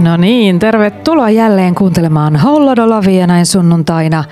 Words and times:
No 0.00 0.16
niin, 0.16 0.58
tervetuloa 0.58 1.30
jälleen 1.30 1.74
kuuntelemaan 1.74 2.36
Holladolavia 2.36 3.26
näin 3.26 3.46
sunnuntaina 3.46 4.24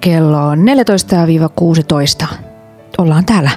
kello 0.00 0.54
14-16. 2.24 2.26
Ollaan 2.98 3.24
täällä. 3.24 3.50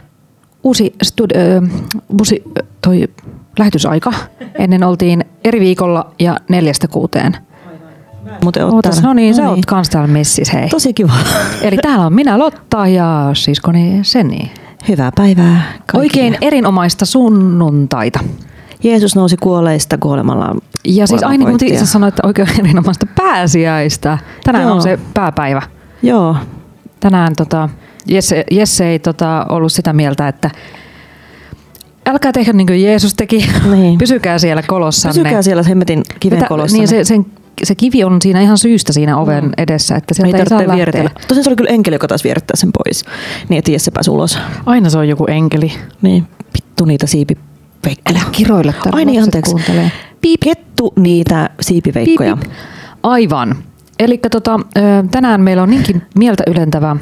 Uusi, 0.63 0.95
stud- 1.05 1.37
äh, 1.37 1.69
busi, 2.17 2.43
toi 2.81 3.07
lähetysaika. 3.59 4.13
Ennen 4.55 4.83
oltiin 4.83 5.25
eri 5.43 5.59
viikolla 5.59 6.11
ja 6.19 6.37
neljästä 6.49 6.87
kuuteen. 6.87 7.37
Muuten 8.43 8.65
oot 8.65 8.73
Ootas, 8.73 9.01
no 9.01 9.13
niin, 9.13 9.35
sä 9.35 9.49
oot 9.49 9.65
kans 9.65 9.89
täällä 9.89 10.07
messissä, 10.07 10.57
hei. 10.57 10.69
Tosi 10.69 10.93
kiva. 10.93 11.13
Eli 11.61 11.77
täällä 11.77 12.05
on 12.05 12.13
minä 12.13 12.39
Lotta 12.39 12.87
ja 12.87 13.29
siskoni 13.33 13.99
Senni. 14.01 14.51
Hyvää 14.87 15.11
päivää 15.15 15.61
kaikille. 15.77 15.99
Oikein 15.99 16.37
erinomaista 16.41 17.05
sunnuntaita. 17.05 18.19
Jeesus 18.83 19.15
nousi 19.15 19.37
kuolleista 19.37 19.97
kuolemalla. 19.97 20.55
Ja 20.85 21.07
siis 21.07 21.23
aina 21.23 21.45
kun 21.45 21.59
itse 21.63 21.85
sanoit, 21.85 22.11
että 22.11 22.27
oikein 22.27 22.47
erinomaista 22.59 23.05
pääsiäistä. 23.15 24.17
Tänään 24.43 24.63
Joo. 24.63 24.75
on 24.75 24.81
se 24.81 24.99
pääpäivä. 25.13 25.61
Joo, 26.03 26.35
Tänään 26.99 27.33
tota, 27.37 27.69
Jesse, 28.07 28.43
Jesse 28.51 28.87
ei 28.87 28.99
tota, 28.99 29.45
ollut 29.49 29.71
sitä 29.71 29.93
mieltä, 29.93 30.27
että 30.27 30.51
älkää 32.05 32.31
tehdä 32.31 32.53
niin 32.53 32.67
kuin 32.67 32.83
Jeesus 32.83 33.13
teki. 33.13 33.49
Niin. 33.71 33.97
Pysykää 34.03 34.39
siellä 34.39 34.63
kolossanne. 34.67 35.23
pysykää 35.23 35.41
siellä 35.41 35.63
hemmetin 35.63 36.03
kiven 36.19 36.45
kolossa. 36.45 36.77
Niin 36.77 36.87
se, 36.87 37.03
sen, 37.03 37.25
se 37.63 37.75
kivi 37.75 38.03
on 38.03 38.21
siinä 38.21 38.41
ihan 38.41 38.57
syystä 38.57 38.93
siinä 38.93 39.17
oven 39.17 39.43
mm. 39.43 39.51
edessä, 39.57 39.95
että 39.95 40.11
ei 40.11 40.15
sieltä 40.15 40.37
ei, 40.37 40.45
saa 40.45 40.49
tarvitse 40.49 40.67
lähteä. 40.67 40.75
vieritellä. 40.75 41.09
Tosin 41.27 41.43
se 41.43 41.49
oli 41.49 41.55
kyllä 41.55 41.69
enkeli, 41.69 41.95
joka 41.95 42.07
taisi 42.07 42.23
vierittää 42.23 42.55
sen 42.55 42.69
pois. 42.83 43.05
Niin, 43.49 43.59
että 43.59 43.71
Jesse 43.71 43.91
pääsi 43.91 44.09
ulos. 44.09 44.39
Aina 44.65 44.89
se 44.89 44.97
on 44.97 45.07
joku 45.07 45.25
enkeli. 45.27 45.71
Niin, 46.01 46.27
vittu 46.53 46.85
niitä 46.85 47.07
siipiveikkoja. 47.87 48.21
Älä 48.21 48.31
kiroile 48.31 48.73
täällä 48.73 48.91
Ai 48.97 49.05
niin, 49.05 49.23
anteeksi. 49.23 49.51
kuuntelee. 49.51 49.91
Piip. 50.21 50.39
Kettu 50.43 50.93
niitä 50.95 51.49
siipiveikkoja. 51.61 52.37
Piip, 52.37 52.49
piip. 52.49 52.61
Aivan. 53.03 53.55
Eli 53.99 54.19
tota, 54.31 54.59
tänään 55.11 55.41
meillä 55.41 55.63
on 55.63 55.69
niinkin 55.69 56.01
mieltä 56.17 56.43
ylentävä 56.47 56.95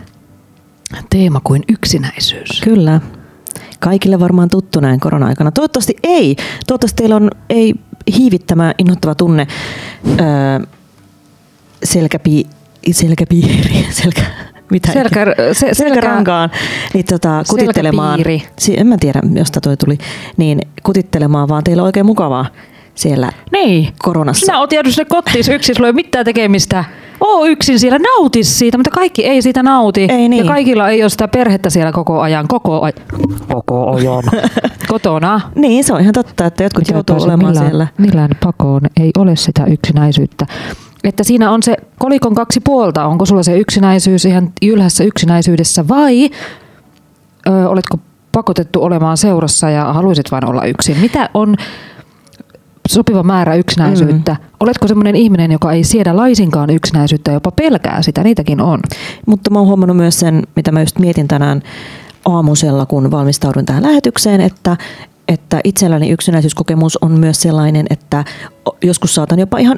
teema 1.10 1.42
kuin 1.44 1.64
yksinäisyys. 1.70 2.62
Kyllä. 2.64 3.02
Kaikille 3.80 4.20
varmaan 4.20 4.50
tuttu 4.50 4.80
näin 4.80 5.00
korona-aikana. 5.00 5.52
Toivottavasti 5.52 5.96
ei. 6.04 6.36
Toivottavasti 6.68 6.96
teillä 6.98 7.16
on 7.16 7.30
ei 7.50 7.74
hiivittämä 8.18 8.74
innoittava 8.78 9.16
tunne 9.16 9.48
öö, 10.08 10.68
selkäpi, 11.84 12.46
selkäpiiri, 12.92 13.86
selkä, 14.02 14.22
mitä 14.72 14.92
Selkä- 14.92 15.36
se- 15.38 15.54
selkä- 15.54 15.74
selkärankaan, 15.76 16.50
niin 16.94 17.06
tota, 17.06 17.44
kutittelemaan. 17.50 18.20
Si- 18.60 18.80
en 18.80 18.88
mä 18.88 18.98
tiedä, 19.00 19.22
josta 19.34 19.62
toi 19.62 19.78
tuli. 19.78 19.98
Niin 20.38 20.60
kutittelemaan, 20.84 21.50
vaan 21.50 21.64
teillä 21.64 21.82
on 21.82 21.86
oikein 21.86 22.06
mukavaa 22.06 22.46
siellä 22.96 23.30
Niin. 23.52 23.88
koronassa. 24.00 24.46
Sinä 24.46 24.60
oot 24.60 24.72
jäänyt 24.74 24.94
sinne 24.96 25.06
kotiin 25.10 25.52
yksin, 25.52 25.76
sulla 25.76 25.88
ei 25.88 25.92
ole 25.92 25.96
mitään 25.96 26.26
tekemistä. 26.26 26.84
Oo 27.22 27.46
yksin 27.46 27.80
siellä, 27.80 28.00
nauti 28.00 28.44
siitä, 28.44 28.78
mutta 28.78 28.92
kaikki 28.92 29.26
ei 29.26 29.42
siitä 29.42 29.64
nauti. 29.64 30.08
Ei 30.10 30.30
niin. 30.30 30.46
Ja 30.46 30.52
kaikilla 30.52 30.90
ei 30.90 31.04
ole 31.04 31.10
sitä 31.10 31.28
perhettä 31.28 31.70
siellä 31.70 31.92
koko 31.92 32.22
ajan, 32.22 32.48
koko, 32.48 32.82
ajan, 32.82 32.94
koko 33.54 33.92
ajan. 33.96 34.24
kotona. 34.88 35.42
Niin, 35.56 35.84
se 35.84 35.94
on 35.94 36.02
ihan 36.02 36.14
totta, 36.14 36.46
että 36.46 36.64
jotkut 36.64 36.88
joutuu 36.92 37.16
olemaan 37.16 37.40
millään, 37.40 37.66
siellä. 37.68 37.88
Millään 37.98 38.30
pakoon 38.44 38.82
ei 39.00 39.12
ole 39.18 39.36
sitä 39.36 39.66
yksinäisyyttä. 39.66 40.46
Että 41.06 41.24
siinä 41.24 41.52
on 41.52 41.64
se 41.64 41.76
kolikon 42.00 42.36
kaksi 42.36 42.60
puolta. 42.60 43.06
Onko 43.06 43.26
sulla 43.26 43.44
se 43.44 43.58
yksinäisyys 43.58 44.26
ihan 44.26 44.52
ylhässä 44.62 45.04
yksinäisyydessä 45.04 45.88
vai 45.88 46.30
ö, 47.48 47.70
oletko 47.70 47.98
pakotettu 48.32 48.84
olemaan 48.84 49.18
seurassa 49.18 49.70
ja 49.70 49.94
haluaisit 49.94 50.32
vain 50.32 50.46
olla 50.46 50.64
yksin? 50.66 51.00
Mitä 51.00 51.30
on 51.34 51.56
sopiva 52.90 53.24
määrä 53.24 53.56
yksinäisyyttä? 53.56 54.32
Mm. 54.32 54.48
Oletko 54.60 54.88
semmoinen 54.88 55.16
ihminen, 55.16 55.52
joka 55.52 55.72
ei 55.72 55.84
siedä 55.84 56.16
laisinkaan 56.16 56.70
yksinäisyyttä, 56.70 57.32
jopa 57.32 57.52
pelkää 57.52 58.02
sitä? 58.02 58.24
Niitäkin 58.24 58.62
on. 58.62 58.80
Mutta 59.26 59.50
mä 59.50 59.60
oon 59.60 59.68
huomannut 59.68 59.98
myös 59.98 60.20
sen, 60.20 60.44
mitä 60.56 60.72
mä 60.72 60.80
just 60.80 61.00
mietin 61.00 61.28
tänään 61.28 61.62
aamusella, 62.26 62.86
kun 62.86 63.12
valmistaudun 63.12 63.66
tähän 63.66 63.84
lähetykseen, 63.84 64.42
että, 64.42 64.78
että 65.28 65.60
itselläni 65.64 66.10
yksinäisyyskokemus 66.10 66.98
on 67.02 67.12
myös 67.12 67.42
sellainen, 67.42 67.86
että 67.90 68.26
joskus 68.84 69.16
saatan 69.16 69.40
jopa 69.40 69.58
ihan 69.58 69.78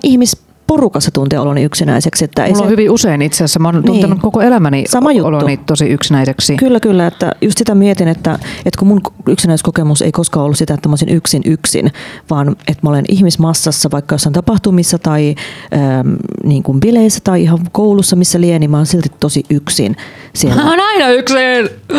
ihmisporukassa 0.67 1.11
tuntea 1.11 1.41
oloni 1.41 1.63
yksinäiseksi. 1.63 2.25
Että 2.25 2.45
ei 2.45 2.51
Mulla 2.51 2.63
on 2.63 2.67
se, 2.67 2.71
hyvin 2.71 2.91
usein 2.91 3.21
itse 3.21 3.37
asiassa. 3.37 3.59
Mä 3.59 3.67
oon 3.67 3.75
Niin. 3.75 3.85
tuntenut 3.85 4.19
koko 4.21 4.41
elämäni 4.41 4.83
Sama 4.89 5.11
juttu. 5.11 5.27
oloni 5.27 5.57
tosi 5.57 5.85
yksinäiseksi. 5.85 6.55
Kyllä, 6.55 6.79
kyllä. 6.79 7.07
Että 7.07 7.31
just 7.41 7.57
sitä 7.57 7.75
mietin, 7.75 8.07
että, 8.07 8.31
että 8.65 8.79
kun 8.79 8.87
mun 8.87 9.01
yksinäiskokemus 9.27 10.01
ei 10.01 10.11
koskaan 10.11 10.43
ollut 10.43 10.57
sitä, 10.57 10.73
että 10.73 10.89
mä 10.89 10.91
olisin 10.91 11.09
yksin 11.09 11.41
yksin, 11.45 11.91
vaan 12.29 12.49
että 12.67 12.79
mä 12.83 12.89
olen 12.89 13.05
ihmismassassa 13.09 13.89
vaikka 13.91 14.13
jossain 14.15 14.33
tapahtumissa 14.33 14.99
tai 14.99 15.35
ähm, 15.73 16.13
niin 16.43 16.63
kuin 16.63 16.79
bileissä 16.79 17.19
tai 17.23 17.41
ihan 17.43 17.59
koulussa, 17.71 18.15
missä 18.15 18.41
lieni, 18.41 18.59
niin 18.59 18.71
mä 18.71 18.77
oon 18.77 18.85
silti 18.85 19.09
tosi 19.19 19.43
yksin 19.49 19.95
siellä. 20.35 20.63
Mä 20.63 20.69
oon 20.69 20.79
aina 20.79 21.09
yksin. 21.09 21.37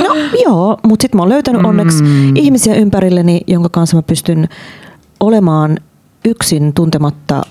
No 0.05 0.15
joo, 0.45 0.78
mutta 0.87 1.03
sitten 1.03 1.19
mä 1.19 1.23
oon 1.23 1.28
löytänyt 1.28 1.65
onneksi 1.65 2.05
ihmisiä 2.34 2.75
ympärilleni, 2.75 3.41
jonka 3.47 3.69
kanssa 3.69 3.97
mä 3.97 4.03
pystyn 4.03 4.49
olemaan 5.21 5.77
yksin 6.25 6.73
tuntematta 6.73 7.43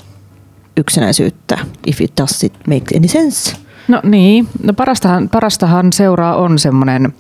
yksinäisyyttä, 0.77 1.57
if 1.87 2.01
it 2.01 2.11
does 2.21 2.43
it 2.43 2.53
make 2.67 2.97
any 2.97 3.07
sense. 3.07 3.57
No 3.87 3.99
niin, 4.03 4.47
no 4.63 4.73
parastahan, 4.73 5.29
parastahan 5.29 5.93
seuraa 5.93 6.35
on 6.35 6.59
semmoinen 6.59 7.13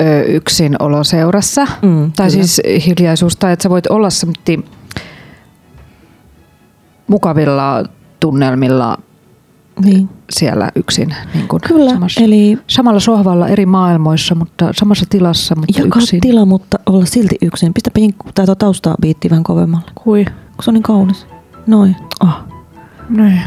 ö, 0.00 0.22
yksinolo 0.22 1.04
seurassa. 1.04 1.66
Mm, 1.82 2.12
tai 2.16 2.30
kyllä. 2.30 2.44
siis 2.46 2.60
hiljaisuus, 2.86 3.36
tai 3.36 3.52
että 3.52 3.62
sä 3.62 3.70
voit 3.70 3.86
olla 3.86 4.10
semmoinen 4.10 4.64
mukavilla 7.06 7.84
tunnelmilla 8.20 8.98
Niin. 9.84 10.08
siellä 10.32 10.70
yksin. 10.76 11.14
Niin 11.34 11.48
kuin 11.48 11.60
Kyllä, 11.68 11.90
samassa, 11.90 12.20
eli 12.20 12.58
samalla 12.66 13.00
sohvalla 13.00 13.48
eri 13.48 13.66
maailmoissa, 13.66 14.34
mutta 14.34 14.68
samassa 14.72 15.04
tilassa, 15.10 15.54
mutta 15.54 15.80
jakaa 15.80 16.02
yksin. 16.02 16.20
tila, 16.20 16.44
mutta 16.46 16.78
olla 16.86 17.04
silti 17.04 17.36
yksin. 17.42 17.74
Pistäpä 17.74 18.00
jinkku, 18.00 18.28
tai 18.34 18.46
tuo 18.46 18.54
tausta 18.54 18.94
biitti 19.00 19.30
vähän 19.30 19.44
kovemmalle, 19.44 19.90
Kui? 19.94 20.24
kun 20.24 20.64
se 20.64 20.70
on 20.70 20.74
niin 20.74 20.82
kaunis. 20.82 21.26
Noin. 21.66 21.96
Oh. 22.24 22.34
Niin. 23.08 23.40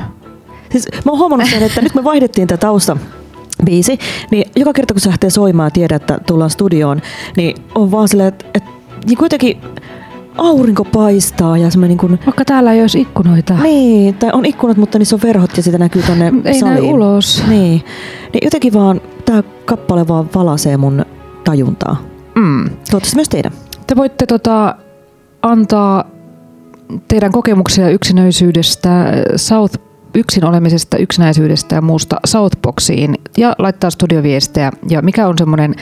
Siis 0.72 0.88
mä 1.06 1.12
oon 1.12 1.20
huomannut 1.20 1.50
sen, 1.50 1.64
että 1.64 1.82
nyt 1.82 1.96
me 1.96 2.04
vaihdettiin 2.04 2.48
tätä 2.48 2.62
tausta 2.62 2.98
biisi, 3.66 4.00
niin 4.32 4.52
joka 4.56 4.74
kerta 4.74 4.94
kun 4.94 5.02
se 5.02 5.10
lähtee 5.10 5.30
soimaan 5.30 5.68
ja 5.68 5.72
tiedät, 5.72 6.02
että 6.02 6.20
tullaan 6.28 6.50
studioon, 6.50 7.02
niin 7.38 7.56
on 7.76 7.92
vaan 7.92 8.08
silleen, 8.08 8.28
että, 8.28 8.46
että 8.54 8.70
niin 9.06 9.18
kuitenkin 9.18 9.58
aurinko 10.38 10.84
paistaa 10.86 11.58
ja 11.58 11.70
semmoinen 11.72 11.90
niin 11.90 12.10
kuin, 12.10 12.20
Vaikka 12.26 12.46
täällä 12.46 12.74
ei 12.74 12.82
olisi 12.82 13.02
ikkunoita. 13.02 13.54
niin, 13.64 14.14
tai 14.16 14.30
on 14.34 14.46
ikkunat, 14.46 14.78
mutta 14.78 14.98
niissä 15.00 15.16
on 15.16 15.22
verhot 15.24 15.58
ja 15.58 15.64
sitä 15.64 15.78
näkyy 15.78 16.02
tonne 16.02 16.26
Ei 16.26 16.32
näy 16.42 16.54
saliin. 16.60 16.84
ulos. 16.94 17.44
Niin. 17.48 17.84
niin 18.34 18.40
jotenkin 18.44 18.74
vaan 18.74 19.02
tämä 19.26 19.44
kappale 19.66 20.08
vaan 20.08 20.30
valasee 20.36 20.78
mun 20.78 21.06
tajuntaa. 21.44 22.02
Mm. 22.36 22.64
Toivottavasti 22.70 23.16
myös 23.16 23.30
teidän. 23.30 23.52
Te 23.88 23.96
voitte 23.96 24.26
tota, 24.26 24.76
antaa 25.42 26.04
teidän 27.08 27.31
kokemuksia 27.31 27.90
yksinäisyydestä, 27.90 29.06
South, 29.36 29.80
yksin 30.16 30.46
olemisesta, 30.46 30.98
yksinäisyydestä 30.98 31.75
ja 31.75 31.81
muusta 31.81 32.16
Southboxiin 32.25 33.16
ja 33.38 33.56
laittaa 33.58 33.90
studioviestejä. 33.90 34.72
Ja 34.90 35.02
mikä 35.02 35.28
on 35.28 35.38
semmoinen 35.38 35.75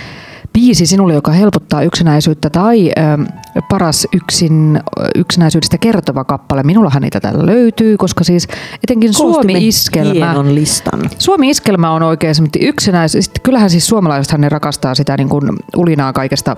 biisi 0.54 0.86
sinulle, 0.86 1.14
joka 1.14 1.32
helpottaa 1.32 1.82
yksinäisyyttä 1.82 2.50
tai 2.50 2.90
ö, 2.90 3.62
paras 3.70 4.08
yksin, 4.14 4.80
yksinäisyydestä 5.16 5.78
kertova 5.78 6.24
kappale. 6.24 6.64
Minullahan 6.64 7.02
niitä 7.02 7.20
täällä 7.20 7.46
löytyy, 7.46 7.98
koska 7.98 8.24
siis 8.24 8.48
etenkin 8.84 9.14
Suomi-iskelmä. 9.14 10.36
Listan. 10.46 11.00
Suomi-iskelmä 11.20 11.92
on 11.92 12.04
oikein 12.04 12.36
semmoinen 12.36 12.70
yksinäis... 12.70 13.12
Sitten 13.12 13.42
kyllähän 13.44 13.70
siis 13.70 13.88
suomalaisethan 13.88 14.42
ne 14.42 14.50
rakastaa 14.50 14.96
sitä 14.96 15.18
niin 15.18 15.30
kuin 15.30 15.44
ulinaa 15.78 16.14
kaikesta 16.14 16.58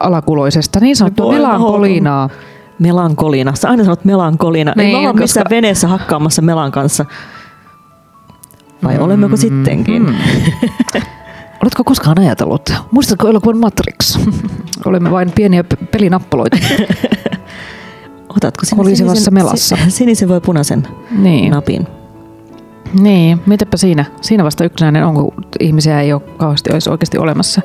alakuloisesta, 0.00 0.80
niin 0.80 0.96
sanottua 0.96 1.26
Voi 1.26 1.34
melankolinaa. 1.34 2.30
Melankolina. 2.78 3.54
Sä 3.54 3.68
aina 3.68 3.84
sanot 3.84 4.04
melankolina. 4.04 4.72
Niin, 4.76 4.84
Niin, 4.86 4.86
Ei 4.86 4.92
me 4.94 4.98
olla 4.98 5.08
koska- 5.12 5.22
missään 5.22 5.46
veneessä 5.50 5.88
hakkaamassa 5.88 6.42
melan 6.42 6.72
kanssa. 6.72 7.04
Vai 8.84 8.98
olemmeko 8.98 9.36
sittenkin? 9.36 10.02
Mm. 10.06 10.14
Oletko 11.62 11.84
koskaan 11.84 12.18
ajatellut? 12.18 12.72
Muistatko 12.90 13.28
elokuvan 13.28 13.58
Matrix? 13.58 14.18
Olemme 14.84 15.10
vain 15.10 15.30
pieniä 15.32 15.64
p- 15.64 15.90
pelinappuloita. 15.90 16.56
Otatko 18.36 18.64
sinä 18.64 18.76
Kolisevassa 18.76 19.14
sinisen, 19.14 19.34
melassa. 19.34 19.76
si- 19.84 19.90
sinisen 19.98 20.28
vai 20.28 20.40
punaisen 20.40 20.88
niin. 21.18 21.50
napin? 21.50 21.86
niin, 23.00 23.40
mitäpä 23.46 23.76
siinä? 23.76 24.04
Siinä 24.20 24.44
vasta 24.44 24.64
yksinäinen 24.64 25.06
on, 25.06 25.14
kun 25.14 25.32
ihmisiä 25.60 26.00
ei 26.00 26.12
ole 26.12 26.22
kauheasti 26.36 26.72
olisi 26.72 26.90
oikeasti 26.90 27.18
olemassa. 27.18 27.60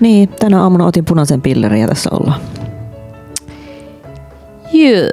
Niin, 0.00 0.28
tänä 0.28 0.62
aamuna 0.62 0.86
otin 0.86 1.04
punaisen 1.04 1.42
pillerin 1.42 1.80
ja 1.80 1.88
tässä 1.88 2.10
ollaan. 2.12 2.40
Yeah. 4.74 5.08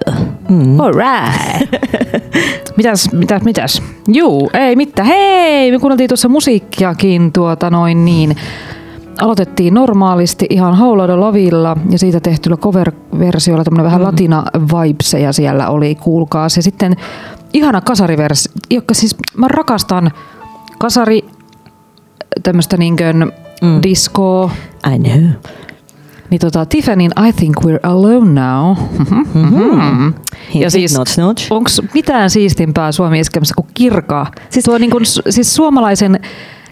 Mm. 0.50 0.80
Alright. 0.80 1.69
mitäs, 2.78 3.10
mitäs, 3.13 3.42
mitäs? 3.44 3.81
Juu, 4.08 4.50
ei 4.54 4.75
mitään. 4.75 5.08
Hei, 5.08 5.72
me 5.72 5.80
kuunneltiin 5.80 6.08
tuossa 6.08 6.30
musiikkiakin 6.30 7.31
tuota 7.31 7.69
noin 7.69 8.06
niin. 8.06 8.36
aloitettiin 9.22 9.74
normaalisti 9.74 10.46
ihan 10.50 10.78
Howlada 10.78 11.19
Lavilla 11.19 11.78
ja 11.90 12.00
siitä 12.00 12.19
tehtyllä 12.19 12.58
cover-versiolla 12.58 13.63
tämmöinen 13.63 13.86
vähän 13.86 14.02
Mm. 14.02 14.06
latina 14.08 14.44
vibeseja 14.56 15.34
siellä 15.34 15.69
oli, 15.69 15.96
kuulkaa. 15.96 16.50
Se 16.50 16.62
sitten 16.62 16.96
ihana 17.54 17.81
kasariversio, 17.81 18.52
joka 18.69 18.94
siis 18.94 19.16
mä 19.38 19.48
rakastan 19.48 20.12
kasari 20.80 21.25
tämmöistä 22.44 22.78
niinkön 22.78 23.31
Mm. 23.62 23.80
disco, 23.84 24.52
I 24.96 25.00
know. 25.00 25.24
Niin 26.31 26.39
tota 26.39 26.63
Tiffany'n 26.66 27.28
I 27.28 27.33
think 27.33 27.56
we're 27.66 27.80
alone 27.83 28.42
now. 28.42 28.75
Mhm. 29.33 30.13
Ja 30.54 30.72
siis 30.72 30.98
onko 31.50 31.69
mitään 31.94 32.30
siistimpää 32.30 32.92
Suomi 32.92 33.19
iskelmässä 33.19 33.54
kuin 33.56 33.68
kirkaa? 33.74 34.25
Siis- 34.36 34.48
Siis, 34.50 34.66
Tuo 34.66 34.78
niin 34.78 34.92
kuin, 34.92 35.06
siis 35.30 35.56
suomalaisen 35.56 36.19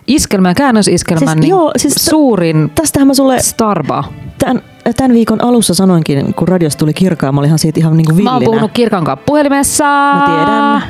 iskelmän, 0.07 0.56
käännösiskelmän 0.56 1.19
Siis 1.19 1.31
siis, 1.31 1.41
niin 1.41 1.50
joo, 1.50 1.71
siis 1.77 1.94
t- 1.95 2.09
suurin 2.09 2.71
Tästähän 2.75 3.07
mä 3.07 3.13
sulle 3.13 3.39
starba. 3.39 4.03
tämän, 4.39 4.61
tämän 4.97 5.13
viikon 5.13 5.44
alussa 5.44 5.73
sanoinkin, 5.73 6.33
kun 6.33 6.47
radiosta 6.47 6.79
tuli 6.79 6.94
kirkaa, 6.94 7.31
mä 7.31 7.39
olin 7.39 7.47
ihan 7.47 7.59
siitä 7.59 7.79
ihan 7.79 7.97
niinku 7.97 8.11
Mä 8.11 8.17
villinä. 8.17 8.33
oon 8.33 8.44
puhunut 8.44 8.71
kirkan 8.73 9.03
kanssa 9.03 9.23
puhelimessa. 9.25 9.83
Mä 9.83 10.23
tiedän. 10.25 10.83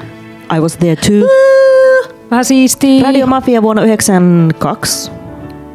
I 0.58 0.62
was 0.62 0.78
there 0.78 0.96
too. 0.96 1.30
Vähän 2.32 2.46
siistiä. 2.46 3.04
Radio 3.04 3.28
Mafia 3.28 3.62
vuonna 3.62 3.82
92. 3.84 5.12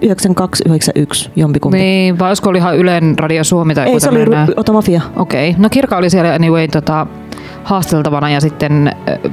92-91, 0.05 1.31
jompikumpi. 1.37 1.79
Niin, 1.79 2.19
vai 2.19 2.31
olisiko 2.31 2.51
oli 2.51 2.59
ihan 2.59 2.77
Ylen 2.77 3.19
Radio 3.19 3.45
Suomi 3.45 3.75
tai 3.75 3.89
Ei, 3.89 4.01
se 4.01 4.09
oli 4.09 4.19
Ota 4.57 4.73
Mafia. 4.73 5.01
Okei, 5.17 5.51
okay. 5.51 5.63
no 5.63 5.69
Kirka 5.69 5.97
oli 5.97 6.11
siellä 6.11 6.35
anyway 6.35 6.69
tota, 6.69 7.07
haasteltavana 7.65 8.31
ja 8.31 8.41
sitten 8.41 8.89
äh, 8.89 9.33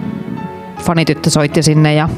fanityttö 0.82 1.30
soitti 1.30 1.64
sinne 1.64 1.94
ja 1.94 2.10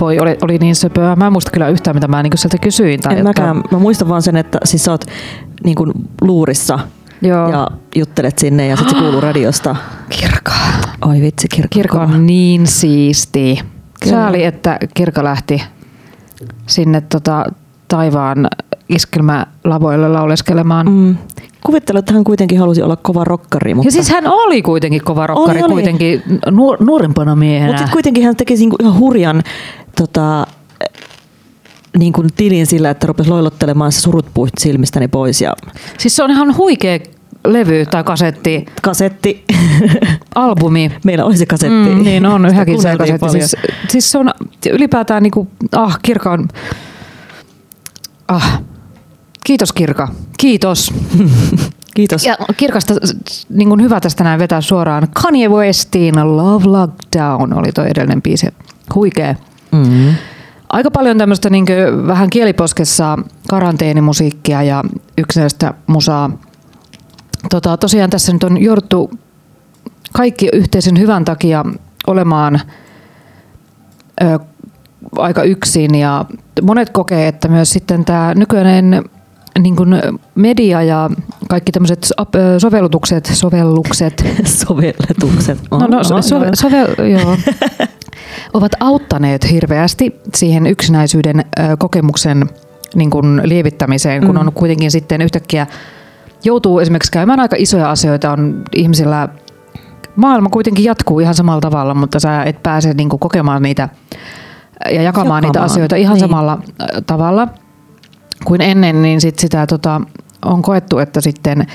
voi 0.00 0.18
oli, 0.18 0.36
oli 0.42 0.58
niin 0.58 0.74
söpöä. 0.74 1.16
Mä 1.16 1.26
en 1.26 1.32
muista 1.32 1.50
kyllä 1.50 1.68
yhtään, 1.68 1.96
mitä 1.96 2.08
mä 2.08 2.22
niinku 2.22 2.36
sieltä 2.36 2.58
kysyin. 2.58 3.00
Tai 3.00 3.18
En 3.18 3.24
mäkään. 3.24 3.62
Mä 3.70 3.78
muistan 3.78 4.08
vaan 4.08 4.22
sen, 4.22 4.36
että 4.36 4.58
siis 4.64 4.84
sä 4.84 4.90
oot 4.90 5.04
niin 5.64 5.74
kuin 5.74 5.92
luurissa 6.20 6.78
Joo. 7.22 7.50
ja 7.50 7.68
juttelet 7.96 8.38
sinne 8.38 8.66
ja 8.66 8.76
sitten 8.76 8.96
se 8.96 9.02
kuuluu 9.02 9.20
radiosta. 9.30 9.76
Kirka. 10.08 10.52
Oi 11.06 11.20
vitsi, 11.20 11.48
kirkko. 11.48 11.74
Kirka 11.74 12.00
on 12.00 12.26
niin 12.26 12.66
siisti. 12.66 13.60
Sääli, 14.04 14.44
että 14.44 14.78
Kirka 14.94 15.24
lähti 15.24 15.62
sinne 16.66 17.00
tota, 17.00 17.44
taivaan 17.88 18.48
iskelmälavoille 18.88 20.08
lauleskelemaan. 20.08 20.86
Mm. 20.92 21.16
Kuvittelen, 21.66 21.98
että 21.98 22.12
hän 22.12 22.24
kuitenkin 22.24 22.58
halusi 22.58 22.82
olla 22.82 22.96
kova 22.96 23.24
rokkari, 23.24 23.74
mutta, 23.74 23.88
Ja 23.88 23.92
siis 23.92 24.10
hän 24.10 24.26
oli 24.26 24.62
kuitenkin 24.62 25.04
kova 25.04 25.26
rokkari, 25.26 25.58
Oli, 25.58 25.64
oli. 25.64 25.72
kuitenkin 25.72 26.22
nuor, 26.50 26.76
nuorempana 26.84 27.36
miehenä. 27.36 27.72
mutta 27.72 27.92
kuitenkin 27.92 28.24
hän 28.24 28.36
teki 28.36 28.54
niinku 28.54 28.76
ihan 28.80 28.98
hurjan 28.98 29.42
tota, 29.96 30.46
niin 31.98 32.12
kuin 32.12 32.28
tilin 32.36 32.66
sillä, 32.66 32.90
että 32.90 33.06
rupesi 33.06 33.30
loilottelemaan 33.30 33.92
se 33.92 34.00
surut 34.00 34.26
puht 34.34 34.52
silmistäni 34.60 35.08
pois 35.08 35.40
ja 35.40 35.52
Siis 35.98 36.16
se 36.16 36.22
on 36.22 36.30
ihan 36.30 36.56
huikea 36.56 36.98
levy 37.44 37.86
tai 37.86 38.04
kasetti, 38.04 38.66
kasetti. 38.82 39.44
albumi. 40.34 40.90
Meillä 41.04 41.24
oli 41.24 41.36
se 41.36 41.46
kasetti. 41.46 41.88
Mm, 41.94 42.02
niin 42.02 42.26
on 42.26 42.46
yhäkin 42.46 42.82
se 42.82 42.96
kasetti. 42.96 43.18
paljon. 43.18 43.48
Siis, 43.48 43.56
siis 43.88 44.10
se 44.10 44.18
on 44.18 44.30
ylipäätään 44.70 45.22
niinku, 45.22 45.48
ah, 45.72 45.98
Kirka 46.02 46.32
on, 46.32 46.48
ah, 48.28 48.62
kiitos 49.44 49.72
Kirka, 49.72 50.08
kiitos. 50.38 50.94
Kiitos. 51.94 52.26
Ja 52.26 52.36
Kirkasta 52.56 52.94
niin 53.48 53.68
kuin 53.68 53.82
hyvä 53.82 54.00
tästä 54.00 54.24
näin 54.24 54.38
vetää 54.38 54.60
suoraan. 54.60 55.08
Kanye 55.22 55.48
Westin 55.48 56.36
Love 56.36 56.64
Lockdown 56.64 57.52
oli 57.52 57.72
tuo 57.72 57.84
edellinen 57.84 58.22
biisi. 58.22 58.46
Huikea. 58.94 59.34
Mm. 59.72 60.14
Aika 60.68 60.90
paljon 60.90 61.18
tämmöistä 61.18 61.50
niin 61.50 61.66
vähän 62.06 62.30
kieliposkessa 62.30 63.18
karanteenimusiikkia 63.48 64.62
ja 64.62 64.84
yksinäistä 65.18 65.74
musaa. 65.86 66.30
Tota, 67.50 67.76
tosiaan 67.76 68.10
tässä 68.10 68.32
nyt 68.32 68.44
on 68.44 68.62
jouduttu 68.62 69.10
kaikki 70.12 70.48
yhteisen 70.52 70.98
hyvän 70.98 71.24
takia 71.24 71.64
olemaan 72.06 72.60
ö, 74.22 74.38
aika 75.16 75.42
yksin 75.42 75.94
ja 75.94 76.24
monet 76.62 76.90
kokee, 76.90 77.28
että 77.28 77.48
myös 77.48 77.70
sitten 77.70 78.04
tämä 78.04 78.32
nykyinen 78.34 79.04
niin 79.58 79.76
kuin 79.76 79.88
media 80.34 80.82
ja 80.82 81.10
kaikki 81.48 81.72
tämmöiset 81.72 82.08
sovellutukset, 82.58 83.30
sovellukset, 83.32 84.24
Sovelletukset. 84.66 85.58
No, 85.70 85.78
no, 85.78 86.04
so, 86.04 86.14
Oho, 86.14 86.22
sove, 86.54 87.08
joo. 87.10 87.36
ovat 88.54 88.72
auttaneet 88.80 89.50
hirveästi 89.50 90.14
siihen 90.34 90.66
yksinäisyyden 90.66 91.44
kokemuksen 91.78 92.48
niin 92.94 93.10
kuin 93.10 93.40
lievittämiseen, 93.44 94.26
kun 94.26 94.34
Mm. 94.34 94.40
on 94.46 94.52
kuitenkin 94.52 94.90
sitten 94.90 95.22
yhtäkkiä 95.22 95.66
joutuu 96.44 96.78
esimerkiksi 96.78 97.12
käymään 97.12 97.40
aika 97.40 97.56
isoja 97.58 97.90
asioita, 97.90 98.32
on 98.32 98.62
ihmisillä, 98.76 99.28
maailma 100.16 100.48
kuitenkin 100.48 100.84
jatkuu 100.84 101.20
ihan 101.20 101.34
samalla 101.34 101.60
tavalla, 101.60 101.94
mutta 101.94 102.20
sä 102.20 102.42
et 102.42 102.62
pääse 102.62 102.94
niin 102.94 103.08
kuin 103.08 103.20
kokemaan 103.20 103.62
niitä 103.62 103.88
ja 104.92 105.02
jakamaan, 105.02 105.42
niitä 105.42 105.58
Jakamaan, 105.58 105.70
asioita 105.70 105.96
ihan 105.96 106.14
niin. 106.14 106.20
samalla 106.20 106.58
ö, 106.80 107.02
tavalla 107.06 107.48
kuin 108.44 108.60
ennen, 108.60 109.02
niin 109.02 109.20
sit 109.20 109.38
sitä 109.38 109.66
tota, 109.66 110.00
on 110.44 110.62
koettu, 110.62 110.98
että 110.98 111.20
sitten 111.20 111.66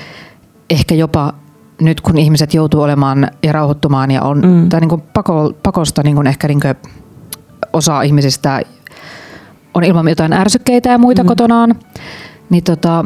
ehkä 0.70 0.94
jopa 0.94 1.32
nyt 1.80 2.00
kun 2.00 2.18
ihmiset 2.18 2.54
joutuu 2.54 2.82
olemaan 2.82 3.30
ja 3.42 3.52
rauhoittumaan 3.52 4.10
ja 4.10 4.22
on 4.22 4.40
Mm. 4.40 4.68
tai 4.68 4.80
niin 4.80 4.88
kuin 4.88 5.02
pako, 5.14 5.52
pakosta 5.62 6.02
niin 6.02 6.16
kuin 6.16 6.26
ehkä 6.26 6.48
niin 6.48 6.60
kuin 6.60 6.74
osa 7.72 8.02
ihmisistä 8.02 8.62
on 9.74 9.84
ilman 9.84 10.08
jotain 10.08 10.32
ärsykkeitä 10.32 10.88
ja 10.88 10.98
muita 10.98 11.22
mm. 11.22 11.26
kotonaan, 11.26 11.74
niin 12.50 12.64
tota, 12.64 13.04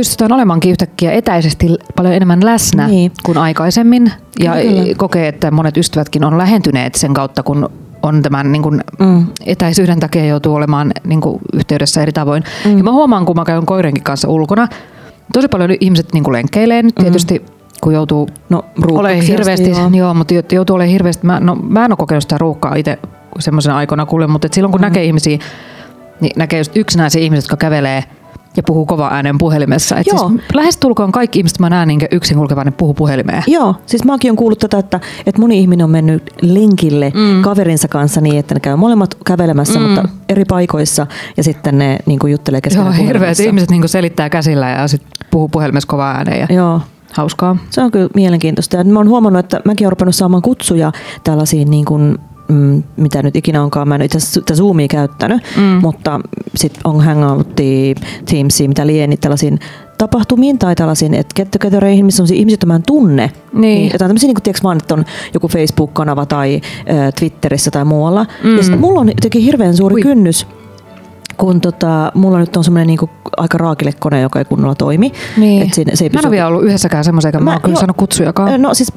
pystytään 0.00 0.32
olemaankin 0.32 0.70
yhtäkkiä 0.70 1.12
etäisesti 1.12 1.66
paljon 1.96 2.14
enemmän 2.14 2.44
läsnä 2.44 2.86
Niin. 2.86 3.12
kuin 3.22 3.38
aikaisemmin. 3.38 4.12
Ja 4.42 4.52
Kyllä, 4.52 4.94
kokee, 4.96 5.28
että 5.28 5.50
monet 5.50 5.76
ystävätkin 5.76 6.24
on 6.24 6.38
lähentyneet 6.38 6.94
sen 6.94 7.14
kautta, 7.14 7.42
kun 7.42 7.70
on 8.02 8.22
tämän 8.22 8.52
niin 8.52 8.62
kuin 8.62 8.80
Mm. 8.98 9.26
etäisyyden 9.46 10.00
takia 10.00 10.24
joutuu 10.26 10.54
olemaan 10.54 10.92
niin 11.06 11.20
kuin 11.20 11.38
yhteydessä 11.52 12.02
eri 12.02 12.12
tavoin. 12.12 12.42
Mm. 12.64 12.70
Mm. 12.70 12.78
Ja 12.78 12.84
mä 12.84 12.92
huomaan, 12.92 13.24
kun 13.26 13.36
mä 13.36 13.44
käyn 13.44 13.66
koirenkin 13.66 14.02
kanssa 14.04 14.28
ulkona, 14.28 14.68
tosi 15.32 15.48
paljon 15.48 15.70
ihmiset 15.80 16.12
niin 16.12 16.24
kuin 16.24 16.32
lenkkeilee 16.32 16.82
nyt 16.82 16.94
tietysti, 16.94 17.44
kun 17.80 17.94
joutuu 17.94 18.28
No, 18.48 18.64
ole 18.90 19.26
hirveästi, 19.26 19.70
joo. 19.70 19.90
joo, 19.94 20.14
mutta 20.14 20.34
jo- 20.34 20.42
joutuu 20.52 20.76
olemaan 20.76 20.92
hirveästi, 20.92 21.26
mä, 21.26 21.40
no, 21.40 21.54
mä 21.54 21.84
en 21.84 21.92
ole 21.92 21.96
kokenut 21.96 22.22
sitä 22.22 22.38
ruuhkaa 22.38 22.74
itse 22.74 22.98
semmoisena 23.38 23.76
aikana 23.76 24.06
kuule, 24.06 24.26
mutta 24.26 24.48
silloin 24.52 24.72
kun 24.72 24.80
Mm. 24.80 24.84
mm. 24.84 24.88
näkee 24.88 25.04
ihmisiä, 25.04 25.38
niin 26.20 26.32
näkee 26.36 26.58
just 26.60 26.76
yksinäisiä 26.76 27.22
ihmisiä, 27.22 27.38
jotka 27.40 27.56
kävelee 27.56 28.04
ja 28.56 28.62
puhuu 28.62 28.86
kova 28.86 29.08
äänen 29.12 29.38
puhelimessa. 29.38 29.96
Et 29.96 30.06
Joo. 30.06 30.28
siis 30.28 30.42
lähestulkoon 30.54 31.12
kaikki 31.12 31.38
ihmiset, 31.38 31.58
mä 31.58 31.70
näen 31.70 31.88
niin 31.88 32.00
yksin 32.10 32.36
kulkevan, 32.36 32.66
ne 32.66 32.72
puhuu 32.72 32.94
puhelimeen. 32.94 33.42
Joo, 33.46 33.74
siis 33.86 34.04
mäkin 34.04 34.30
olen 34.30 34.36
kuullut 34.36 34.58
tätä, 34.58 34.78
että, 34.78 35.00
että 35.26 35.40
moni 35.40 35.58
ihminen 35.58 35.84
on 35.84 35.90
mennyt 35.90 36.30
lenkille 36.42 37.12
mm. 37.14 37.42
Kaverinsa 37.42 37.88
kanssa 37.88 38.20
niin, 38.20 38.38
että 38.38 38.54
ne 38.54 38.60
käy 38.60 38.76
molemmat 38.76 39.16
kävelemässä, 39.26 39.78
mm. 39.78 39.84
Mutta 39.86 40.08
eri 40.28 40.44
paikoissa 40.44 41.06
ja 41.36 41.42
sitten 41.42 41.78
ne 41.78 41.98
niin 42.06 42.18
kuin 42.18 42.30
juttelee 42.32 42.60
keskenään 42.60 42.96
Joo, 42.96 43.06
hirveät 43.06 43.40
ihmiset 43.40 43.70
niin 43.70 43.88
selittää 43.88 44.30
käsillä 44.30 44.68
ja 44.68 44.88
sit 44.88 45.02
puhuu 45.30 45.48
puhelimessa 45.48 45.88
kova 45.88 46.10
ääneen 46.10 46.40
ja 46.40 46.56
Joo, 46.56 46.80
hauskaa. 47.12 47.56
se 47.70 47.82
on 47.82 47.90
kyllä 47.90 48.08
mielenkiintoista. 48.14 48.76
Ja 48.76 48.84
mä 48.84 48.98
oon 48.98 49.08
huomannut, 49.08 49.40
että 49.40 49.60
mäkin 49.64 49.86
olen 49.86 50.12
saamaan 50.12 50.42
kutsuja 50.42 50.92
tällaisiin 51.24 51.70
niin 51.70 51.84
kuin, 51.84 52.18
mm, 52.50 52.82
mitä 52.96 53.22
nyt 53.22 53.36
ikinä 53.36 53.62
onkaan, 53.62 53.88
mä 53.88 53.94
en 53.94 54.02
itse 54.02 54.18
asiassa 54.18 54.54
Zoomia 54.54 54.88
käyttänyt, 54.88 55.42
mm. 55.56 55.62
Mm. 55.62 55.68
mutta 55.82 56.20
sitten 56.56 56.80
on 56.84 57.00
Hangoutia, 57.00 57.94
Teamsia, 58.30 58.68
mitä 58.68 58.86
lieni, 58.86 59.16
tällaisiin 59.16 59.58
tapahtumiin 59.98 60.58
tai 60.58 60.74
tällaisiin, 60.74 61.14
että 61.14 61.34
get 61.36 61.50
togethereihin, 61.50 62.04
missä 62.04 62.22
on 62.22 62.28
ihmisiä, 62.32 62.54
joita 62.54 62.66
mä 62.66 62.74
en 62.74 62.82
tunne. 62.82 63.30
Niin. 63.52 63.92
Jotain 63.92 64.08
tämmöisiä, 64.08 64.26
niin 64.28 64.34
kuin 64.34 64.42
tiedätkö 64.42 64.62
vaan, 64.64 64.76
että 64.76 64.94
on 64.94 65.04
joku 65.34 65.48
Facebook-kanava 65.48 66.26
tai 66.26 66.60
äh, 66.90 67.12
Twitterissä 67.18 67.70
tai 67.70 67.84
muualla. 67.84 68.26
Mm. 68.42 68.50
Mm. 68.50 68.56
Ja 68.56 68.62
sit 68.62 68.80
mulla 68.80 69.00
on 69.00 69.08
jotenkin 69.08 69.42
hirveän 69.42 69.76
suuri 69.76 69.92
Hui. 69.92 70.02
kynnys, 70.02 70.46
kun 71.36 71.60
tota, 71.60 72.12
mulla 72.14 72.38
nyt 72.38 72.56
on 72.56 72.64
semmoinen 72.64 72.86
niinku 72.86 73.10
aika 73.36 73.58
raakile 73.58 73.92
kone, 73.98 74.20
joka 74.20 74.38
ei 74.38 74.44
kunnolla 74.44 74.74
toimi. 74.74 75.12
Niin. 75.36 75.62
Et 75.62 75.74
siinä, 75.74 75.96
se 75.96 76.04
ei 76.04 76.10
Mä 76.10 76.18
en 76.18 76.26
ole 76.26 76.30
vielä 76.30 76.48
ollut 76.48 76.64
yhdessäkään 76.64 77.04
semmoisen, 77.04 77.28
eikä 77.28 77.38
mä, 77.38 77.44
Mä- 77.44 77.50
mä 77.50 77.60
kyllä 77.60 77.76
saanut 77.76 77.96
kutsujakaan. 77.96 78.62
No 78.62 78.74
siis, 78.74 78.92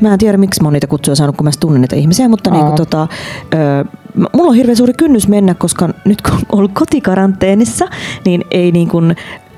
mä 0.00 0.12
en 0.12 0.18
tiedä 0.18 0.38
miksi 0.38 0.62
mä 0.62 0.66
oon 0.66 0.72
niitä 0.72 0.86
kutsuja 0.86 1.14
saanut, 1.14 1.36
kun 1.36 1.44
mä 1.44 1.50
tunnen 1.60 1.80
niitä 1.80 1.96
ihmisiä, 1.96 2.28
mutta 2.28 2.50
Aa. 2.50 2.56
niinku, 2.56 2.76
tota, 2.76 3.08
ö, 3.54 3.84
mulla 4.32 4.48
on 4.50 4.54
hirveän 4.56 4.76
suuri 4.76 4.92
kynnys 4.92 5.28
mennä, 5.28 5.54
koska 5.54 5.88
nyt 6.04 6.22
kun 6.22 6.32
on 6.32 6.40
ollut 6.52 6.72
kotikaranteenissa, 6.74 7.88
niin 8.24 8.44
ei 8.50 8.72
niin 8.72 8.88
kuin, 8.88 9.16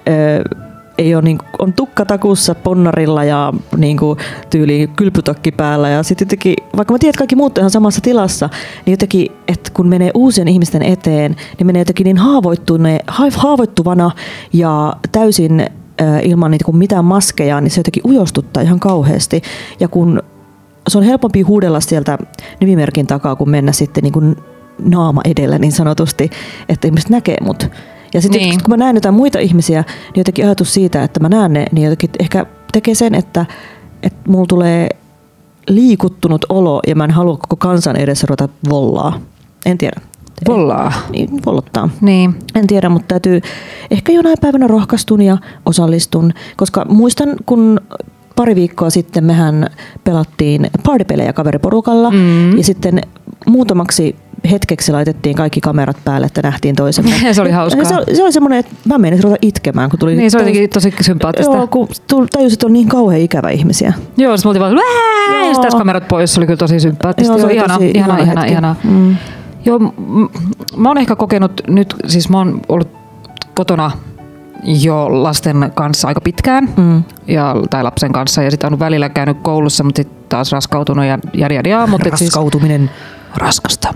ö, 0.09 0.59
ei 0.99 1.14
ole 1.14 1.23
niin, 1.23 1.38
on 1.59 1.73
tukkatakussa 1.73 2.55
ponnarilla 2.55 3.25
ja 3.25 3.52
niin 3.76 3.97
kuin, 3.97 4.19
tyyli 4.50 4.90
kylpytakki 4.97 5.52
päällä 5.52 5.88
ja 5.88 6.02
sitten 6.02 6.26
jotenkin, 6.26 6.55
vaikka 6.76 6.95
mä 6.95 6.99
tiedän, 6.99 7.11
että 7.11 7.19
kaikki 7.19 7.37
muut 7.37 7.59
on 7.59 7.62
ihan 7.62 7.71
samassa 7.71 8.00
tilassa, 8.00 8.49
niin 8.87 8.93
jotenkin, 8.93 9.33
että 9.49 9.71
kun 9.75 9.88
menee 9.88 10.11
uusien 10.14 10.49
ihmisten 10.49 10.83
eteen, 10.83 11.37
niin 11.59 11.66
menee 11.66 11.81
jotenkin 11.81 12.05
niin 12.05 12.19
haavoittuvana 13.37 14.11
ja 14.52 14.97
täysin 15.12 15.66
ilman 16.23 16.50
niitä 16.50 16.65
kuin 16.65 16.76
mitään 16.76 17.05
maskeja, 17.05 17.61
niin 17.61 17.71
se 17.71 17.81
jotenkin 17.81 18.03
ujostuttaa 18.07 18.62
ihan 18.62 18.81
kauheasti. 18.81 19.43
Ja 19.81 19.88
kun 19.88 20.23
se 20.88 20.99
on 20.99 21.05
helpompi 21.05 21.43
huudella 21.43 21.81
sieltä 21.81 22.19
nimimerkin 22.61 23.07
takaa, 23.07 23.37
kuin 23.37 23.50
mennä 23.50 23.73
sitten 23.73 24.03
niin 24.03 24.12
kuin 24.12 24.37
naama 24.85 25.21
edellä 25.25 25.59
niin 25.59 25.73
sanotusti, 25.73 26.31
että 26.69 26.88
ihmiset 26.88 27.11
näkee 27.11 27.37
mut. 27.41 27.69
Ja 28.15 28.21
sitten 28.21 28.41
Niin. 28.41 28.50
niin. 28.50 28.62
kun 28.62 28.71
mä 28.71 28.76
näen 28.76 28.97
jotain 28.97 29.15
muita 29.15 29.38
ihmisiä, 29.38 29.81
niin 29.87 30.21
jotenkin 30.21 30.45
ajatus 30.45 30.75
siitä, 30.75 31.03
että 31.03 31.21
mä 31.21 31.29
näen 31.29 31.53
ne, 31.53 31.67
niin 31.73 31.85
jotenkin 31.85 32.11
ehkä 32.21 32.47
tekee 32.73 32.95
sen, 32.95 33.15
että, 33.15 33.47
että 34.03 34.31
mulla 34.31 34.47
tulee 34.47 34.88
liikuttunut 35.69 36.45
olo 36.49 36.81
ja 36.87 36.95
mä 36.95 37.05
en 37.05 37.11
halua 37.11 37.37
koko 37.37 37.57
kansan 37.57 37.97
edessä 37.97 38.26
ruveta 38.31 38.49
vollaa. 38.69 39.21
En 39.67 39.79
tiedä. 39.79 40.00
Vollaa. 40.49 40.93
Niin, 41.11 41.28
vollottaa. 41.47 41.88
Niin. 42.00 42.35
En 42.55 42.66
tiedä, 42.66 42.88
mutta 42.88 43.07
täytyy 43.09 43.40
ehkä 43.90 44.12
jonain 44.12 44.37
päivänä 44.40 44.66
rohkaistun 44.66 45.23
ja 45.23 45.37
osallistun, 45.66 46.33
koska 46.57 46.85
muistan, 46.88 47.28
kun 47.47 47.81
pari 48.37 48.55
viikkoa 48.55 48.90
sitten 48.90 49.25
mehän 49.25 49.71
pelattiin 50.05 50.71
partypelejä 50.87 51.33
kaveriporukalla 51.33 52.11
Mm. 52.11 52.57
ja 52.59 52.64
sitten 52.64 53.00
muutamaksi 53.47 54.16
hetkeksi 54.50 54.93
laitettiin 54.93 55.37
kaikki 55.37 55.61
kamerat 55.61 55.97
päälle, 56.05 56.26
että 56.26 56.43
nähtiin 56.43 56.76
toisemme. 56.76 57.11
Se 57.33 57.40
oli 57.43 57.50
hauskaa. 57.50 57.85
Se, 57.85 57.95
oli- 57.97 58.16
se 58.16 58.23
oli 58.23 58.33
semmoinen, 58.33 58.59
että 58.59 58.73
mä 58.88 58.99
menin 58.99 59.23
ruveta 59.23 59.38
itkemään, 59.43 59.90
kun 59.90 59.99
tuli... 59.99 60.16
Niin, 60.16 60.31
se 60.31 60.37
oli 60.37 60.43
jotenkin 60.45 60.71
tosi 60.71 60.95
sympaattista. 61.00 61.57
Joo, 61.57 61.66
kun 61.66 61.88
tajusin, 62.33 62.55
että 62.55 62.66
on 62.66 62.73
niin 62.73 62.88
kauhean 62.88 63.21
ikävä 63.21 63.50
ihmisiä. 63.50 63.93
Joo, 64.16 64.37
me 64.45 64.49
oltiin 64.49 64.61
vaan, 64.61 64.73
ja 65.62 65.71
kamerat 65.78 66.09
pois, 66.09 66.35
se 66.35 66.40
oli 66.40 66.47
kyllä 66.47 66.57
tosi 66.57 66.81
sympaattista. 66.81 67.33
Joo, 67.33 67.38
se 67.40 67.45
oli 67.47 67.55
ihana, 67.55 67.75
tosi 67.75 67.90
ihana, 67.95 68.19
ihana 68.19 68.45
ihana, 68.45 68.45
ihana. 68.45 68.76
Mm. 68.85 69.16
Joo, 69.66 69.78
mä 70.76 70.88
oon 70.88 70.99
ehkä 70.99 71.16
kokenut 71.16 71.61
nyt, 71.68 71.94
siis 72.06 72.28
mä 72.28 72.38
oon 72.38 72.61
ollut 72.68 72.88
kotona 73.54 73.90
jo 74.64 75.23
lasten 75.23 75.73
kanssa 75.75 76.08
aika 76.08 76.20
pitkään, 76.20 76.68
Mm. 76.76 77.02
ja, 77.26 77.56
tai 77.70 77.82
lapsen 77.82 78.12
kanssa, 78.12 78.42
ja 78.42 78.50
sitten 78.50 78.73
on 78.73 78.78
välillä 78.78 79.08
käynyt 79.08 79.37
koulussa, 79.42 79.85
mutta 79.85 79.96
sitten 79.96 80.25
taas 80.28 80.52
raskautunut 80.52 81.04
ja 81.04 81.18
jari 81.35 81.54
jari 81.56 81.70
jaa, 81.70 81.87
mutta 81.87 82.08
et 82.08 82.16
siis 82.16 82.30
Raskautuminen. 82.30 82.90
raskasta. 83.37 83.94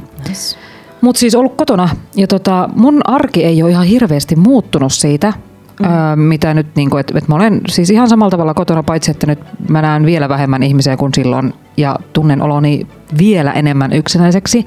Mutta 1.00 1.18
siis 1.20 1.34
ollut 1.34 1.56
kotona 1.56 1.88
ja 2.16 2.26
tota, 2.26 2.68
mun 2.76 3.00
arki 3.04 3.44
ei 3.44 3.62
ole 3.62 3.70
ihan 3.70 3.86
hirveästi 3.86 4.36
muuttunut 4.36 4.92
siitä, 4.92 5.32
mm. 5.80 5.86
öö, 5.86 6.16
mitä 6.16 6.54
nyt, 6.54 6.66
niinku, 6.74 6.96
että 6.96 7.18
et 7.18 7.28
mä 7.28 7.34
olen 7.34 7.60
siis 7.68 7.90
ihan 7.90 8.08
samalla 8.08 8.30
tavalla 8.30 8.54
kotona, 8.54 8.82
paitsi 8.82 9.10
että 9.10 9.26
nyt 9.26 9.38
mä 9.68 9.82
näen 9.82 10.06
vielä 10.06 10.28
vähemmän 10.28 10.62
ihmisiä 10.62 10.96
kuin 10.96 11.14
silloin 11.14 11.54
ja 11.76 11.96
tunnen 12.12 12.42
oloni 12.42 12.86
vielä 13.18 13.52
enemmän 13.52 13.92
yksinäiseksi. 13.92 14.64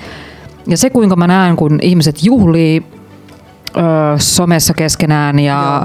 Ja 0.67 0.77
se, 0.77 0.89
kuinka 0.89 1.15
mä 1.15 1.27
näen, 1.27 1.55
kun 1.55 1.79
ihmiset 1.81 2.23
juhlii 2.23 2.83
öö, 3.77 3.83
somessa 4.17 4.73
keskenään 4.73 5.39
ja 5.39 5.81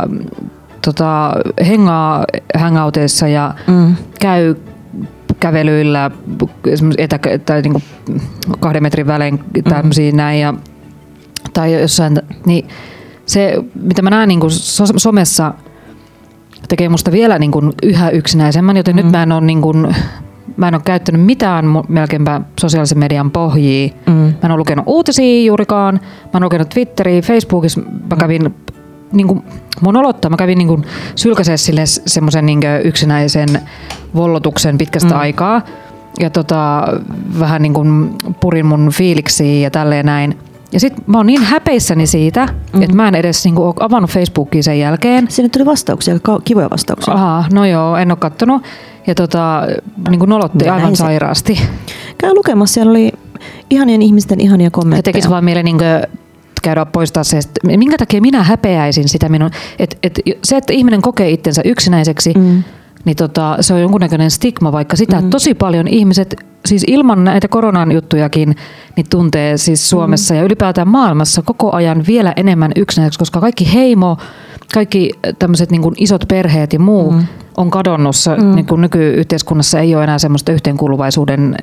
tota, 0.84 1.32
hengaa 1.68 2.24
hangouteissa 2.58 3.28
ja 3.28 3.54
Mm. 3.66 3.96
käy 4.20 4.54
kävelyillä 5.40 6.10
etä, 6.98 7.18
tai 7.46 7.62
niin 7.62 7.82
kahden 8.60 8.82
metrin 8.82 9.06
välein 9.06 9.40
tämmöisiä 9.68 10.12
näin 10.12 10.40
ja, 10.40 10.54
tai 11.54 11.80
jossain, 11.80 12.20
niin 12.46 12.68
se 13.26 13.54
mitä 13.82 14.02
mä 14.02 14.10
näen 14.10 14.28
niin 14.28 14.40
kuin 14.40 14.50
so- 14.50 14.84
somessa 14.98 15.54
tekee 16.68 16.88
musta 16.88 17.12
vielä 17.12 17.38
niin 17.38 17.50
kuin 17.50 17.72
yhä 17.82 18.10
yksinäisemmän, 18.10 18.76
joten 18.76 18.96
mm. 18.96 19.02
nyt 19.02 19.10
mä 19.12 19.22
en 19.22 19.32
ole 19.32 19.40
niin 19.40 19.62
kuin, 19.62 19.94
mä 20.56 20.68
en 20.68 20.74
ole 20.74 20.82
käyttänyt 20.84 21.22
mitään 21.22 21.64
melkeinpä 21.88 22.40
sosiaalisen 22.60 22.98
median 22.98 23.30
pohjia. 23.30 23.88
Mm. 24.06 24.12
Mä 24.12 24.32
en 24.44 24.50
ole 24.50 24.56
lukenut 24.56 24.84
uutisia 24.88 25.44
juurikaan. 25.44 26.00
Mä 26.24 26.36
en 26.38 26.42
lukenut 26.42 26.68
Twitteriä, 26.68 27.22
Facebookissa 27.22 27.80
mä 27.80 28.16
kävin 28.16 28.54
niin 29.12 29.26
kuin, 29.26 29.42
mun 29.80 29.96
olottaa, 29.96 30.30
mä 30.30 30.36
kävin 30.36 30.58
niin 30.58 30.68
kuin 30.68 30.84
sylkäsee 31.14 31.56
sille 31.56 31.86
semmoisen 31.86 32.46
niin 32.46 32.60
yksinäisen 32.84 33.48
vollotuksen 34.14 34.78
pitkästä 34.78 35.14
mm. 35.14 35.20
aikaa. 35.20 35.62
Ja 36.20 36.30
tota, 36.30 36.86
vähän 37.38 37.62
niin 37.62 37.74
kuin 37.74 38.10
purin 38.40 38.66
mun 38.66 38.90
fiiliksiä 38.90 39.62
ja 39.62 39.70
tälleen 39.70 40.06
näin. 40.06 40.38
Ja 40.72 40.80
sit 40.80 41.06
mä 41.06 41.18
oon 41.18 41.26
niin 41.26 41.42
häpeissäni 41.42 42.06
siitä, 42.06 42.48
mm. 42.72 42.82
että 42.82 42.96
mä 42.96 43.08
en 43.08 43.14
edes 43.14 43.44
niin 43.44 43.54
kuin, 43.54 43.66
ole 43.66 43.74
avannut 43.80 44.10
Facebookia 44.10 44.62
sen 44.62 44.78
jälkeen. 44.78 45.26
Sinne 45.30 45.48
tuli 45.48 45.66
vastauksia, 45.66 46.14
kivoja 46.44 46.70
vastauksia. 46.70 47.14
Aha, 47.14 47.44
no 47.52 47.64
joo, 47.64 47.96
en 47.96 48.10
ole 48.10 48.16
kattonut. 48.16 48.62
Ja 49.08 49.14
tota, 49.14 49.62
niin 50.08 50.18
kuin 50.18 50.28
nolotti 50.28 50.64
Minä 50.64 50.74
aivan 50.74 50.96
sairaasti. 50.96 51.60
Käy 52.18 52.34
lukemassa, 52.34 52.74
siellä 52.74 52.90
oli 52.90 53.12
ihanien 53.70 54.02
ihmisten 54.02 54.40
ihania 54.40 54.66
Ja 54.66 54.70
kommentteja. 54.70 55.02
tekisi 55.02 55.30
vaan 55.30 55.44
mieli 55.44 55.62
niin 55.62 55.78
käydä 56.62 56.86
poistaa 56.86 57.24
se, 57.24 57.38
että 57.38 57.76
minkä 57.76 57.98
takia 57.98 58.20
minä 58.20 58.42
häpeäisin 58.42 59.08
sitä 59.08 59.28
minun, 59.28 59.50
että, 59.78 59.96
että 60.02 60.20
se, 60.44 60.56
että 60.56 60.72
ihminen 60.72 61.02
kokee 61.02 61.30
itsensä 61.30 61.62
yksinäiseksi, 61.64 62.32
mm. 62.36 62.62
niin 63.04 63.16
tota, 63.16 63.56
se 63.60 63.74
on 63.74 63.80
jonkunnäköinen 63.80 64.30
stigma, 64.30 64.72
vaikka 64.72 64.96
sitä 64.96 65.20
mm. 65.20 65.30
tosi 65.30 65.54
paljon 65.54 65.88
ihmiset, 65.88 66.36
siis 66.66 66.84
ilman 66.86 67.24
näitä 67.24 67.48
koronan 67.48 67.92
juttujakin, 67.92 68.56
niin 68.96 69.06
tuntee 69.10 69.56
siis 69.56 69.90
Suomessa 69.90 70.34
mm. 70.34 70.38
ja 70.38 70.44
ylipäätään 70.44 70.88
maailmassa 70.88 71.42
koko 71.42 71.72
ajan 71.72 72.04
vielä 72.06 72.32
enemmän 72.36 72.72
yksinäiseksi, 72.76 73.18
koska 73.18 73.40
kaikki 73.40 73.74
heimo, 73.74 74.16
kaikki 74.74 75.10
tämmöiset 75.38 75.70
niin 75.70 75.82
isot 75.96 76.24
perheet 76.28 76.72
ja 76.72 76.78
muu 76.78 77.10
mm. 77.10 77.24
on 77.56 77.70
kadonnut. 77.70 78.16
Mm. 78.42 78.54
Niin 78.54 78.66
kuin 78.66 78.80
nykyyhteiskunnassa 78.80 79.80
ei 79.80 79.94
ole 79.94 80.04
enää 80.04 80.18
semmoista 80.18 80.52
yhteenkuuluvaisuuden 80.52 81.56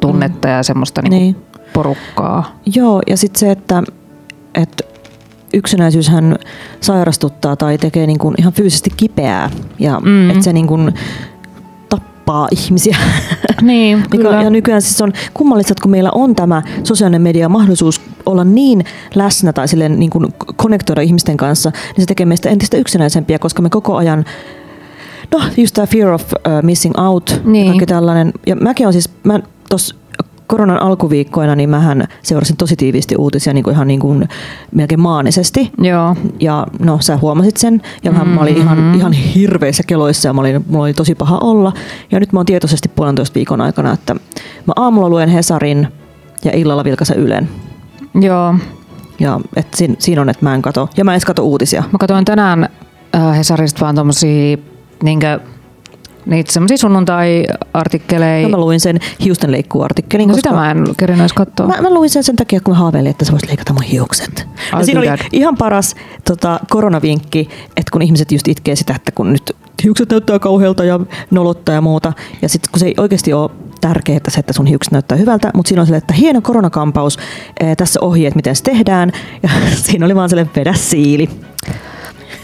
tunnetta 0.00 0.48
mm. 0.48 0.54
ja 0.54 0.62
semmoista 0.62 1.02
niin 1.02 1.10
Niin. 1.10 1.36
porukkaa. 1.72 2.58
Joo, 2.74 3.02
ja 3.06 3.16
sitten 3.16 3.40
se, 3.40 3.50
että, 3.50 3.82
että 4.54 4.84
yksinäisyyshän 5.54 6.36
sairastuttaa 6.80 7.56
tai 7.56 7.78
tekee 7.78 8.06
niin 8.06 8.18
kuin 8.18 8.34
ihan 8.38 8.52
fyysisesti 8.52 8.90
kipeää. 8.96 9.50
Ja 9.78 10.00
Mm. 10.00 10.30
että 10.30 10.44
se 10.44 10.52
niin 10.52 10.66
kuin 10.66 10.94
tappaa 12.28 12.48
ihmisiä. 12.50 12.96
Niin, 13.62 14.02
Mikä, 14.12 14.42
ja 14.42 14.50
nykyään 14.50 14.82
siis 14.82 15.00
on 15.00 15.12
kummallista, 15.34 15.72
että 15.72 15.82
kun 15.82 15.90
meillä 15.90 16.10
on 16.14 16.34
tämä 16.34 16.62
sosiaalinen 16.84 17.22
media 17.22 17.48
mahdollisuus 17.48 18.00
olla 18.26 18.44
niin 18.44 18.84
läsnä 19.14 19.52
tai 19.52 19.68
silleen 19.68 19.98
niin 19.98 20.10
kuin 20.10 20.34
konnektoida 20.56 21.00
ihmisten 21.00 21.36
kanssa, 21.36 21.70
niin 21.70 22.02
se 22.02 22.06
tekee 22.06 22.26
meistä 22.26 22.48
entistä 22.50 22.76
yksinäisempiä, 22.76 23.38
koska 23.38 23.62
me 23.62 23.70
koko 23.70 23.96
ajan 23.96 24.24
No, 25.32 25.40
just 25.56 25.74
tämä 25.74 25.86
fear 25.86 26.12
of 26.12 26.22
uh, 26.32 26.62
missing 26.62 26.98
out 26.98 27.40
Niin. 27.44 27.66
ja 27.66 27.72
kaikki 27.72 27.86
tällainen. 27.86 28.32
Ja 28.46 28.56
mäkin 28.56 28.86
on 28.86 28.92
siis, 28.92 29.10
mä 29.24 29.40
tuossa 29.68 29.94
koronan 30.48 30.82
alkuviikkoina, 30.82 31.56
niin 31.56 31.70
mähän 31.70 32.04
seurasin 32.22 32.56
tosi 32.56 32.76
tiiviisti 32.76 33.16
uutisia 33.16 33.52
niin 33.52 33.64
kuin 33.64 33.74
ihan 33.74 33.88
niin 33.88 34.00
kuin 34.00 34.28
melkein 34.74 35.00
maanisesti. 35.00 35.72
Joo. 35.78 36.16
Ja 36.40 36.66
no, 36.78 36.98
sä 37.00 37.16
huomasit 37.16 37.56
sen. 37.56 37.82
Ja 38.04 38.12
mm-hmm. 38.12 38.28
mä 38.28 38.40
olin 38.40 38.56
ihan, 38.56 38.94
ihan 38.94 39.12
hirveissä 39.12 39.82
keloissa 39.86 40.28
ja 40.28 40.32
mä 40.32 40.40
olin, 40.40 40.64
mulla 40.68 40.84
oli 40.84 40.94
tosi 40.94 41.14
paha 41.14 41.38
olla. 41.38 41.72
Ja 42.10 42.20
nyt 42.20 42.32
mä 42.32 42.38
oon 42.38 42.46
tietoisesti 42.46 42.88
puolentoista 42.88 43.34
viikon 43.34 43.60
aikana, 43.60 43.92
että 43.92 44.14
mä 44.66 44.72
aamulla 44.76 45.10
luen 45.10 45.28
Hesarin 45.28 45.88
ja 46.44 46.52
illalla 46.54 46.84
vilkaisen 46.84 47.18
Ylen. 47.18 47.48
Joo. 48.20 48.54
Ja 49.20 49.40
et 49.56 49.66
siinä, 49.74 49.94
siinä 49.98 50.20
on, 50.20 50.28
että 50.28 50.44
mä 50.44 50.54
en 50.54 50.62
kato. 50.62 50.88
Ja 50.96 51.04
mä 51.04 51.10
en 51.10 51.14
edes 51.14 51.24
kato 51.24 51.42
uutisia. 51.42 51.84
Mä 51.92 51.98
katsoin 51.98 52.24
tänään 52.24 52.68
äh, 53.14 53.36
Hesarista 53.36 53.80
vaan 53.80 53.94
tommosia 53.94 54.56
niinkö, 55.02 55.40
niitä 56.26 56.52
semmosia 56.52 56.76
sunnuntai-artikkeleja. 56.76 58.42
No, 58.42 58.48
mä 58.48 58.56
luin 58.56 58.80
sen 58.80 59.00
hiusten 59.24 59.52
leikkuuartikkelin. 59.52 60.28
no 60.28 60.34
sitä 60.34 60.52
mä 60.52 60.70
en 60.70 60.84
kerinyt 60.96 61.20
edes 61.20 61.32
katsoa. 61.32 61.66
Mä, 61.66 61.80
mä 61.80 61.90
luin 61.90 62.10
sen 62.10 62.24
sen 62.24 62.36
takia, 62.36 62.60
kun 62.60 62.74
mä 62.74 62.78
haaveilin, 62.78 63.10
että 63.10 63.24
sä 63.24 63.32
voisit 63.32 63.48
leikata 63.48 63.72
mun 63.72 63.82
hiukset. 63.82 64.48
Ja 64.72 64.84
siinä 64.84 65.00
oli 65.00 65.08
ihan 65.32 65.56
paras 65.56 65.96
tota, 66.24 66.60
koronavinkki, 66.70 67.48
että 67.76 67.90
kun 67.92 68.02
ihmiset 68.02 68.32
just 68.32 68.48
itkee 68.48 68.76
sitä, 68.76 68.94
että 68.94 69.12
kun 69.12 69.32
nyt 69.32 69.56
hiukset 69.84 70.10
näyttää 70.10 70.38
kauhealta 70.38 70.84
ja 70.84 71.00
nolottaa 71.30 71.74
ja 71.74 71.80
muuta. 71.80 72.12
Ja 72.42 72.48
sitten 72.48 72.70
kun 72.72 72.80
se 72.80 72.86
ei 72.86 72.94
oikeasti 72.98 73.32
ole 73.32 73.50
tärkeää 73.80 74.20
se, 74.28 74.40
että 74.40 74.52
sun 74.52 74.66
hiukset 74.66 74.92
näyttää 74.92 75.18
hyvältä, 75.18 75.50
mutta 75.54 75.68
siinä 75.68 75.80
on 75.82 75.86
silleen, 75.86 76.02
että 76.02 76.14
hieno 76.14 76.40
koronakampaus, 76.40 77.18
ee, 77.60 77.76
tässä 77.76 78.00
ohjeet, 78.00 78.34
miten 78.34 78.56
se 78.56 78.62
tehdään. 78.62 79.12
Ja 79.42 79.48
siinä 79.86 80.06
oli 80.06 80.14
vaan 80.14 80.28
sellainen 80.28 80.54
vedä 80.56 80.72
siili. 80.72 81.28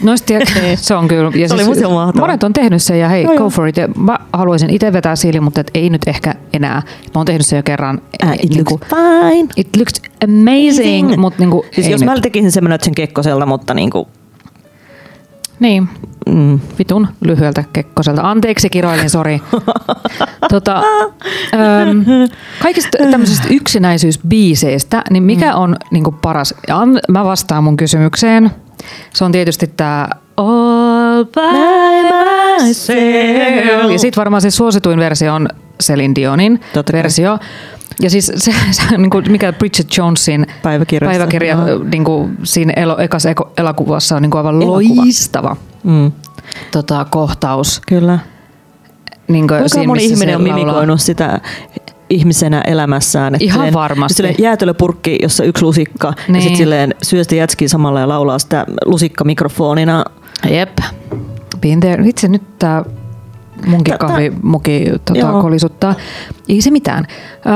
Noista 0.04 0.26
tiedä, 0.26 0.44
se 0.76 0.94
on 0.94 1.08
kyllä. 1.08 1.30
Ja 1.34 1.48
Se 1.48 1.54
oli 1.54 1.62
ihan 1.62 1.92
mahtavaa. 1.92 2.26
monet 2.26 2.42
on 2.42 2.52
tehnyt 2.52 2.82
sen 2.82 2.98
ja 3.00 3.08
hei, 3.08 3.22
Joo, 3.24 3.36
go 3.36 3.50
for 3.50 3.68
it. 3.68 3.76
Ja 3.76 3.88
mä 3.88 4.18
haluaisin 4.32 4.70
itse 4.70 4.92
vetää 4.92 5.16
siili, 5.16 5.40
mutta 5.40 5.60
et 5.60 5.70
ei 5.74 5.90
nyt 5.90 6.02
ehkä 6.06 6.34
enää. 6.52 6.74
Mä 6.74 7.10
oon 7.14 7.26
tehnyt 7.26 7.46
sen 7.46 7.56
jo 7.56 7.62
kerran. 7.62 8.00
Äh, 8.24 8.32
it 8.42 8.50
Niinku- 8.50 8.70
looks 8.80 8.88
fine. 9.30 9.48
it 9.56 9.76
looks 9.76 9.92
amazing, 10.24 10.68
Amazing. 11.04 11.16
mutta 11.16 11.38
niinku, 11.42 11.64
Siis 11.72 11.86
ei 11.86 11.92
jos 11.92 12.00
nyt. 12.00 12.10
mä 12.10 12.20
tekisin 12.20 12.52
sen, 12.52 12.62
mä 12.64 12.68
näyttäisin 12.68 12.94
kekkosella, 12.94 13.46
mutta 13.46 13.74
niinku, 13.74 14.08
Niin, 15.60 15.88
mm, 16.26 16.60
vitun 16.78 17.08
lyhyeltä 17.24 17.64
kekkoselta. 17.72 18.30
Anteeksi, 18.30 18.70
kiroilin, 18.70 19.10
sori. 19.10 19.40
tota, 20.50 20.76
ähm, 21.54 21.98
kaikista 22.62 22.98
tämmöisistä 23.10 23.48
yksinäisyysbiiseistä, 23.50 25.02
niin 25.10 25.22
mikä 25.22 25.54
on 25.54 25.76
niinku 25.90 26.12
paras? 26.12 26.54
An- 26.70 27.00
mä 27.08 27.24
vastaan 27.24 27.64
mun 27.64 27.76
kysymykseen. 27.76 28.50
Se 29.14 29.24
on 29.24 29.32
tietysti 29.32 29.66
tämä 29.66 30.08
All 30.36 31.24
by 31.24 31.40
myself. 32.66 33.92
Ja 33.92 33.98
sitten 33.98 34.20
varmaan 34.20 34.42
se 34.42 34.50
suosituin 34.50 34.98
versio 34.98 35.34
on 35.34 35.48
Celine 35.82 36.14
Dionin 36.14 36.60
Totta 36.72 36.92
kai. 36.92 36.98
versio. 37.02 37.38
Ja 38.00 38.10
siis 38.10 38.32
se, 38.36 38.52
se 38.70 38.96
niin 38.98 39.10
kuin 39.10 39.32
mikä 39.32 39.52
Bridget 39.52 39.96
Jonesin 39.96 40.46
päiväkirja 40.62 41.52
Joo. 41.52 41.78
niin 41.92 42.04
kuin 42.04 42.36
siinä 42.42 42.72
elo, 42.76 42.98
ekassa 42.98 43.30
eko- 43.30 43.52
elokuvassa 43.58 44.16
on 44.16 44.22
niin 44.22 44.30
kuin 44.30 44.38
aivan 44.38 44.62
Elokuva. 44.62 45.02
loistava 45.02 45.56
mm, 45.84 46.12
tota, 46.70 47.06
kohtaus. 47.10 47.82
kyllä. 47.86 48.18
Niin 49.28 49.48
kuin 49.48 49.58
Kuinka 49.58 49.68
siinä, 49.68 49.86
moni 49.86 50.04
ihminen 50.04 50.36
on 50.36 50.42
laulaa. 50.44 50.58
mimikoinut 50.64 51.00
sitä 51.00 51.40
ihmisenä 52.14 52.60
elämässään. 52.66 53.34
Että 53.34 53.44
Ihan 53.44 53.56
silleen- 53.58 53.74
varmasti. 53.74 54.14
Silleen 54.14 54.34
jäätelöpurkki, 54.38 55.18
jossa 55.22 55.44
yksi 55.44 55.64
lusikka 55.64 56.10
niin. 56.10 56.18
ja 56.28 56.32
Niin. 56.32 56.42
sitten 56.42 56.56
silleen 56.58 56.94
syö 57.02 57.22
sitä 57.22 57.34
jätskiä 57.34 57.68
samalla 57.68 58.00
ja 58.00 58.08
laulaa 58.08 58.38
sitä 58.38 58.66
lusikka 58.84 59.24
mikrofonina. 59.24 60.04
Jep. 60.50 60.78
Itse 62.04 62.28
nyt 62.28 62.58
tää 62.58 62.84
munkin 63.66 63.98
kahvimuki 63.98 64.84
tota, 65.04 65.32
kolisuttaa. 65.42 65.94
Ei 66.48 66.60
se 66.60 66.70
mitään. 66.70 67.06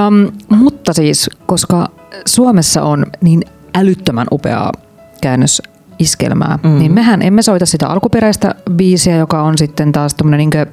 Um, 0.08 0.32
mutta 0.58 0.92
siis, 0.92 1.30
koska 1.46 1.88
Suomessa 2.26 2.82
on 2.82 3.06
niin 3.20 3.42
älyttömän 3.74 4.26
upeaa 4.32 4.72
käännösiskelmää, 5.22 6.58
Mm. 6.62 6.70
mm. 6.70 6.78
niin 6.78 6.92
mehän 6.92 7.22
emme 7.22 7.42
soita 7.42 7.66
sitä 7.66 7.88
alkuperäistä 7.88 8.54
biisiä, 8.72 9.16
joka 9.16 9.42
on 9.42 9.58
sitten 9.58 9.92
taas 9.92 10.14
tämmöinen 10.14 10.38
niinkö 10.38 10.66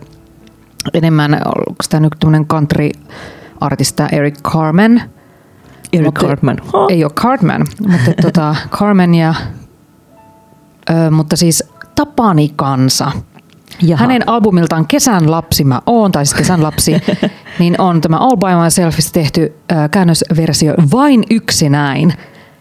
enemmän, 0.94 1.34
onko 1.34 1.75
tämä 1.89 2.01
nyt 2.01 2.13
tämmöinen 2.20 2.46
country-artista 3.60 4.08
Eric 4.12 4.36
Carmen. 4.42 5.02
Eric 5.94 6.06
Mutta- 6.06 6.22
Cartman. 6.22 6.58
Ei 6.90 7.04
ole 7.04 7.12
Cartman, 7.14 7.66
mutta 7.88 8.12
tota, 8.22 8.56
Carmen 8.70 9.16
ja, 9.16 9.36
ö, 10.90 11.12
mutta 11.12 11.36
siis 11.36 11.64
Tapani 11.96 12.54
kansa. 12.56 13.12
Jaha. 13.82 14.02
Hänen 14.02 14.30
albumiltaan 14.30 14.88
Kesän 14.88 15.32
lapsi 15.32 15.64
mä 15.64 15.82
oon, 15.86 16.12
tai 16.12 16.26
siis 16.26 16.34
Kesän 16.38 16.64
lapsi, 16.64 16.94
niin 17.60 17.82
on 17.82 18.02
tämä 18.02 18.18
All 18.18 18.36
by 18.36 18.64
Myselfista 18.64 19.12
tehty 19.14 19.54
ö, 19.72 19.76
käännösversio 19.92 20.74
vain 20.92 21.24
yksinäin. 21.30 22.14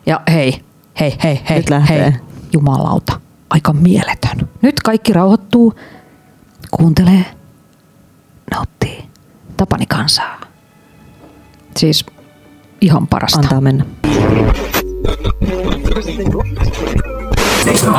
Ja 0.07 0.21
hei, 0.33 0.61
hei, 1.01 1.17
hei, 1.25 1.41
hei, 1.49 1.57
Nyt 1.59 1.71
lähtee. 1.71 2.03
hei, 2.03 2.13
jumalauta, 2.53 3.21
aika 3.51 3.73
mieletön. 3.73 4.49
Nyt 4.63 4.81
kaikki 4.81 5.13
rauhoittuu, 5.13 5.75
kuuntelee, 6.71 7.25
nauttii 8.51 9.05
Tapani 9.57 9.87
kansaa. 9.87 10.41
Siis 11.79 12.07
ihan 12.81 13.07
parasta. 13.07 13.39
Antaa 13.39 13.61
mennä. 13.61 13.85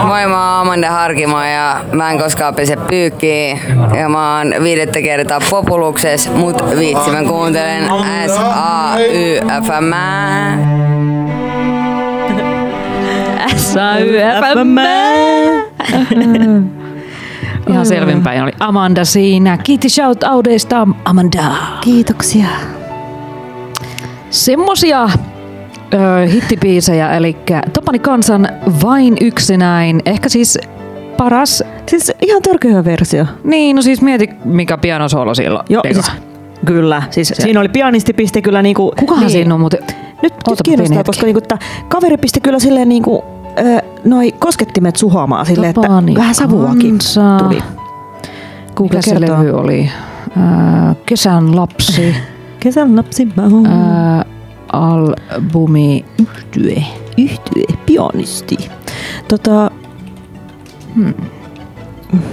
Moi, 0.08 0.26
mä 0.28 0.52
oon 0.52 0.62
Amanda 0.62 0.92
Harkimo 0.92 1.42
ja 1.44 1.82
mä 1.92 2.12
en 2.12 2.20
koskaan 2.20 2.56
pese 2.56 2.76
pyykkiä. 2.90 3.58
Ja 4.00 4.10
mä 4.10 4.38
oon 4.38 4.54
viidettä 4.64 5.02
kertaa 5.02 5.40
populukses, 5.50 6.32
mut 6.34 6.64
viitsi 6.80 7.12
mä 7.12 7.24
kuuntelen 7.24 7.84
S-A-Y-F-M. 8.28 9.94
S-A-Y-F-M. 13.58 14.78
Ihan 17.70 17.86
selvinpäin 17.86 18.44
oli 18.44 18.52
Amanda 18.60 19.06
siinä. 19.06 19.58
Kiitti 19.58 19.90
shoutouteista 19.90 20.88
Amanda. 21.06 21.44
Kiitoksia. 21.82 22.48
Semmosia 24.36 25.10
ö, 25.94 26.28
hittibiisejä, 26.28 27.16
eli 27.16 27.38
Tapani 27.74 28.00
Kansan 28.00 28.48
Vain 28.84 29.18
yksinäin. 29.22 30.02
Ehkä 30.06 30.30
siis 30.30 30.58
paras. 31.18 31.64
Siis 31.90 32.12
ihan 32.22 32.42
törkeä 32.42 32.72
hyvä 32.72 32.86
versio. 32.86 33.26
Niin, 33.44 33.76
no 33.76 33.82
siis 33.82 34.02
mieti 34.02 34.30
mikä 34.46 34.78
pianosoolo 34.78 35.36
silloin. 35.36 35.66
Joo, 35.70 35.84
siis, 35.94 36.12
kyllä. 36.66 37.04
Siis 37.10 37.34
siinä 37.40 37.60
oli 37.60 37.70
pianistipiste 37.70 38.42
kyllä 38.42 38.62
niinku... 38.62 38.94
Kukahan 39.00 39.22
niin. 39.24 39.32
siinä 39.32 39.54
on 39.54 39.60
muuten? 39.60 39.80
Nyt, 40.24 40.34
nyt 40.50 40.60
kiinnostaa, 40.66 41.04
koska 41.04 41.26
niinku, 41.26 41.38
että 41.44 41.58
kaveri 41.88 42.18
pisti 42.18 42.42
kyllä 42.42 42.60
silleen 42.60 42.90
niinku, 42.90 43.24
ö, 43.60 43.82
noi 44.06 44.32
koskettimet 44.32 44.96
suhoamaan 44.96 45.46
silleen, 45.46 45.70
että 45.70 45.82
Tapani 45.82 46.16
vähän 46.16 46.36
savuakin 46.36 46.90
Kansa. 46.92 47.38
tuli. 47.38 47.60
Google 48.76 48.98
Mikä 48.98 49.02
se 49.02 49.16
kertoo. 49.20 49.40
levy 49.40 49.52
oli? 49.52 49.90
Kesän 51.06 51.56
lapsi. 51.56 52.16
Kesän 52.66 52.96
lapsi. 52.96 53.28
Ö, 53.38 54.26
albumi 54.74 56.06
Yhtye. 56.22 56.84
Yhtye, 57.18 57.66
pianisti. 57.86 58.58
Tota, 59.28 59.72
Hmm. 60.96 61.14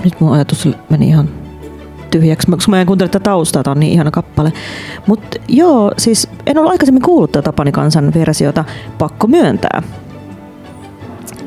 nyt 0.04 0.20
mun 0.20 0.32
ajatus 0.32 0.68
meni 0.90 1.08
ihan 1.08 1.28
tyhjäksi, 2.10 2.50
koska 2.50 2.70
mä 2.70 2.80
en 2.80 2.86
kuuntele 2.86 3.08
tätä 3.08 3.22
taustaa, 3.22 3.62
on 3.66 3.80
niin 3.80 3.92
ihana 3.92 4.10
kappale. 4.10 4.52
Mutta 5.07 5.37
joo, 5.48 5.92
siis 5.98 6.28
en 6.46 6.59
ole 6.59 6.70
aikaisemmin 6.70 7.02
kuullut 7.02 7.33
tätä 7.33 7.42
Tapani 7.42 7.72
Kansan 7.72 8.14
versiota, 8.14 8.64
pakko 8.98 9.26
myöntää. 9.26 9.83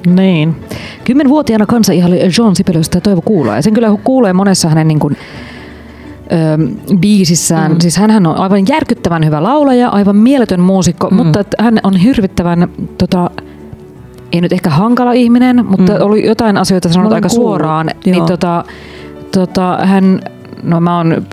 Niin. 0.07 0.55
Kymmenvuotiaana 1.03 1.65
kansa 1.65 1.93
ihaili 1.93 2.19
John 2.38 2.55
Sipilöstä 2.55 2.97
ja 2.97 3.01
Toivo 3.01 3.21
Kuulaa. 3.21 3.55
Ja 3.55 3.62
sen 3.62 3.73
kyllä 3.73 3.97
kuulee 4.03 4.33
monessa 4.33 4.69
hänen 4.69 4.88
niin 4.88 4.99
kuin, 4.99 5.17
ö, 6.31 6.95
biisissään. 6.97 7.71
Mm. 7.71 7.79
Siis 7.79 7.97
hänhän 7.97 8.27
on 8.27 8.38
aivan 8.38 8.67
järkyttävän 8.69 9.25
hyvä 9.25 9.43
laulaja, 9.43 9.89
aivan 9.89 10.15
mieletön 10.15 10.59
muusikko, 10.59 11.09
mm. 11.09 11.15
mutta 11.15 11.39
että 11.39 11.63
hän 11.63 11.79
on 11.83 11.95
hirvittävän, 11.95 12.67
tota, 12.97 13.29
ei 14.31 14.41
nyt 14.41 14.53
ehkä 14.53 14.69
hankala 14.69 15.11
ihminen, 15.13 15.65
mutta 15.65 15.91
Mm. 15.93 15.99
mm. 15.99 16.05
oli 16.05 16.25
jotain 16.25 16.57
asioita 16.57 16.89
sanonut 16.89 17.13
aika 17.13 17.29
kuullut, 17.29 17.47
suoraan. 17.47 17.88
joo. 18.05 18.15
Niin 18.15 18.25
tota, 18.25 18.63
tota, 19.31 19.77
hän, 19.83 20.19
no 20.63 20.81
mä 20.81 20.97
oon 20.97 21.25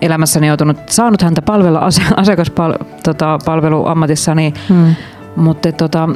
elämässäni 0.00 0.46
joutunut, 0.46 0.76
saanut 0.86 1.22
häntä 1.22 1.42
palvella 1.42 1.80
asiakaspalveluammatissani, 2.16 4.52
tota, 4.52 4.74
Hmm. 4.74 4.94
mutta 5.36 5.72
tota, 5.72 6.08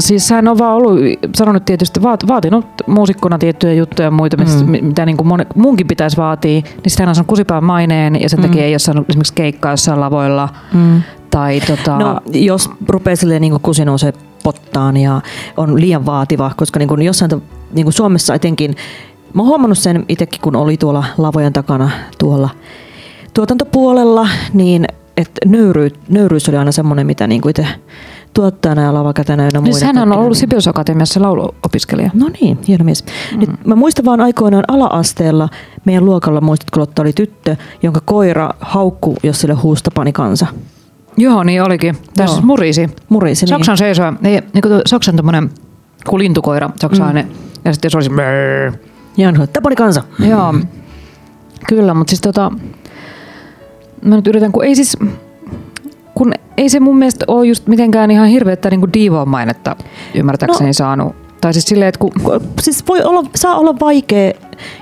siis 0.00 0.30
hän 0.30 0.48
on 0.48 0.58
vaan 0.58 0.74
ollut, 0.76 0.98
sanonut 1.36 1.64
tietysti, 1.64 2.02
vaat, 2.02 2.28
vaatinut 2.28 2.66
muusikkona 2.86 3.38
tiettyjä 3.38 3.72
juttuja 3.72 4.06
ja 4.06 4.10
muita, 4.10 4.36
mm. 4.36 4.70
mitä 4.86 5.06
niin 5.06 5.16
kuin 5.16 5.26
mon, 5.26 5.46
munkin 5.54 5.86
pitäisi 5.86 6.16
vaatia. 6.16 6.50
Niin 6.60 6.64
sitten 6.88 7.04
hän 7.04 7.08
on 7.08 7.14
saanut 7.14 7.28
kusipään 7.28 7.64
maineen 7.64 8.22
ja 8.22 8.28
sen 8.28 8.38
Mm. 8.40 8.42
takia 8.42 8.64
ei 8.64 8.72
ole 8.72 8.78
saanut 8.78 9.10
esimerkiksi 9.10 9.34
keikkaa 9.34 9.72
jossain 9.72 10.00
lavoilla. 10.00 10.48
Mm. 10.74 11.02
Tai 11.30 11.60
tota, 11.60 11.98
No, 11.98 12.20
jos 12.32 12.70
rupeaa 12.88 13.16
silleen 13.16 13.40
niin 13.40 13.60
kusi 13.62 13.84
nousee 13.84 14.12
pottaan 14.42 14.96
ja 14.96 15.20
on 15.56 15.80
liian 15.80 16.06
vaativa, 16.06 16.50
koska 16.56 16.78
niin 16.78 16.88
kuin 16.88 17.02
jossain 17.02 17.30
niin 17.72 17.84
kuin 17.84 17.92
Suomessa 17.92 18.34
etenkin, 18.34 18.76
mä 19.34 19.42
oon 19.42 19.48
huomannut 19.48 19.78
sen 19.78 20.04
itsekin, 20.08 20.40
kun 20.40 20.56
oli 20.56 20.76
tuolla 20.76 21.04
lavojen 21.18 21.52
takana 21.52 21.90
tuolla 22.18 22.48
tuotantopuolella, 23.34 24.28
niin 24.52 24.86
että 25.16 25.40
nöyry, 25.46 25.90
nöyryys 26.08 26.48
oli 26.48 26.56
aina 26.56 26.72
semmoinen, 26.72 27.06
mitä 27.06 27.26
niin 27.26 27.40
kuin 27.40 27.50
itse 27.50 27.66
tuottajana 28.40 28.82
ja 28.82 28.94
lavakätänä 28.94 29.42
ynnä 29.42 29.60
niin 29.60 29.74
muina. 29.74 29.86
hän 29.86 29.98
on 29.98 30.12
ollut 30.12 30.28
niin- 30.28 30.36
Sibelius 30.36 30.68
Akatemiassa 30.68 31.22
lauluopiskelija. 31.22 32.10
No 32.14 32.28
niin, 32.40 32.58
hieno 32.68 32.84
mies. 32.84 33.04
Mm. 33.32 33.38
Nyt 33.40 33.50
mä 33.66 33.74
muistan 33.74 34.04
vaan 34.04 34.20
aikoinaan 34.20 34.64
ala-asteella 34.68 35.48
meidän 35.84 36.04
luokalla, 36.04 36.40
muistatko 36.40 36.80
Lotta, 36.80 37.02
oli 37.02 37.12
tyttö, 37.12 37.56
jonka 37.82 38.00
koira 38.04 38.50
haukku, 38.60 39.16
jos 39.22 39.40
sille 39.40 39.54
huusi 39.54 39.84
Tapani 39.84 40.12
kansa. 40.12 40.46
Joo, 41.16 41.44
niin 41.44 41.62
olikin. 41.62 41.96
Tässä 42.16 42.36
Joo. 42.36 42.46
murisi. 42.46 42.90
Murisi, 43.08 43.46
Saksan 43.46 43.78
seisoo, 43.78 44.12
ei, 44.24 44.40
niin 44.52 44.62
kuin 44.62 44.72
tuo 44.72 44.80
Saksan 44.86 45.16
tämmöinen 45.16 45.50
kuin 46.08 46.20
lintukoira, 46.22 46.70
saksalainen. 46.80 47.24
Mm. 47.26 47.32
Ja 47.64 47.72
sitten 47.72 47.86
jos 47.86 47.94
olisi 47.94 48.10
brrr, 48.10 48.72
niin. 49.16 49.34
Ja 49.40 49.46
Tapani 49.46 49.76
kansa. 49.76 50.02
Joo, 50.28 50.54
kyllä, 51.68 51.94
mutta 51.94 52.10
siis 52.10 52.20
tota, 52.20 52.52
mä 54.04 54.16
nyt 54.16 54.26
yritän, 54.26 54.52
kun 54.52 54.64
ei 54.64 54.74
siis, 54.74 54.96
kun 56.20 56.32
ei 56.56 56.68
se 56.68 56.80
mun 56.80 56.96
mielestä 56.98 57.24
ole 57.28 57.46
just 57.46 57.66
mitenkään 57.66 58.10
ihan 58.10 58.28
hirveätä 58.28 58.70
niin 58.70 58.92
diivon 58.92 59.28
mainetta 59.28 59.76
ymmärtääkseni 60.14 60.68
no. 60.68 60.72
saanut. 60.72 61.16
Tai 61.40 61.52
siis 61.52 61.64
silleen, 61.64 61.88
että 61.88 61.98
kun, 61.98 62.10
Ku- 62.22 62.40
Siis 62.60 62.84
voi 62.88 63.02
olla, 63.02 63.22
saa 63.34 63.56
olla 63.56 63.74
vaikea, 63.80 64.32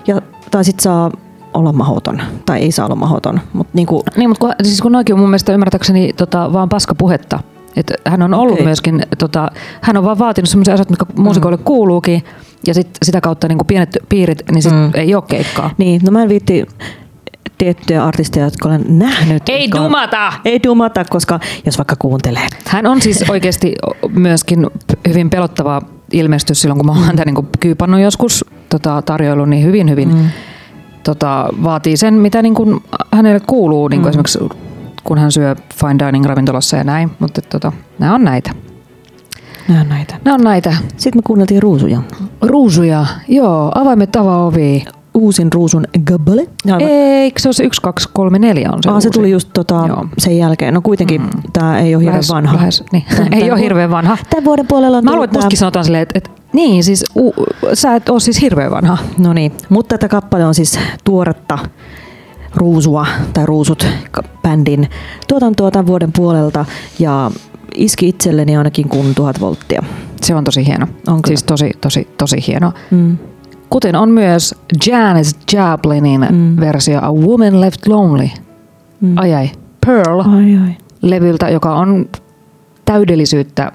ja, 0.07 0.21
tai 0.51 0.65
sitten 0.65 0.83
saa 0.83 1.11
olla 1.55 1.73
mahoton. 1.73 2.23
Tai 2.47 2.59
ei 2.59 2.73
saa 2.73 2.87
olla 2.87 2.97
mahoton. 2.97 3.41
Mutta 3.53 3.71
niinku, 3.75 4.03
niin, 4.17 4.31
mutta 4.31 4.41
kun, 4.41 4.55
siis 4.63 4.83
kun 4.83 4.93
noikin 4.93 5.15
on 5.15 5.21
mun 5.21 5.29
mielestä 5.29 5.53
ymmärtääkseni 5.53 6.13
tota, 6.13 6.53
vaan 6.53 6.69
paskapuhetta. 6.69 7.41
Että 7.77 7.95
hän 8.07 8.23
on 8.23 8.35
ollut 8.35 8.53
Okei. 8.53 8.65
myöskin, 8.67 9.03
tota, 9.19 9.51
hän 9.81 9.97
on 9.97 10.05
vaan 10.05 10.19
vaatinut 10.19 10.49
sellaisia 10.49 10.75
asioita, 10.75 10.91
mitkä 10.93 11.23
muusikoille 11.23 11.59
kuuluukin, 11.59 12.25
ja 12.67 12.75
sit, 12.75 12.89
sitä 13.03 13.21
kautta 13.21 13.49
niin 13.49 13.59
kuin 13.59 13.67
pienet 13.67 13.99
piirit, 14.09 14.43
niin 14.53 14.63
sit 14.63 14.73
Mm. 14.73 14.79
mm. 14.79 14.91
ei 14.95 15.15
ole 15.15 15.23
keikkaa. 15.29 15.71
niin, 15.79 16.01
no 16.05 16.11
mä 16.13 16.23
en 16.23 16.29
viitti 16.29 16.67
tiettyjä 17.59 18.05
artisteja, 18.05 18.47
jotka 18.47 18.69
olen 18.69 18.85
nähnyt. 18.89 19.49
Ei 19.49 19.63
jotka 19.65 19.79
on- 19.79 19.85
dumata! 19.85 20.33
Ei 20.45 20.61
dumata, 20.65 21.05
koska 21.05 21.41
jos 21.67 21.79
vaikka 21.79 21.97
kuuntelee. 21.99 22.47
Hän 22.67 22.87
on 22.87 23.03
siis 23.03 23.25
oikeasti 23.31 23.75
myöskin 24.09 24.67
hyvin 25.09 25.31
pelottava 25.31 25.83
ilmestys 26.13 26.61
silloin, 26.61 26.79
kun 26.79 26.87
mä 26.87 26.93
oon 26.93 27.05
häntä 27.05 27.25
niin 27.25 27.49
kyypannut 27.61 28.01
joskus 28.01 28.45
tota, 28.69 29.03
tarjoilun, 29.03 29.51
niin 29.51 29.65
hyvin, 29.65 29.91
hyvin 29.91 30.09
mm. 30.09 30.25
tota, 31.03 31.49
vaatii 31.63 31.97
sen, 31.97 32.15
mitä 32.15 32.43
niin 32.43 32.55
kuin 32.55 32.81
hänelle 33.13 33.41
kuuluu, 33.47 33.89
niin 33.89 34.01
kuin 34.01 34.07
mm. 34.07 34.11
esimerkiksi 34.11 34.39
kun 35.05 35.19
hän 35.19 35.33
syö 35.33 35.57
fine 35.75 36.07
dining 36.07 36.25
ravintolassa 36.25 36.77
ja 36.77 36.85
näin, 36.85 37.11
mutta 37.19 37.43
tota, 37.43 37.73
nämä 37.99 38.15
on 38.15 38.25
näitä. 38.25 38.51
Nämä 39.69 39.81
on 39.81 39.89
näitä. 39.89 40.15
Nämä 40.25 40.35
on 40.35 40.45
näitä 40.45 40.77
Sitten 40.97 41.19
me 41.19 41.23
kuunneltiin 41.27 41.63
ruusuja. 41.63 42.03
ruusuja, 42.43 43.07
joo, 43.29 43.73
avaimet 43.75 44.17
avaa 44.17 44.47
ovi. 44.47 44.85
Uusin 45.19 45.53
ruusun 45.53 45.87
Gabale. 46.05 46.47
Eikö 46.81 47.41
se 47.41 47.49
ole 47.49 47.55
se 47.55 47.65
1, 47.65 47.83
2, 47.83 48.09
3, 48.13 48.39
4 48.39 48.71
on 48.73 48.83
se 48.83 48.91
Aa, 48.91 49.01
se 49.01 49.11
tuli 49.11 49.31
just 49.31 49.49
tota, 49.55 49.85
Joo. 49.89 50.07
sen 50.19 50.39
jälkeen. 50.39 50.75
No 50.75 50.81
kuitenkin 50.81 51.21
mm. 51.23 51.31
tämä 51.53 51.79
ei 51.79 51.95
ole 51.95 52.05
hirveän 52.05 52.23
Lähes- 52.23 52.35
vanha. 52.35 52.57
lähes, 52.57 52.85
niin. 52.93 53.05
Tän- 53.17 53.35
ei 53.35 53.41
tän 53.41 53.53
ole 53.53 53.61
hirveän 53.61 53.91
vanha. 53.91 54.19
Tämän 54.31 54.45
vuoden 54.45 54.67
puolella 54.67 54.99
on 54.99 55.05
Mä 55.05 55.11
luulen, 55.13 55.25
että 55.25 55.57
sanotaan 55.57 55.85
silleen, 55.85 56.03
että, 56.03 56.19
että 56.19 56.31
niin, 56.53 56.85
siis 56.85 57.05
u, 57.17 57.35
sä 57.75 57.95
et 57.95 58.09
ole 58.09 58.21
siis 58.21 58.41
hirveän 58.41 58.71
vanha. 58.71 58.99
No 59.19 59.33
niin, 59.33 59.53
mutta 59.69 59.99
tätä 59.99 60.09
kappale 60.09 60.45
on 60.45 60.55
siis 60.55 60.79
tuoretta 61.05 61.59
Ruusua 62.55 63.07
tai 63.33 63.47
Ruusut 63.47 63.87
bändin 64.43 64.89
tuotantoa 65.29 65.71
tämän 65.71 65.87
vuoden 65.87 66.13
puolelta 66.13 66.65
ja 66.99 67.31
iski 67.75 68.09
itselleni 68.09 68.57
ainakin 68.57 68.89
kun 68.89 69.15
tuhat 69.15 69.41
volttia. 69.41 69.83
Se 70.23 70.35
on 70.35 70.45
tosi 70.45 70.67
hieno. 70.67 70.87
On 70.87 71.23
kyllä. 71.23 71.23
siis 71.27 71.45
tosi, 71.45 71.71
tosi, 71.81 72.09
tosi 72.19 72.45
hieno. 72.47 72.73
Mm. 72.91 73.19
Kuten 73.71 73.97
on 73.97 74.11
myös 74.11 74.55
Janis 74.87 75.37
Joplinin 75.53 76.27
Mm. 76.31 76.57
versio 76.61 76.99
A 77.03 77.13
Woman 77.13 77.61
Left 77.61 77.87
Lonely. 77.87 78.29
Mm. 79.01 79.19
Ai 79.19 79.35
ai. 79.35 79.51
Pearl 79.87 80.21
Ai 80.21 80.57
ai. 80.65 80.77
levyltä, 81.03 81.49
joka 81.49 81.75
on 81.75 82.09
täydellisyyttä 82.85 83.73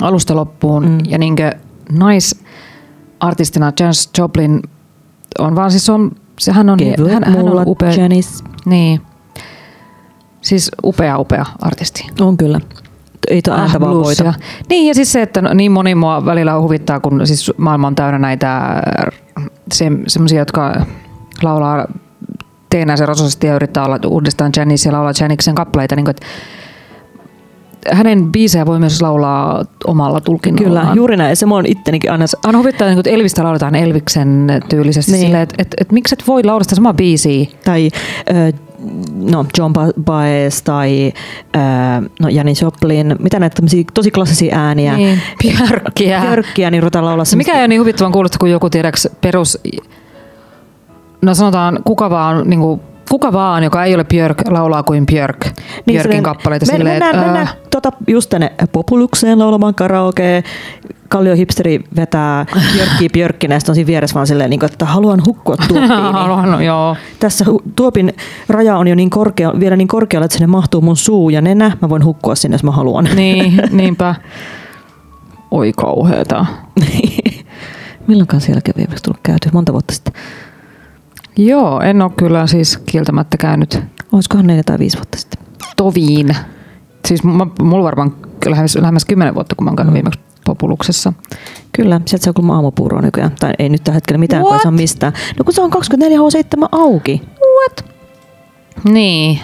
alusta 0.00 0.36
loppuun. 0.36 0.88
Mm. 0.88 0.98
Ja 1.08 1.18
niinkö 1.18 1.52
naisartistina 1.92 3.72
Janis 3.80 4.10
Joplin 4.18 4.62
on 5.38 5.56
vaan 5.56 5.70
siis 5.70 5.90
on, 5.90 6.10
sehän 6.38 6.68
on, 6.70 6.78
Kevyet 6.78 7.12
hän, 7.12 7.24
hän 7.24 7.48
on 7.48 7.62
upea. 7.68 7.92
Janice. 7.92 8.44
Niin. 8.66 9.00
Siis 10.40 10.70
upea, 10.84 11.18
upea 11.18 11.44
artisti. 11.60 12.06
On 12.20 12.36
kyllä. 12.36 12.60
Ei 13.30 13.42
tuo 13.42 13.54
ääntä 13.54 13.80
vaan 13.80 13.92
bluesia. 13.92 14.24
voita. 14.24 14.40
Niin 14.68 14.88
ja 14.88 14.94
siis 14.94 15.12
se, 15.12 15.22
että 15.22 15.42
no, 15.42 15.54
niin 15.54 15.72
moni 15.72 15.94
mua 15.94 16.24
välillä 16.24 16.60
huvittaa, 16.60 17.00
kun 17.00 17.26
siis 17.26 17.52
maailma 17.56 17.86
on 17.86 17.94
täynnä 17.94 18.18
näitä 18.18 18.82
se, 19.72 19.90
semmoisia, 20.06 20.38
jotka 20.38 20.74
laulaa 21.42 21.86
teenäisen 22.70 23.08
rososesti 23.08 23.46
ja 23.46 23.54
yrittää 23.54 23.84
olla 23.84 23.98
uudestaan 24.06 24.52
Janice 24.56 24.88
ja 24.88 24.92
laulaa 24.92 25.12
Janiksen 25.20 25.54
kappaleita. 25.54 25.96
Niin 25.96 26.04
kuin, 26.04 26.10
että 26.10 26.26
hänen 27.92 28.32
biisejä 28.32 28.66
voi 28.66 28.78
myös 28.78 29.02
laulaa 29.02 29.64
omalla 29.86 30.20
tulkinnallaan. 30.20 30.86
Kyllä, 30.86 30.96
juuri 30.96 31.16
näin. 31.16 31.36
Se 31.36 31.46
oon 31.46 31.66
ittenikin 31.66 32.12
aina... 32.12 32.24
Aina 32.44 32.58
huvittaa, 32.58 32.88
että 32.88 33.10
Elvistä 33.10 33.44
lauletaan 33.44 33.74
Elviksen 33.74 34.46
tyylisesti 34.68 35.12
Niin. 35.12 35.20
silleen, 35.20 35.42
että, 35.42 35.54
että, 35.58 35.76
että 35.80 35.94
miksi 35.94 36.14
et 36.14 36.26
voi 36.26 36.44
laulaa 36.44 36.62
sitä 36.62 36.74
samaa 36.74 36.94
biisiä? 36.94 37.46
Tai 37.64 37.90
äh, 38.34 38.54
no, 39.12 39.46
John 39.58 39.72
Ba- 39.78 40.02
Baez 40.02 40.62
tai 40.62 41.12
äh, 41.56 42.02
no, 42.20 42.28
Janis 42.28 42.62
Joplin. 42.62 43.16
Mitä 43.18 43.38
näitä 43.38 43.62
tosi 43.94 44.10
klassisia 44.10 44.56
ääniä. 44.58 44.96
Niin. 44.96 45.20
Björkkiä, 45.98 46.70
niin 46.70 46.82
ruvetaan 46.82 47.04
laulaa 47.04 47.24
mikä 47.36 47.52
ei 47.52 47.60
ole 47.60 47.68
niin 47.68 47.80
huvittavan 47.80 48.12
kuulosta 48.12 48.38
kuin 48.38 48.52
joku 48.52 48.70
tiedäks 48.70 49.08
perus, 49.20 49.58
no 51.22 51.34
sanotaan 51.34 51.78
kuka 51.84 52.10
vaan, 52.10 52.50
niin 52.50 52.60
kuin, 52.60 52.80
kuka 53.08 53.32
vaan, 53.32 53.64
joka 53.64 53.84
ei 53.84 53.94
ole 53.94 54.04
Björk, 54.04 54.42
laulaa 54.50 54.82
kuin 54.82 55.06
Björk. 55.06 55.38
Björkin 55.86 56.02
silleen- 56.02 56.22
kappaleita 56.22 56.66
me, 56.66 56.72
silleen, 56.72 56.94
mennään, 56.94 57.14
että, 57.14 57.26
mennään 57.26 57.46
äh, 57.46 57.56
tota, 57.70 57.92
just 58.06 58.30
tänne 58.30 58.52
Populukseen 58.72 59.38
laulamaan 59.38 59.74
karaoke. 59.74 60.44
Kallio 61.08 61.34
Hipsteri 61.34 61.80
vetää 61.96 62.46
Björkkiä 62.74 63.08
Björkkinä 63.12 63.54
ja 63.54 63.60
sitten 63.60 63.70
on 63.70 63.74
siinä 63.74 63.86
vieressä 63.86 64.14
vaan 64.14 64.26
silleen, 64.26 64.50
niin 64.50 64.60
kuin, 64.60 64.72
että 64.72 64.84
haluan 64.84 65.22
hukkua 65.26 65.56
tuoppiin. 65.56 65.80
niin 65.88 66.14
haluan, 66.22 66.50
no, 66.52 66.60
joo. 66.60 66.96
tässä 67.20 67.44
tuopin 67.76 68.12
raja 68.48 68.76
on 68.78 68.88
jo 68.88 68.94
niin 68.94 69.10
korkea, 69.10 69.52
vielä 69.60 69.76
niin 69.76 69.88
korkealla, 69.88 70.24
että 70.24 70.32
sinne 70.38 70.46
mahtuu 70.46 70.80
mun 70.80 70.96
suu 70.96 71.30
ja 71.30 71.40
nenä. 71.40 71.72
Mä 71.82 71.88
voin 71.88 72.04
hukkua 72.04 72.34
sinne, 72.34 72.54
jos 72.54 72.64
mä 72.64 72.70
haluan. 72.70 73.08
Niin, 73.14 73.62
niinpä. 73.70 74.14
Oi 75.50 75.72
kauheeta. 75.76 76.46
Milloinkaan 78.06 78.40
sielläkin 78.40 78.74
on 78.76 78.78
viimeksi 78.78 79.04
tullut 79.04 79.20
käyty? 79.22 79.48
Monta 79.52 79.72
vuotta 79.72 79.94
sitten. 79.94 80.12
Joo, 81.38 81.80
en 81.80 82.02
ole 82.02 82.10
kyllä 82.16 82.46
siis 82.46 82.78
kieltämättä 82.78 83.36
käynyt 83.36 83.80
Olisikohan 84.12 84.46
neljä 84.46 84.62
tai 84.62 84.78
viisi 84.78 84.96
vuotta 84.98 85.18
sitten? 85.18 85.44
toviin. 85.76 86.36
Siis 87.06 87.24
mä, 87.24 87.46
mulla 87.62 87.84
varmaan 87.84 88.14
lähes, 88.46 88.76
lähemmäs 88.76 89.04
kymmenen 89.04 89.34
vuotta, 89.34 89.54
kun 89.54 89.64
mä 89.64 89.70
oon 89.70 89.76
käynyt 89.76 89.92
Mm. 89.92 89.94
viimeksi 89.94 90.20
populuksessa. 90.44 91.12
Kyllä, 91.72 92.00
sieltä 92.06 92.24
saa 92.24 92.32
kuulemma 92.32 92.54
aamupuuroa 92.54 93.00
nykyään. 93.02 93.32
Tai 93.40 93.52
ei 93.58 93.68
nyt 93.68 93.84
tällä 93.84 93.94
hetkellä 93.94 94.18
mitään, 94.18 94.42
kun 94.42 94.50
ei 94.50 94.54
What? 94.54 94.62
saa 94.62 94.72
mistään. 94.72 95.12
No 95.38 95.44
kun 95.44 95.54
se 95.54 95.60
on 95.62 95.70
24H7 95.72 96.68
auki. 96.72 97.22
What? 97.60 97.84
Niin. 98.84 99.38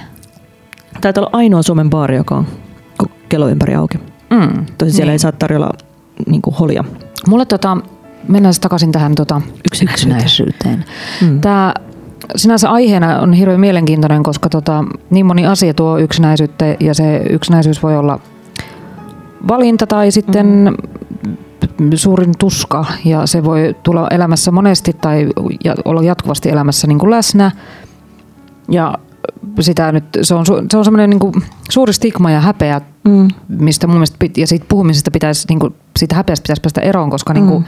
Taitaa 1.01 1.23
olla 1.25 1.31
ainoa 1.39 1.63
Suomen 1.63 1.91
baari, 1.91 2.17
joka 2.17 2.35
on 2.37 2.47
kello 3.29 3.49
ympäri 3.49 3.75
auki. 3.75 3.99
Mm. 4.31 4.67
Tosi 4.79 4.91
siellä 4.93 5.11
niin. 5.11 5.13
ei 5.13 5.19
saa 5.19 5.33
tarjolla 5.33 5.71
niin 6.27 6.43
kuin 6.43 6.57
holia. 6.57 6.85
Mulle 7.29 7.47
tota, 7.47 7.77
mennään 8.29 8.55
takaisin 8.61 8.93
tähän 8.93 9.15
tota, 9.15 9.41
yksinäisyyteen. 9.83 10.85
Mm. 11.23 11.41
Tämä 11.41 11.75
sinänsä 12.37 12.71
aiheena 12.71 13.21
on 13.21 13.33
hirveän 13.33 13.61
mielenkiintoinen, 13.61 14.23
koska 14.23 14.49
tota, 14.49 14.85
niin 15.11 15.27
moni 15.27 15.47
asia 15.47 15.75
tuo 15.75 15.99
yksinäisyyttä 15.99 16.77
ja 16.81 16.95
se 16.95 17.23
yksinäisyys 17.31 17.83
voi 17.83 17.97
olla 17.97 18.21
valinta 19.49 19.87
tai 19.87 20.11
sitten 20.11 20.77
mm. 21.81 21.91
suurin 21.95 22.33
tuska 22.39 22.85
ja 23.05 23.27
se 23.27 23.45
voi 23.45 23.77
tulla 23.83 24.09
elämässä 24.11 24.51
monesti 24.51 24.93
tai 24.93 25.29
olla 25.85 26.03
jatkuvasti 26.03 26.51
elämässä 26.51 26.87
niin 26.87 26.99
kuin 26.99 27.11
läsnä 27.11 27.51
ja 28.69 28.99
sitä 29.61 29.93
nyt, 29.93 30.05
se 30.23 30.35
on, 30.35 30.47
se 30.47 30.79
on 30.79 30.85
semmoinen 30.85 31.11
niin 31.11 31.21
kuin 31.21 31.35
suuri 31.71 31.93
stigma 31.93 32.31
ja 32.31 32.41
häpeä, 32.41 32.81
Mm. 33.09 33.29
mistä 33.49 33.87
mun 33.87 33.97
mielestä 33.97 34.27
ja 34.37 34.47
siitä 34.47 34.67
puhumisesta 34.69 35.11
pitäisi, 35.11 35.47
niin 35.49 35.59
kuin, 35.59 35.75
siitä 35.97 36.15
häpeästä 36.15 36.43
pitäisi 36.43 36.61
päästä 36.63 36.81
eroon, 36.81 37.11
koska 37.11 37.35
niin 37.35 37.47
kuin, 37.47 37.65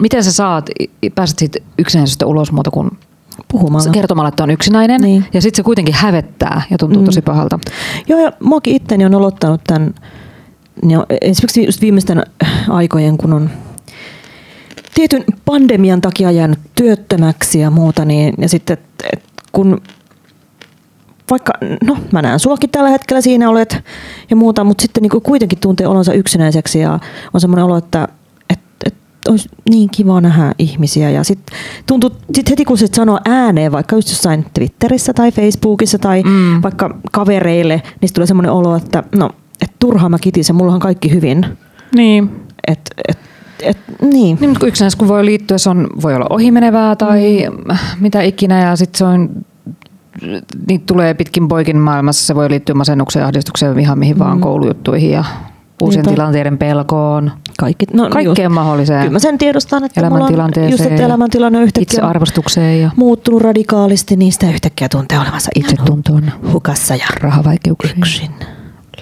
miten 0.00 0.24
sä 0.24 0.32
saat, 0.32 0.70
pääset 1.14 1.38
siitä 1.38 1.58
yksinäisyydestä 1.78 2.26
ulos 2.26 2.52
muuta 2.52 2.70
kuin 2.70 2.90
Puhumalla. 3.52 3.90
kertomalla, 3.92 4.28
että 4.28 4.42
on 4.42 4.50
yksinäinen, 4.50 5.00
Niin. 5.00 5.24
ja 5.32 5.42
sitten 5.42 5.56
se 5.56 5.62
kuitenkin 5.62 5.94
hävettää 5.94 6.62
ja 6.70 6.78
tuntuu 6.78 7.02
Mm. 7.02 7.06
tosi 7.06 7.22
pahalta. 7.22 7.58
Joo, 8.08 8.20
ja 8.20 8.32
muakin 8.40 8.76
itteni 8.76 9.04
on 9.04 9.14
aloittanut 9.14 9.60
tämän, 9.66 9.94
no, 10.84 11.06
esimerkiksi 11.20 11.64
just 11.64 11.80
viimeisten 11.80 12.22
aikojen, 12.68 13.16
kun 13.18 13.32
on 13.32 13.50
tietyn 14.94 15.24
pandemian 15.44 16.00
takia 16.00 16.30
jäänyt 16.30 16.58
työttömäksi 16.74 17.58
ja 17.60 17.70
muuta, 17.70 18.04
niin 18.04 18.34
ja 18.38 18.48
sitten 18.48 18.74
et, 18.74 19.12
et, 19.12 19.22
kun 19.52 19.80
vaikka, 21.30 21.52
no 21.84 21.96
mä 22.12 22.22
näen 22.22 22.38
suakin 22.40 22.70
tällä 22.70 22.90
hetkellä 22.90 23.20
siinä 23.20 23.50
olet 23.50 23.84
ja 24.30 24.36
muuta, 24.36 24.64
mutta 24.64 24.82
sitten 24.82 25.02
niin 25.02 25.22
kuitenkin 25.22 25.58
tuntee 25.58 25.86
olonsa 25.86 26.12
yksinäiseksi 26.12 26.78
ja 26.80 26.98
on 27.34 27.40
semmoinen 27.40 27.64
olo, 27.64 27.76
että 27.76 28.08
et, 29.26 29.30
et 29.30 29.30
olisi 29.30 29.48
niin 29.70 29.90
kiva 29.90 30.20
nähdä 30.20 30.52
ihmisiä 30.58 31.10
ja 31.10 31.24
sitten 31.24 31.56
tuntuu, 31.86 32.10
sit 32.34 32.50
heti 32.50 32.64
kun 32.64 32.78
se 32.78 32.86
sanoo 32.92 33.20
ääneen, 33.24 33.72
vaikka 33.72 33.96
just 33.96 34.08
jossain 34.08 34.46
Twitterissä 34.54 35.14
tai 35.14 35.32
Facebookissa 35.32 35.98
tai 35.98 36.22
Mm. 36.22 36.62
vaikka 36.62 36.96
kavereille, 37.12 37.82
niin 38.00 38.12
tulee 38.14 38.26
semmoinen 38.26 38.52
olo, 38.52 38.76
että 38.76 39.02
no, 39.16 39.30
et 39.60 39.72
turhaa 39.78 40.08
mä 40.08 40.18
kitisen, 40.18 40.56
mulla 40.56 40.72
on 40.74 40.80
kaikki 40.80 41.10
hyvin. 41.14 41.46
Niin. 41.96 42.30
Et, 42.66 42.80
et, 43.08 43.18
et, 43.62 43.78
niin. 44.02 44.12
Niin, 44.40 44.48
mutta 44.50 44.60
kun 44.60 44.68
yksinäisyys 44.68 44.96
kun 44.98 45.08
voi 45.08 45.24
liittyä, 45.24 45.58
se 45.58 45.70
on, 45.70 45.86
voi 46.02 46.14
olla 46.14 46.26
ohimenevää 46.30 46.96
tai 46.96 47.46
mm. 47.50 47.76
mitä 48.00 48.22
ikinä 48.22 48.60
ja 48.60 48.76
sitten 48.76 48.98
se 48.98 49.04
on 49.04 49.30
niitä 50.68 50.84
tulee 50.86 51.14
pitkin 51.14 51.48
poikin 51.48 51.76
maailmassa. 51.76 52.26
Se 52.26 52.34
voi 52.34 52.50
liittyä 52.50 52.74
masennukseen, 52.74 53.24
ahdistukseen, 53.24 53.78
ihan 53.78 53.98
mihin 53.98 54.16
mm. 54.16 54.18
vaan 54.18 54.40
koulujuttuihin 54.40 55.10
ja 55.10 55.24
uusien 55.82 56.02
Niinpä. 56.02 56.14
tilanteiden 56.14 56.58
pelkoon. 56.58 57.30
Kaikki, 57.58 57.86
no, 57.92 58.10
Kaikkeen 58.10 58.46
just, 58.46 58.54
mahdolliseen. 58.54 59.00
Kyllä 59.00 59.12
mä 59.12 59.18
sen 59.18 59.38
tiedostan, 59.38 59.84
että 59.84 60.00
mulla 60.00 60.14
on 60.14 60.16
Elämäntilanteeseen 60.20 60.70
just, 60.70 60.84
että 60.86 61.02
elämäntilanne 61.02 61.58
on 61.58 61.64
yhtäkkiä 61.64 61.82
Itsearvostukseen 61.82 62.80
ja 62.80 62.90
muuttunut 62.96 63.42
radikaalisti, 63.42 64.16
niin 64.16 64.32
sitä 64.32 64.50
yhtäkkiä 64.50 64.88
tuntee 64.88 65.18
olevansa 65.18 65.50
itsetuntoon, 65.54 66.32
hukassa 66.52 66.94
ja 66.94 67.06
rahavaikeuksiin, 67.20 67.98
yksin. 67.98 68.30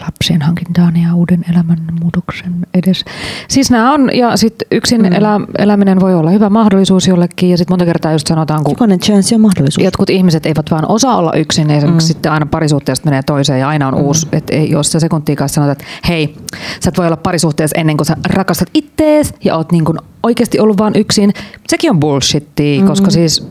Lapsien 0.05 0.43
hankintaan 0.43 0.97
ja 0.97 1.15
uuden 1.15 1.45
elämän 1.51 1.79
muutoksen 2.03 2.55
edes. 2.75 3.05
Siis 3.49 3.71
nämä 3.71 3.93
on, 3.93 4.11
ja 4.15 4.37
sitten 4.37 4.69
yksin 4.73 5.01
mm. 5.03 5.13
elä, 5.13 5.41
eläminen 5.59 6.01
voi 6.01 6.15
olla 6.15 6.31
hyvä 6.31 6.51
mahdollisuus 6.51 7.07
jollekin, 7.07 7.51
ja 7.51 7.57
sitten 7.59 7.73
monta 7.73 7.85
kertaa 7.85 8.13
just 8.13 8.27
sanotaan, 8.27 8.65
kun 8.65 8.73
Jokainen 8.73 8.99
chance 9.01 9.35
on 9.35 9.41
mahdollisuus. 9.41 9.85
jotkut 9.85 10.11
ihmiset 10.11 10.47
eivät 10.47 10.71
vaan 10.71 10.85
osaa 10.89 11.17
olla 11.17 11.33
yksin, 11.33 11.71
ja 11.71 11.81
Mm. 11.87 11.99
sitten 12.01 12.33
aina 12.33 12.47
parisuhteesta 12.47 13.05
menee 13.05 13.23
toiseen 13.23 13.61
ja 13.61 13.69
aina 13.69 13.89
on 13.89 13.95
mm. 13.95 14.01
uusi, 14.01 14.27
että 14.33 14.55
ei 14.57 14.71
jos 14.71 14.93
sä 14.93 15.01
sekuntiikaan 15.01 15.49
sanot, 15.49 15.71
että 15.71 15.85
hei, 16.09 16.37
sä 16.81 16.89
et 16.89 16.99
voi 16.99 17.07
olla 17.07 17.17
parisuhteessa 17.17 17.79
ennen 17.81 17.97
kuin 17.97 18.07
sä 18.07 18.17
rakastat 18.27 18.69
ittees 18.75 19.35
ja 19.45 19.57
oot 19.57 19.73
niin 19.73 19.85
kuin 19.85 19.99
oikeasti 20.23 20.61
ollut 20.61 20.79
vaan 20.79 20.93
yksin. 20.97 21.33
Sekin 21.69 21.91
on 21.91 22.01
bullshittia, 22.01 22.81
mm. 22.81 22.87
koska 22.87 23.11
siis 23.11 23.49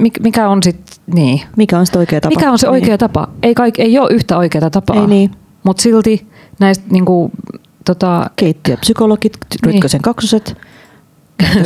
mik- 0.00 0.22
mikä 0.22 0.48
on 0.48 0.62
sitten, 0.62 0.96
niin, 1.14 1.40
Mikä 1.56 1.78
on 1.78 1.86
sitten 1.86 1.98
oikea 2.00 2.20
tapa? 2.20 2.34
mikä 2.36 2.52
on 2.52 2.58
se 2.58 2.68
oikea 2.68 2.88
Niin. 2.88 2.98
tapa? 2.98 3.28
Ei, 3.42 3.54
kaik, 3.54 3.78
ei 3.78 3.98
ole 3.98 4.08
yhtä 4.12 4.36
oikeaa 4.38 4.70
tapaa. 4.70 4.96
Ei 5.00 5.06
niin. 5.06 5.30
Mutta 5.64 5.82
silti 5.82 6.26
näistä 6.60 6.84
niinku, 6.90 7.30
tota, 7.84 8.30
Keittiöpsykologit, 8.36 9.32
Rytkösen 9.66 10.02
kaksoset. 10.02 10.56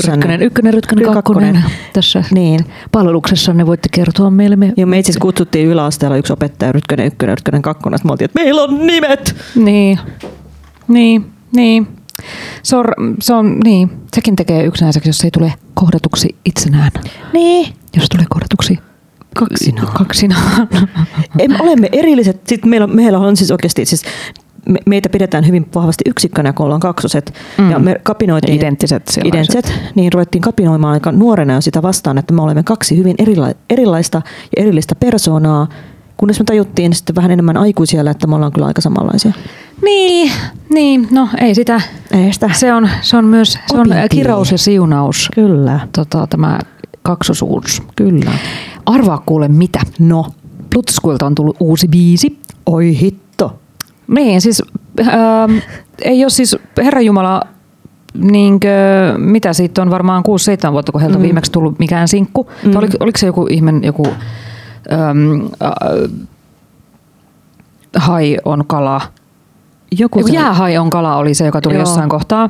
Rytkönen 0.07 0.43
ykkönen, 0.43 0.75
Rytkönen 0.75 1.05
Ry- 1.05 1.13
kakkonen. 1.15 1.55
kakkonen. 1.55 1.77
Tässä 1.93 2.25
Niin. 2.31 2.61
palveluksessa 2.93 3.53
ne 3.53 3.67
voitte 3.67 3.89
kertoa 3.93 4.31
meille. 4.31 4.57
Me, 4.57 4.73
Ja 4.77 4.87
me 4.87 4.99
itse 4.99 5.11
asiassa 5.11 5.23
kutsuttiin 5.23 5.69
yläasteella 5.69 6.17
yksi 6.17 6.33
opettaja, 6.33 6.73
Rytkönen 6.73 7.07
ykkönen, 7.07 7.39
Rytkönen 7.39 7.63
kakkonen. 7.63 7.99
Sitten 7.99 8.09
me 8.09 8.13
oltiin, 8.13 8.25
että 8.25 8.41
meillä 8.43 8.63
on 8.63 8.87
nimet! 8.87 9.37
Niin, 9.55 9.99
niin, 10.89 11.31
niin. 11.57 11.89
Se 12.63 12.77
on, 12.77 12.85
se 13.21 13.35
on, 13.35 13.61
niin. 13.65 13.91
Sekin 14.15 14.37
tekee 14.37 14.65
yksinäiseksi, 14.65 15.09
jos 15.09 15.25
ei 15.25 15.31
tule 15.31 15.53
kohdatuksi 15.75 16.37
itsenään. 16.45 16.91
Niin. 17.33 17.73
Jos 17.97 18.09
tulee 18.09 18.27
kohdatuksi 18.29 18.79
Kaksinaan. 19.37 19.93
kaksinaan. 19.99 20.69
Ei, 21.38 21.49
me 21.49 21.57
olemme 21.61 21.88
erilliset. 21.93 22.41
Sitten 22.47 22.71
meillä, 22.71 22.85
on- 22.85 22.97
meillä 22.97 23.19
on 23.19 23.37
siis 23.37 23.51
oikeasti, 23.51 23.85
siis 23.85 24.03
me, 24.69 24.79
meitä 24.87 25.09
pidetään 25.09 25.47
hyvin 25.47 25.67
vahvasti 25.75 26.05
yksikkönä, 26.07 26.53
kun 26.53 26.64
ollaan 26.64 26.81
kaksoset. 26.81 27.35
Mm. 27.59 27.71
Ja 27.71 27.79
me 27.79 28.01
kapinoitiin, 28.03 28.57
Identtiset 28.57 29.09
sellaiset. 29.09 29.35
identtiset, 29.35 29.93
niin 29.95 30.12
ruvettiin 30.12 30.43
kapinoimaan 30.43 30.93
aika 30.95 31.12
nuorena 31.12 31.55
jo 31.55 31.61
sitä 31.61 31.83
vastaan, 31.83 32.19
että 32.19 32.35
me 32.35 32.43
olemme 32.43 32.62
kaksi 32.62 32.97
hyvin 32.97 33.17
erila- 33.23 33.55
erilaista 33.71 34.23
ja 34.57 34.62
erillistä 34.62 34.95
persoonaa, 34.95 35.67
kunnes 36.17 36.38
me 36.38 36.45
tajuttiin 36.45 36.95
sitten 36.95 37.17
vähän 37.17 37.31
enemmän 37.31 37.57
aikuisia, 37.57 38.11
että 38.11 38.27
me 38.27 38.35
ollaan 38.35 38.53
kyllä 38.53 38.67
aika 38.67 38.81
samanlaisia. 38.81 39.33
Niin, 39.85 40.33
niin, 40.75 41.09
no 41.11 41.29
ei 41.41 41.55
sitä. 41.55 41.81
Ei 42.11 42.33
sitä. 42.33 42.51
Se 42.53 42.73
on, 42.75 42.88
se 43.01 43.17
on 43.17 43.25
myös 43.25 43.53
se 43.67 43.77
on 43.77 43.87
kirous 44.11 44.53
ja 44.53 44.59
siunaus, 44.59 45.29
Kyllä, 45.35 45.81
tota, 45.97 46.27
tämä 46.27 46.59
kaksosuus. 47.03 47.83
kyllä. 47.97 48.31
Arvaa 48.87 49.23
kuule 49.27 49.49
mitä. 49.49 49.81
No, 49.99 50.27
Plutskuilta 50.71 51.27
on 51.27 51.35
tullut 51.35 51.57
uusi 51.61 51.88
biisi. 51.88 52.38
oi 52.67 52.99
hitto. 53.01 53.59
Niin, 54.09 54.41
siis 54.41 54.62
ähm, 55.01 55.57
ei 56.03 56.25
ole 56.25 56.31
siis 56.31 56.57
Herra 56.85 57.01
Jumala, 57.01 57.43
niinkö, 58.14 58.69
mitä 59.17 59.53
siitä 59.53 59.83
on 59.83 59.91
varmaan 59.91 60.25
6-7 60.69 60.73
vuotta, 60.73 60.93
kun 60.93 61.01
heiltä 61.01 61.19
on 61.19 61.23
viimeksi 61.23 61.53
tullut 61.53 61.79
mikään 61.79 62.09
sinkku. 62.09 62.51
Mm. 62.64 62.77
Oliko, 62.77 62.97
oliko 63.01 63.19
se 63.19 63.27
joku 63.27 63.47
ihmen, 63.51 63.85
joku 63.85 64.07
ähm, 64.93 65.47
äh, 65.62 66.11
hai 67.97 68.37
on 68.45 68.64
kala. 68.67 69.01
Joku, 69.99 70.19
Joku 70.19 70.29
se- 70.29 70.35
jäähai 70.35 70.79
on 70.79 70.91
kala 70.91 71.17
oli 71.17 71.35
se, 71.35 71.47
joka 71.47 71.61
tuli 71.61 71.75
Joo. 71.75 71.83
jossain 71.83 72.09
kohtaa. 72.09 72.49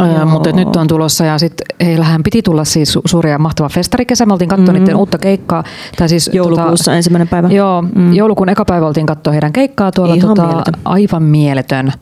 Öö, 0.00 0.24
mutta 0.24 0.52
nyt 0.52 0.76
on 0.76 0.86
tulossa 0.86 1.24
ja 1.24 1.38
sitten 1.38 1.66
heillähän 1.86 2.22
piti 2.22 2.42
tulla 2.42 2.64
siis 2.64 2.96
su- 2.96 3.00
suuri 3.04 3.30
ja 3.30 3.38
mahtava 3.38 3.68
festarikesä. 3.68 4.26
Me 4.26 4.32
oltiin 4.32 4.48
katsoa 4.48 4.74
mm. 4.74 4.80
niiden 4.80 4.96
uutta 4.96 5.18
keikkaa. 5.18 5.64
Tai 5.98 6.08
siis, 6.08 6.30
Joulukuussa 6.32 6.94
ensimmäinen 6.94 7.28
päivä. 7.28 7.48
Joo, 7.48 7.82
mm. 7.82 8.12
joulukuun 8.12 8.48
eka 8.48 8.64
päivä 8.64 8.86
oltiin 8.86 9.06
katsoa 9.06 9.32
heidän 9.32 9.52
keikkaa 9.52 9.92
tuolla 9.92 10.14
Ihan 10.14 10.28
tota, 10.28 10.46
mieletön. 10.46 10.74
aivan 10.84 11.22
mieletön. 11.22 11.92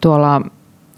Tuolla 0.00 0.40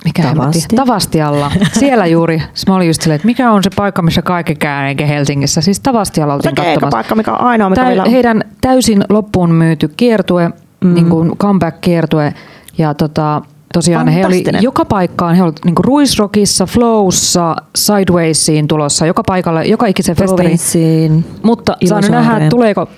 mikä 0.04 0.22
Tavasti. 0.22 0.76
Tavastialla. 0.76 1.50
Siellä 1.72 2.06
juuri. 2.06 2.42
Mä 2.68 2.74
olin 2.76 2.86
just 2.86 3.02
silleen, 3.02 3.16
että 3.16 3.26
mikä 3.26 3.50
on 3.52 3.62
se 3.62 3.70
paikka, 3.76 4.02
missä 4.02 4.22
kaikki 4.22 4.54
käy 4.54 4.86
eikä 4.86 5.06
Helsingissä. 5.06 5.60
Siis 5.60 5.80
Tavastialla 5.80 6.34
oltiin 6.34 6.54
katsomassa. 6.54 6.88
paikka, 6.90 7.14
mikä 7.14 7.32
on 7.32 7.40
ainoa, 7.40 7.70
mikä 7.70 7.80
Tää, 7.80 7.88
meillä 7.88 8.02
on. 8.02 8.10
heidän 8.10 8.44
täysin 8.60 9.04
loppuun 9.08 9.50
myyty 9.52 9.88
kiertue, 9.96 10.50
mm. 10.84 10.94
niin 10.94 11.08
kuin 11.10 11.30
comeback-kiertue. 11.38 12.34
Ja 12.78 12.94
tota, 12.94 13.42
tosiaan 13.74 14.08
he 14.08 14.26
oli 14.26 14.44
joka 14.60 14.84
paikkaan, 14.84 15.36
he 15.36 15.42
olivat 15.42 15.64
niin 15.64 15.74
Ruisrockissa, 15.78 16.66
Flowssa, 16.66 17.56
Sidewaysiin 17.76 18.68
tulossa, 18.68 19.06
joka 19.06 19.22
paikalle, 19.26 19.64
joka 19.64 19.86
ikisen 19.86 20.16
festariin. 20.16 21.24
Mutta 21.42 21.76
saa 21.84 22.00
nyt 22.00 22.10
nähdä, 22.10 22.48
tuleeko, 22.48 22.88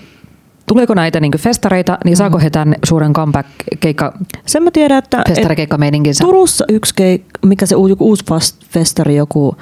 tuleeko 0.66 0.94
näitä 0.94 1.20
niin 1.20 1.32
festareita, 1.38 1.98
niin 2.04 2.16
saako 2.16 2.38
he 2.38 2.50
tämän 2.50 2.74
suuren 2.84 3.12
comeback-keikka, 3.12 4.18
Sen 4.46 4.62
mä 4.62 4.70
tiedän, 4.70 4.98
että 4.98 5.22
et 5.26 5.34
festarikeikkameininkinsä. 5.34 6.24
Turussa 6.24 6.64
yksi 6.68 6.94
keik, 6.94 7.24
mikä 7.46 7.66
se 7.66 7.74
joku 7.88 8.06
uusi 8.06 8.24
fast- 8.24 8.66
festari, 8.70 9.16
joku, 9.16 9.56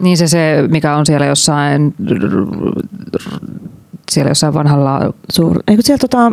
Niin 0.00 0.16
se, 0.16 0.28
se, 0.28 0.64
mikä 0.70 0.96
on 0.96 1.06
siellä 1.06 1.26
jossain, 1.26 1.94
siellä 4.10 4.30
jossain 4.30 4.54
vanhalla, 4.54 5.14
suur, 5.32 5.62
eikö 5.68 5.82
siellä 5.82 6.00
tota, 6.00 6.26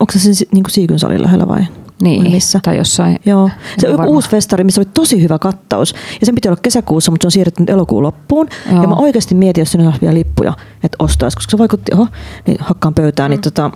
onko 0.00 0.12
se 0.12 0.46
niin 0.52 0.64
Siikyn 0.68 0.98
salin 0.98 1.22
lähellä 1.22 1.48
vai? 1.48 1.62
Niin, 2.02 2.30
missä? 2.30 2.60
tai 2.62 2.76
jossain. 2.76 3.18
Joo. 3.26 3.50
Se 3.78 3.88
on 3.88 4.06
uusi 4.06 4.28
festari, 4.30 4.64
missä 4.64 4.80
oli 4.80 4.88
tosi 4.94 5.22
hyvä 5.22 5.38
kattaus. 5.38 5.94
Ja 6.20 6.26
sen 6.26 6.34
piti 6.34 6.48
olla 6.48 6.58
kesäkuussa, 6.62 7.10
mutta 7.10 7.24
se 7.24 7.26
on 7.28 7.32
siirretty 7.32 7.64
elokuun 7.66 8.02
loppuun. 8.02 8.48
Joo. 8.72 8.82
Ja 8.82 8.88
mä 8.88 8.94
oikeasti 8.94 9.34
mietin, 9.34 9.60
jos 9.62 9.72
sinne 9.72 9.86
olisi 9.86 10.00
vielä 10.00 10.14
lippuja, 10.14 10.52
että 10.84 10.96
ostaisi, 10.98 11.36
koska 11.36 11.50
se 11.50 11.58
vaikutti, 11.58 11.92
oho, 11.94 12.06
niin 12.46 12.58
hakkaan 12.60 12.94
pöytään, 12.94 13.30
niin 13.30 13.40
tota, 13.40 13.70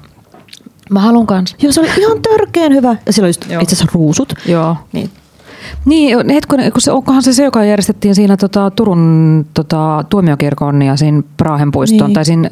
Mä 0.91 1.01
haluan 1.01 1.27
kanssa. 1.27 1.57
joo, 1.63 1.73
se 1.73 1.81
oli 1.81 1.89
ihan 1.99 2.23
törkeen 2.23 2.73
hyvä. 2.75 2.97
Ja 3.07 3.13
siellä 3.13 3.27
oli 3.27 3.29
just 3.31 3.63
itse 3.63 3.75
asiassa 3.75 3.93
ruusut. 3.95 4.33
Joo. 4.47 4.77
Niin. 4.93 5.11
Niin, 5.85 6.31
hetkonen, 6.31 6.73
kun 6.73 6.81
se, 6.81 6.93
onkohan 6.93 7.23
se 7.23 7.33
se, 7.33 7.45
joka 7.45 7.65
järjestettiin 7.65 8.15
siinä 8.15 8.37
tota, 8.37 8.71
Turun 8.71 9.47
tota, 9.55 10.05
tuomiokirkon 10.09 10.83
ja 10.83 10.97
siinä 10.97 11.23
Praahen 11.37 11.71
puiston, 11.71 12.07
Niin. 12.07 12.15
tai 12.15 12.25
siinä, 12.25 12.51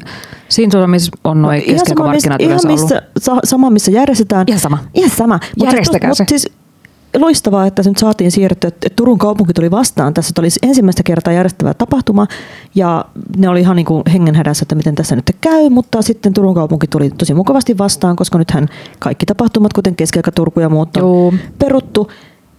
siinä 0.49 0.71
tuolla, 0.71 0.87
missä 0.87 1.11
on 1.23 1.41
noin 1.41 1.61
ihan 1.65 1.65
sama, 1.65 1.73
missä, 1.73 1.85
keskiaikamarkkinat 1.85 2.41
ihan 2.41 2.47
yleensä 2.49 2.67
ollut. 2.67 2.81
missä, 2.81 3.01
sa, 3.19 3.37
sama, 3.43 3.69
missä 3.69 3.91
järjestetään. 3.91 4.43
Ihan 4.47 4.59
sama. 4.59 4.77
Ihan 4.93 5.09
sama. 5.09 5.39
Järjestäkää 5.63 6.09
siis, 6.09 6.17
se. 6.17 6.23
Mutta 6.23 6.29
siis 6.29 6.59
loistavaa, 7.17 7.65
että 7.65 7.83
se 7.83 7.89
nyt 7.89 7.97
saatiin 7.97 8.31
siirrettyä, 8.31 8.67
että 8.67 8.89
Turun 8.95 9.17
kaupunki 9.17 9.53
tuli 9.53 9.71
vastaan. 9.71 10.13
Tässä 10.13 10.33
olisi 10.39 10.59
ensimmäistä 10.63 11.03
kertaa 11.03 11.33
järjestävä 11.33 11.73
tapahtuma 11.73 12.27
ja 12.75 13.05
ne 13.37 13.49
oli 13.49 13.59
ihan 13.59 13.75
niin 13.75 13.85
kuin 13.85 14.03
hengenhädässä, 14.13 14.63
että 14.63 14.75
miten 14.75 14.95
tässä 14.95 15.15
nyt 15.15 15.35
käy, 15.41 15.69
mutta 15.69 16.01
sitten 16.01 16.33
Turun 16.33 16.55
kaupunki 16.55 16.87
tuli 16.87 17.09
tosi 17.09 17.33
mukavasti 17.33 17.77
vastaan, 17.77 18.15
koska 18.15 18.37
nythän 18.37 18.67
kaikki 18.99 19.25
tapahtumat, 19.25 19.73
kuten 19.73 19.95
keskiaika 19.95 20.31
Turku 20.31 20.59
ja 20.59 20.69
muut 20.69 20.97
on 20.97 21.03
Joo. 21.03 21.33
peruttu, 21.59 22.11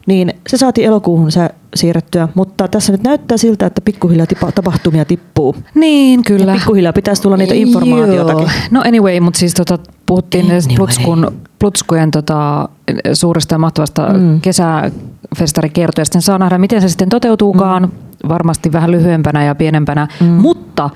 niin 0.06 0.32
se 0.48 0.56
saatiin 0.56 0.86
elokuuhun 0.86 1.32
se 1.32 1.50
siirrettyä, 1.74 2.28
mutta 2.34 2.68
tässä 2.68 2.92
nyt 2.92 3.02
näyttää 3.02 3.36
siltä, 3.38 3.66
että 3.66 3.80
pikkuhiljaa 3.80 4.26
tipa, 4.26 4.52
tapahtumia 4.52 5.04
tippuu. 5.04 5.56
Niin, 5.74 6.22
kyllä. 6.24 6.52
Ja 6.52 6.54
pikkuhiljaa 6.58 6.92
pitäisi 6.92 7.22
tulla 7.22 7.36
niitä 7.36 7.54
informaatiotakin. 7.54 8.40
Joo. 8.42 8.50
No 8.70 8.80
anyway, 8.86 9.20
mutta 9.20 9.38
siis 9.40 9.54
tota, 9.54 9.78
puhuttiin 10.06 10.44
Anyway. 10.44 10.60
plutskun, 10.76 11.32
plutskujen 11.58 12.10
tota, 12.10 12.68
suuresta 13.12 13.54
ja 13.54 13.58
mahtavasta 13.58 14.08
Mm. 14.12 14.18
mm. 14.20 14.40
kesäfestarikiertueesta. 14.40 16.20
Saa 16.20 16.38
nähdä, 16.38 16.58
miten 16.58 16.80
se 16.80 16.88
sitten 16.88 17.08
toteutuukaan. 17.08 17.82
Mm. 17.82 18.28
Varmasti 18.28 18.72
vähän 18.72 18.90
lyhyempänä 18.90 19.44
ja 19.44 19.54
pienempänä. 19.54 20.08
Mm. 20.20 20.26
Mutta 20.26 20.90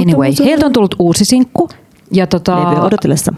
anyway, 0.00 0.28
mutta- 0.28 0.44
heiltä 0.44 0.66
on 0.66 0.72
tullut 0.72 0.94
uusi 0.98 1.24
sinkku. 1.24 1.68
Ja 2.12 2.26
tota, 2.26 2.56
Levyä 2.70 2.82
odotellessa. 2.82 3.32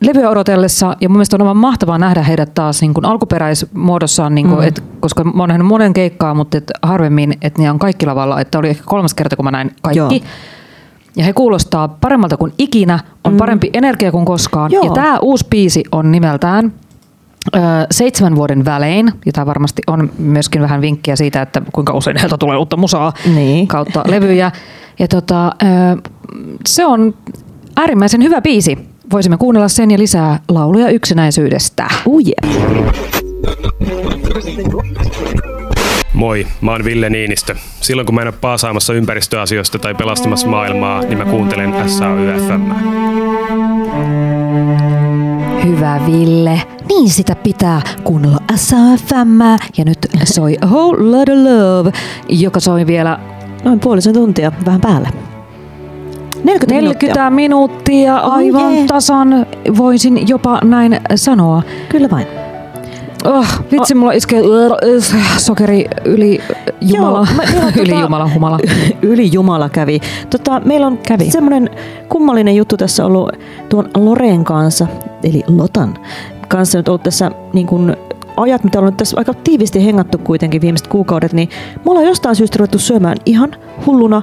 Levyä 0.00 0.30
odotellessa 0.30 0.96
ja 1.00 1.08
mun 1.08 1.16
mielestä 1.16 1.36
on 1.36 1.42
aivan 1.42 1.56
mahtavaa 1.56 1.98
nähdä 1.98 2.22
heidät 2.22 2.54
taas 2.54 2.80
niin 2.80 2.94
kuin 2.94 3.04
alkuperäismuodossaan, 3.04 4.34
niin 4.34 4.48
kuin, 4.48 4.60
mm. 4.60 4.68
et, 4.68 4.84
koska 5.00 5.24
mä 5.24 5.42
oon 5.42 5.48
nähnyt 5.48 5.66
monen 5.66 5.92
keikkaa, 5.92 6.34
mutta 6.34 6.58
et 6.58 6.70
harvemmin, 6.82 7.34
että 7.42 7.62
ne 7.62 7.70
on 7.70 7.78
kaikki 7.78 8.06
lavalla, 8.06 8.40
että 8.40 8.58
oli 8.58 8.68
ehkä 8.68 8.82
kolmas 8.86 9.14
kerta, 9.14 9.36
kun 9.36 9.44
mä 9.44 9.50
näin 9.50 9.72
kaikki. 9.82 9.98
Joo. 9.98 10.10
Ja 11.16 11.24
he 11.24 11.32
kuulostaa 11.32 11.88
paremmalta 11.88 12.36
kuin 12.36 12.52
ikinä, 12.58 12.98
on 13.24 13.32
mm. 13.32 13.38
parempi 13.38 13.70
energia 13.72 14.12
kuin 14.12 14.24
koskaan. 14.24 14.72
Joo. 14.72 14.84
Ja 14.84 14.90
tämä 14.90 15.18
uusi 15.18 15.46
biisi 15.50 15.84
on 15.92 16.12
nimeltään 16.12 16.72
ö, 17.56 17.58
seitsemän 17.90 18.36
vuoden 18.36 18.64
välein, 18.64 19.12
ja 19.26 19.32
tämä 19.32 19.46
varmasti 19.46 19.82
on 19.86 20.10
myöskin 20.18 20.62
vähän 20.62 20.80
vinkkiä 20.80 21.16
siitä, 21.16 21.42
että 21.42 21.62
kuinka 21.72 21.92
usein 21.92 22.16
heiltä 22.16 22.36
tulee 22.38 22.56
uutta 22.56 22.76
musaa 22.76 23.12
Niin. 23.34 23.68
kautta 23.68 24.04
levyjä. 24.06 24.52
Ja 24.98 25.08
tota, 25.08 25.46
ö, 25.46 26.10
se 26.66 26.86
on 26.86 27.14
äärimmäisen 27.76 28.22
hyvä 28.22 28.40
biisi. 28.40 28.78
Voisimme 29.12 29.36
kuunnella 29.36 29.68
sen 29.68 29.90
ja 29.90 29.98
lisää 29.98 30.40
lauluja 30.48 30.90
yksinäisyydestä. 30.90 31.88
Oh 32.06 32.20
yeah. 32.26 32.66
Moi, 36.12 36.46
mä 36.60 36.72
oon 36.72 36.84
Ville 36.84 37.10
Niinistö. 37.10 37.54
Silloin 37.80 38.06
kun 38.06 38.14
mä 38.14 38.20
en 38.20 38.28
ole 38.28 38.34
paasaamassa 38.40 38.94
ympäristöasioista 38.94 39.78
tai 39.78 39.94
pelastamassa 39.94 40.48
maailmaa, 40.48 41.02
niin 41.02 41.18
mä 41.18 41.24
kuuntelen 41.24 41.90
SAYFM. 41.90 42.72
Hyvä 45.64 46.00
Ville. 46.06 46.62
Niin 46.88 47.10
sitä 47.10 47.34
pitää 47.34 47.80
kuunnella 48.04 48.38
SAFM. 48.56 49.40
Ja 49.78 49.84
nyt 49.84 49.98
soi 50.24 50.56
Whole 50.66 51.16
Lotta 51.16 51.32
Love, 51.34 51.92
joka 52.28 52.60
soi 52.60 52.86
vielä 52.86 53.18
Noin 53.64 53.80
puolisen 53.80 54.14
tuntia, 54.14 54.52
vähän 54.66 54.80
päälle. 54.80 55.08
40, 56.44 56.74
40 56.74 57.30
minuuttia 57.30 58.20
Oh 58.22 58.32
aivan 58.32 58.74
jee. 58.74 58.86
tasan, 58.86 59.46
voisin 59.76 60.28
jopa 60.28 60.58
näin 60.64 61.00
sanoa. 61.14 61.62
Kyllä 61.88 62.08
vain. 62.10 62.26
Oh, 63.24 63.46
vitsi, 63.72 63.94
mulla 63.94 64.12
iskee 64.12 64.42
sokeri 65.36 65.86
yli 66.04 66.40
Jumala. 66.80 67.18
Joo, 67.18 67.36
mä- 67.36 67.72
yli 67.82 67.90
tota- 67.92 68.00
Jumala, 68.00 68.30
humala. 68.34 68.58
Yli 69.02 69.28
Jumala 69.32 69.68
kävi. 69.68 70.00
Tota, 70.30 70.60
meillä 70.64 70.86
on 70.86 70.98
Kävi. 70.98 71.30
semmoinen 71.30 71.70
kummallinen 72.08 72.56
juttu 72.56 72.76
tässä 72.76 73.06
ollut 73.06 73.32
tuon 73.68 73.88
Loreen 73.96 74.44
kanssa, 74.44 74.86
eli 75.22 75.42
Lotan 75.48 75.98
kanssa 76.48 76.78
nyt 76.78 76.88
ollut 76.88 77.02
tässä 77.02 77.30
niin 77.52 77.66
kuin 77.66 77.96
ajat, 78.36 78.64
mitä 78.64 78.80
on 78.80 78.96
tässä 78.96 79.16
aika 79.18 79.34
tiivisti 79.34 79.84
hengattu 79.84 80.18
kuitenkin 80.18 80.60
viimeiset 80.60 80.86
kuukaudet, 80.88 81.32
niin 81.32 81.48
me 81.74 81.82
ollaan 81.90 82.06
jostain 82.06 82.36
syystä 82.36 82.56
ruvettu 82.58 82.78
syömään 82.78 83.16
ihan 83.26 83.50
hulluna 83.86 84.22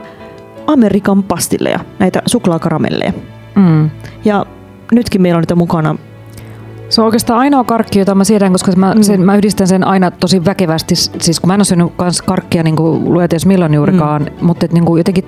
Amerikan 0.67 1.23
pastilleja, 1.23 1.79
näitä 1.99 2.21
suklaakaramelleja. 2.25 3.13
Mm. 3.55 3.89
Ja 4.25 4.45
nytkin 4.91 5.21
meillä 5.21 5.37
on 5.37 5.41
niitä 5.41 5.55
mukana. 5.55 5.95
Se 6.89 7.01
on 7.01 7.05
oikeastaan 7.05 7.39
ainoa 7.39 7.63
karkki, 7.63 7.99
jota 7.99 8.15
mä 8.15 8.23
siedän, 8.23 8.51
koska 8.51 8.71
mä, 8.75 8.93
Mm. 8.93 9.01
sen, 9.03 9.21
mä 9.21 9.35
yhdistän 9.35 9.67
sen 9.67 9.83
aina 9.87 10.11
tosi 10.11 10.45
väkevästi. 10.45 10.95
Siis 10.95 11.39
kun 11.39 11.47
mä 11.47 11.53
en 11.53 11.59
ole 11.59 11.65
syönyt 11.65 11.91
kans 11.95 12.21
karkkia 12.21 12.63
niin 12.63 12.75
kuin 12.75 13.13
luetes 13.13 13.45
milloin 13.45 13.73
juurikaan, 13.73 14.21
mm. 14.21 14.45
mutta 14.45 14.65
et 14.65 14.73
niin 14.73 14.85
kuin 14.85 14.99
jotenkin 14.99 15.25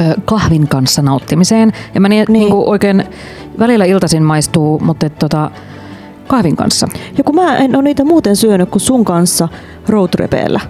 ö, 0.00 0.02
kahvin 0.24 0.68
kanssa 0.68 1.02
nauttimiseen. 1.02 1.72
Ja 1.94 2.00
mä 2.00 2.08
niin, 2.08 2.18
Niin. 2.28 2.32
niin. 2.32 2.40
Niin 2.40 2.50
kuin 2.50 2.68
oikein 2.68 3.04
välillä 3.58 3.84
iltaisin 3.84 4.22
maistuu, 4.22 4.78
mutta 4.80 5.06
et, 5.06 5.18
tota, 5.18 5.50
kahvin 6.26 6.56
kanssa. 6.56 6.88
Ja 7.18 7.24
kun 7.24 7.34
mä 7.34 7.56
en 7.56 7.74
ole 7.76 7.82
niitä 7.82 8.04
muuten 8.04 8.36
syönyt 8.36 8.70
kuin 8.70 8.80
sun 8.82 9.04
kanssa 9.04 9.48
roadrepeellä. 9.88 10.60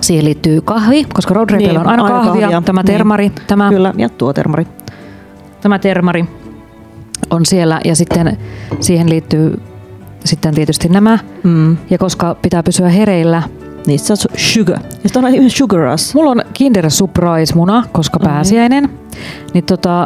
Siihen 0.00 0.24
liittyy 0.24 0.60
kahvi, 0.60 1.04
koska 1.14 1.34
Road 1.34 1.56
Niin, 1.56 1.70
on 1.78 1.86
aina, 1.88 2.04
aina 2.04 2.14
kahvia. 2.24 2.42
kahvia. 2.42 2.62
Tämä 2.62 2.80
Niin. 2.80 2.86
termari, 2.86 3.32
tämä, 3.46 3.68
Kyllä, 3.68 3.94
ja 3.96 4.08
tuo 4.08 4.32
termari. 4.32 4.66
tämä 5.60 5.78
termari. 5.78 6.24
on 7.30 7.46
siellä 7.46 7.80
ja 7.84 7.96
sitten 7.96 8.38
siihen 8.80 9.10
liittyy 9.10 9.60
sitten 10.24 10.54
tietysti 10.54 10.88
nämä. 10.88 11.18
Mm. 11.42 11.76
Ja 11.90 11.98
koska 11.98 12.34
pitää 12.42 12.62
pysyä 12.62 12.88
hereillä, 12.88 13.42
Niissä 13.86 14.14
on 14.14 14.16
su- 14.18 14.38
sugar. 14.38 14.78
Ja 14.82 14.88
sitten 15.02 15.24
on 15.24 15.34
ihan 15.34 15.50
sugar 15.50 15.80
rush. 15.80 16.14
mulla 16.14 16.30
on 16.30 16.42
Kinder 16.54 16.90
Surprise 16.90 17.54
muna, 17.54 17.84
koska 17.92 18.16
Okei. 18.16 18.28
pääsiäinen. 18.28 18.88
Niin 19.54 19.64
tota, 19.64 20.02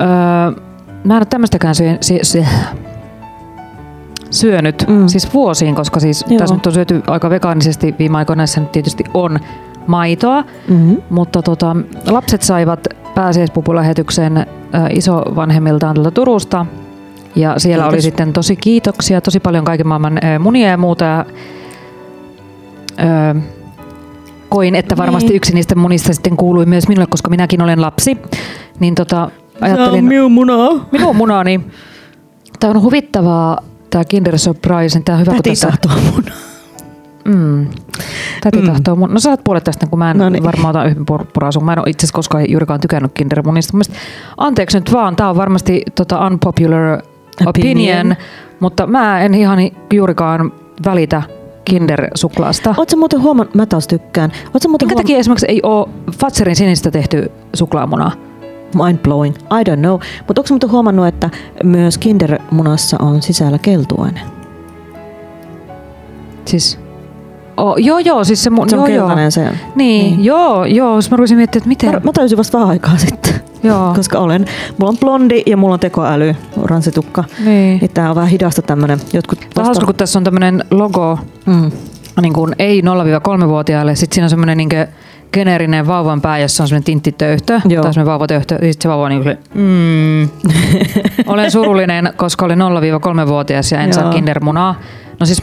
öö, 0.00 0.62
mä 1.04 1.14
en 1.14 1.18
ole 1.20 1.24
tämmöistäkään 1.24 1.74
syö, 1.74 1.96
sy, 2.00 2.18
sy, 2.22 2.44
syönyt, 4.30 4.84
Mm. 4.88 5.06
siis 5.08 5.34
vuosiin, 5.34 5.74
koska 5.74 6.00
siis 6.00 6.24
Joo. 6.28 6.38
tässä 6.38 6.54
nyt 6.54 6.66
on 6.66 6.72
syöty 6.72 7.02
aika 7.06 7.30
vegaanisesti 7.30 7.94
viime 7.98 8.18
aikoina, 8.18 8.40
näissä 8.40 8.60
nyt 8.60 8.72
tietysti 8.72 9.04
on 9.14 9.38
maitoa, 9.86 10.44
Mm-hmm. 10.68 10.96
mutta 11.10 11.42
tota, 11.42 11.76
lapset 12.06 12.42
saivat 12.42 12.80
pääsiäispupulähetyksen 13.14 14.36
äh, 14.36 14.46
isovanhemmiltaan 14.90 15.94
tuolta 15.94 16.10
Turusta. 16.10 16.66
Ja 17.36 17.54
siellä 17.58 17.82
Kiitos. 17.82 17.94
oli 17.94 18.02
sitten 18.02 18.32
tosi 18.32 18.56
kiitoksia, 18.56 19.20
tosi 19.20 19.40
paljon 19.40 19.64
kaiken 19.64 19.86
maailman 19.86 20.18
äh, 20.24 20.38
munia 20.40 20.68
ja 20.68 20.76
muuta. 20.76 21.04
Ja, 21.04 21.24
äh, 23.00 23.36
koin, 24.48 24.74
että 24.74 24.96
varmasti 24.96 25.28
Niin. 25.28 25.36
yksi 25.36 25.54
niistä 25.54 25.74
munista 25.74 26.14
sitten 26.14 26.36
kuului 26.36 26.66
myös 26.66 26.88
minulle, 26.88 27.06
koska 27.10 27.30
minäkin 27.30 27.62
olen 27.62 27.80
lapsi. 27.80 28.16
Niin 28.80 28.94
tota, 28.94 29.30
ajattelin, 29.60 30.04
minun 30.04 30.32
munaa. 30.32 30.68
minun 30.92 31.16
munani. 31.16 31.60
Tämä 32.60 32.70
on 32.70 32.82
huvittavaa, 32.82 33.58
tämä 33.90 34.04
Kinder 34.04 34.38
Surprise. 34.38 34.98
niin 34.98 35.04
Tämä 35.04 35.16
on 35.16 35.20
hyvä, 35.20 35.30
kun 35.30 35.36
Täti 35.38 35.50
tässä... 35.50 35.66
tahtoo 35.68 35.92
munaa. 36.12 36.36
Mm. 37.24 37.66
Täti 38.40 38.58
Mm. 38.60 38.66
tahtoo 38.66 38.96
mun. 38.96 39.12
No 39.14 39.20
saat 39.20 39.44
puolet 39.44 39.64
tästä, 39.64 39.86
kun 39.86 39.98
mä 39.98 40.10
en 40.10 40.18
No 40.18 40.24
no 40.24 40.28
niin. 40.30 40.32
niin. 40.32 40.44
varmaan 40.44 40.76
ota 40.76 40.84
yhden 40.84 41.04
pur- 41.12 41.26
purasun. 41.34 41.64
Mä 41.64 41.72
en 41.72 41.78
ole 41.78 41.90
itse 41.90 42.04
asiassa 42.04 42.16
koskaan 42.16 42.50
juurikaan 42.50 42.80
tykännyt 42.80 43.10
kindermunista. 43.14 43.72
Mun 43.72 43.82
mielestä- 43.86 44.06
Anteeksi 44.36 44.78
nyt 44.78 44.92
vaan, 44.92 45.16
tää 45.16 45.30
on 45.30 45.36
varmasti 45.36 45.82
tota 45.94 46.26
unpopular 46.26 46.98
opinion, 47.46 47.48
Opinion. 47.48 48.16
mutta 48.60 48.86
mä 48.86 49.20
en 49.20 49.34
ihan 49.34 49.58
juurikaan 49.92 50.52
välitä 50.84 51.22
kindersuklaasta. 51.64 52.74
Oletko 52.78 52.96
muuten 52.96 53.22
huomannut, 53.22 53.54
mä 53.54 53.66
taas 53.66 53.86
tykkään. 53.86 54.32
Oletko 54.54 54.68
muuten 54.68 54.88
Minkä 54.88 55.02
takia 55.02 55.18
esimerkiksi 55.18 55.46
ei 55.48 55.60
ole 55.62 55.88
Fatserin 56.18 56.56
sinistä 56.56 56.90
tehty 56.90 57.30
suklaamunaa? 57.54 58.12
Mind 58.74 58.98
blowing. 58.98 59.34
I 59.36 59.70
don't 59.70 59.76
know. 59.78 60.00
Mutta 60.26 60.40
onko 60.40 60.46
muuten 60.50 60.70
huomannut, 60.70 61.06
että 61.06 61.30
myös 61.64 61.98
kindermunassa 61.98 62.96
on 63.00 63.22
sisällä 63.22 63.58
keltuainen? 63.58 64.22
Siis, 66.44 66.78
oh, 67.56 67.74
joo 67.78 67.98
joo, 67.98 68.24
siis 68.24 68.44
se 68.44 68.50
mun, 68.50 68.68
Se 68.70 68.76
on 68.76 68.80
joo, 68.80 68.86
joo. 68.96 69.06
keltainen 69.06 69.32
se. 69.32 69.40
Niin, 69.42 69.56
Niin. 69.76 70.24
joo, 70.24 70.64
joo. 70.64 71.00
Sitten 71.02 71.16
mä 71.16 71.18
rupesin 71.18 71.36
miettimään, 71.36 71.60
että 71.62 71.68
miten... 71.68 71.90
Mä, 71.90 72.00
mä 72.04 72.12
tajusin 72.12 72.38
vasta 72.38 72.58
vähän 72.58 72.70
aikaa 72.70 72.96
sitten, 72.96 73.34
joo, 73.62 73.92
koska 73.96 74.18
olen, 74.18 74.44
mulla 74.78 74.90
on 74.90 74.98
blondi 74.98 75.42
ja 75.46 75.56
mulla 75.56 75.74
on 75.74 75.80
tekoäly, 75.80 76.34
oranssitukka. 76.62 77.24
niin. 77.44 77.78
Niin 77.80 77.90
tää 77.94 78.10
on 78.10 78.16
vähän 78.16 78.30
hidasta 78.30 78.62
tämmönen. 78.62 78.98
Jotkut 79.12 79.38
Tämä 79.38 79.48
on 79.56 79.64
hauska, 79.64 79.86
kun 79.86 79.94
tässä 79.94 80.18
on 80.18 80.24
tämmöinen 80.24 80.64
logo, 80.70 81.18
Mm. 81.46 81.70
niin 82.20 82.32
kuin 82.32 82.54
ei 82.58 82.80
0-3-vuotiaille. 82.80 83.94
Sitten 83.94 84.14
siinä 84.14 84.24
on 84.26 84.30
semmoinen 84.30 84.58
niin 84.58 84.68
geneerinen 85.32 85.86
vauvan 85.86 86.20
pää, 86.20 86.38
jossa 86.38 86.62
on 86.64 86.68
semmoinen 86.68 86.84
tinttitöyhtö. 86.84 87.60
Joo. 87.68 87.82
Tai 87.82 87.94
semmoinen 87.94 88.10
vauvatöyhtö. 88.10 88.54
Ja 88.54 88.72
sitten 88.72 88.82
se 88.82 88.88
vauva 88.88 89.04
on 89.04 89.10
niin 89.10 89.22
kuin, 89.22 89.38
mm. 89.54 90.28
Olen 91.32 91.50
surullinen, 91.50 92.12
koska 92.16 92.44
olen 92.44 92.58
0-3-vuotias 92.58 93.72
ja 93.72 93.80
en 93.80 93.92
saa 93.94 94.04
Joo. 94.04 94.12
kindermunaa. 94.12 94.80
No 95.20 95.26
siis 95.26 95.40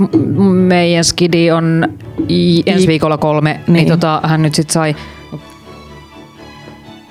meidän 0.52 1.04
skidi 1.04 1.52
on 1.52 1.88
i- 2.30 2.64
ensi 2.66 2.88
viikolla 2.88 3.18
kolme, 3.18 3.60
niin, 3.68 3.74
Niin. 3.74 3.88
tota, 3.88 4.22
hän 4.24 4.42
nyt 4.42 4.56
sitten 4.56 4.74
sai 4.74 4.96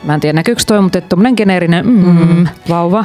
Mä 0.05 0.15
en 0.15 0.21
tiedä 0.21 0.33
näkyykö 0.37 0.63
toi, 0.67 0.81
mutta 0.83 1.01
tommonen 1.01 1.35
geneerinen 1.37 1.87
mm, 1.87 2.05
Mm. 2.37 2.47
vauva. 2.69 3.05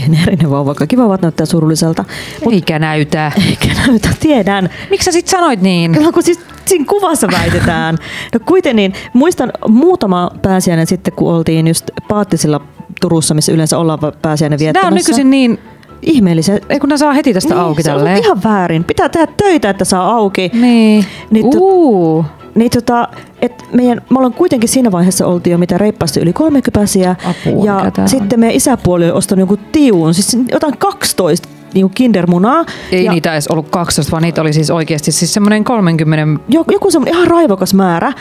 Geneerinen 0.00 0.50
vauva. 0.50 0.74
Kaikki 0.74 0.96
vauvat 0.96 1.22
näyttää 1.22 1.46
surulliselta. 1.46 2.04
Eikä 2.52 2.78
näytä. 2.78 3.32
Eikä 3.50 3.68
näytä, 3.86 4.08
tiedän. 4.20 4.70
Miksi 4.90 5.04
sä 5.04 5.12
sit 5.12 5.28
sanoit 5.28 5.60
niin? 5.60 5.92
No 5.92 6.12
kun 6.12 6.22
siis 6.22 6.40
siinä 6.66 6.84
kuvassa 6.88 7.28
väitetään. 7.32 7.98
No 8.34 8.40
kuitenkin, 8.46 8.76
niin 8.76 8.92
muistan 9.12 9.52
muutama 9.68 10.30
pääsiäinen 10.42 10.86
sitten, 10.86 11.14
kun 11.14 11.34
oltiin 11.34 11.66
just 11.68 11.90
Paattisilla 12.08 12.60
Turussa, 13.00 13.34
missä 13.34 13.52
yleensä 13.52 13.78
ollaan 13.78 13.98
pääsiäinen 14.22 14.56
Nämä 14.58 14.64
viettämässä. 14.64 14.88
on 14.88 14.94
nykyisin 14.94 15.30
niin, 15.30 15.58
ihmeellisiä. 16.02 16.58
ei 16.68 16.80
kun 16.80 16.88
ne 16.88 16.96
saa 16.98 17.12
heti 17.12 17.34
tästä 17.34 17.60
auki 17.62 17.82
se 17.82 17.92
on 17.92 17.96
tälleen. 17.98 18.18
ihan 18.18 18.42
väärin. 18.44 18.84
Pitää 18.84 19.08
tehdä 19.08 19.26
töitä, 19.36 19.70
että 19.70 19.84
saa 19.84 20.10
auki. 20.16 20.50
Niin. 20.54 21.04
Niin 21.30 21.46
Uu. 21.54 22.24
Niin 22.54 22.70
tota, 22.70 23.08
et 23.42 23.64
meidän, 23.72 24.02
me 24.10 24.18
ollaan 24.18 24.34
kuitenkin 24.34 24.68
siinä 24.68 24.92
vaiheessa 24.92 25.26
oltiin 25.26 25.52
jo 25.52 25.58
mitä 25.58 25.78
reippaasti 25.78 26.20
yli 26.20 26.32
kolmekypäisiä. 26.32 27.16
Apua, 27.24 27.64
ja 27.64 27.90
tää 27.90 28.02
on? 28.02 28.08
sitten 28.08 28.40
meidän 28.40 28.56
isäpuoli 28.56 29.04
oli 29.04 29.12
ostanut 29.12 29.40
jonkun 29.40 29.58
tiun, 29.72 30.14
siis 30.14 30.36
jotain 30.50 30.78
12 30.78 31.48
niin 31.74 31.90
kindermunaa. 31.90 32.64
Ei 32.92 33.04
ja 33.04 33.12
niitä 33.12 33.32
edes 33.32 33.48
ollut 33.48 33.70
12, 33.70 34.10
vaan 34.10 34.22
niitä 34.22 34.40
oli 34.40 34.52
siis 34.52 34.70
oikeasti 34.70 35.12
siis 35.12 35.34
semmoinen 35.34 35.64
30. 35.64 36.40
joku, 36.48 36.72
joku 36.72 36.90
semmoinen 36.90 37.14
ihan 37.14 37.26
raivokas 37.26 37.74
määrä. 37.74 38.12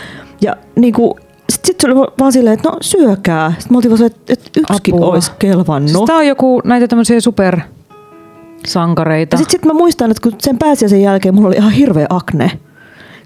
Ja 0.42 0.56
niinku, 0.76 1.18
sitten 1.50 1.68
sit 1.68 1.82
se 1.82 1.88
oli 1.88 1.96
vaan 2.20 2.32
silleen, 2.32 2.54
että 2.54 2.70
no 2.70 2.78
syökää. 2.82 3.50
Sitten 3.50 3.74
me 3.74 3.78
oltiin 3.78 3.92
vaan 3.92 4.06
että, 4.06 4.34
että 4.34 4.60
yksikin 4.60 4.96
Apua. 4.96 5.08
olisi 5.08 5.32
kelvannut. 5.40 5.92
Siis 5.92 6.04
tää 6.06 6.18
on 6.18 6.28
joku 6.28 6.62
näitä 6.64 6.88
tämmöisiä 6.88 7.22
supersankareita. 7.22 9.34
ja 9.34 9.38
sitten 9.38 9.52
sit 9.52 9.66
mä 9.66 9.74
muistan, 9.74 10.12
että 10.12 10.24
kun 10.24 10.34
sen 10.40 10.58
pääsiäisen 10.58 11.02
jälkeen 11.02 11.36
mulla 11.36 11.48
oli 11.48 11.56
ihan 11.56 11.72
hirveä 11.72 12.08
akne. 12.10 12.52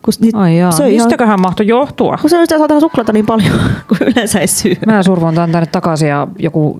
Kun 0.07 0.13
niitä 0.19 0.37
Ai 0.37 0.57
jaa, 0.57 0.71
söi 0.71 0.93
ihan, 0.95 1.05
mistäköhän 1.07 1.41
mahtoi 1.41 1.67
johtua? 1.67 2.17
kun 2.21 2.29
se 2.29 2.37
sitä 2.41 2.57
saatana 2.57 2.79
suklaata 2.79 3.13
niin 3.13 3.25
paljon 3.25 3.51
kuin 3.87 3.97
yleensä 4.09 4.39
ei 4.39 4.47
syö. 4.47 4.73
Mä 4.85 5.03
survon 5.03 5.35
tän 5.35 5.51
tänne 5.51 5.69
takaisin 5.71 6.07
ja 6.09 6.27
joku... 6.39 6.79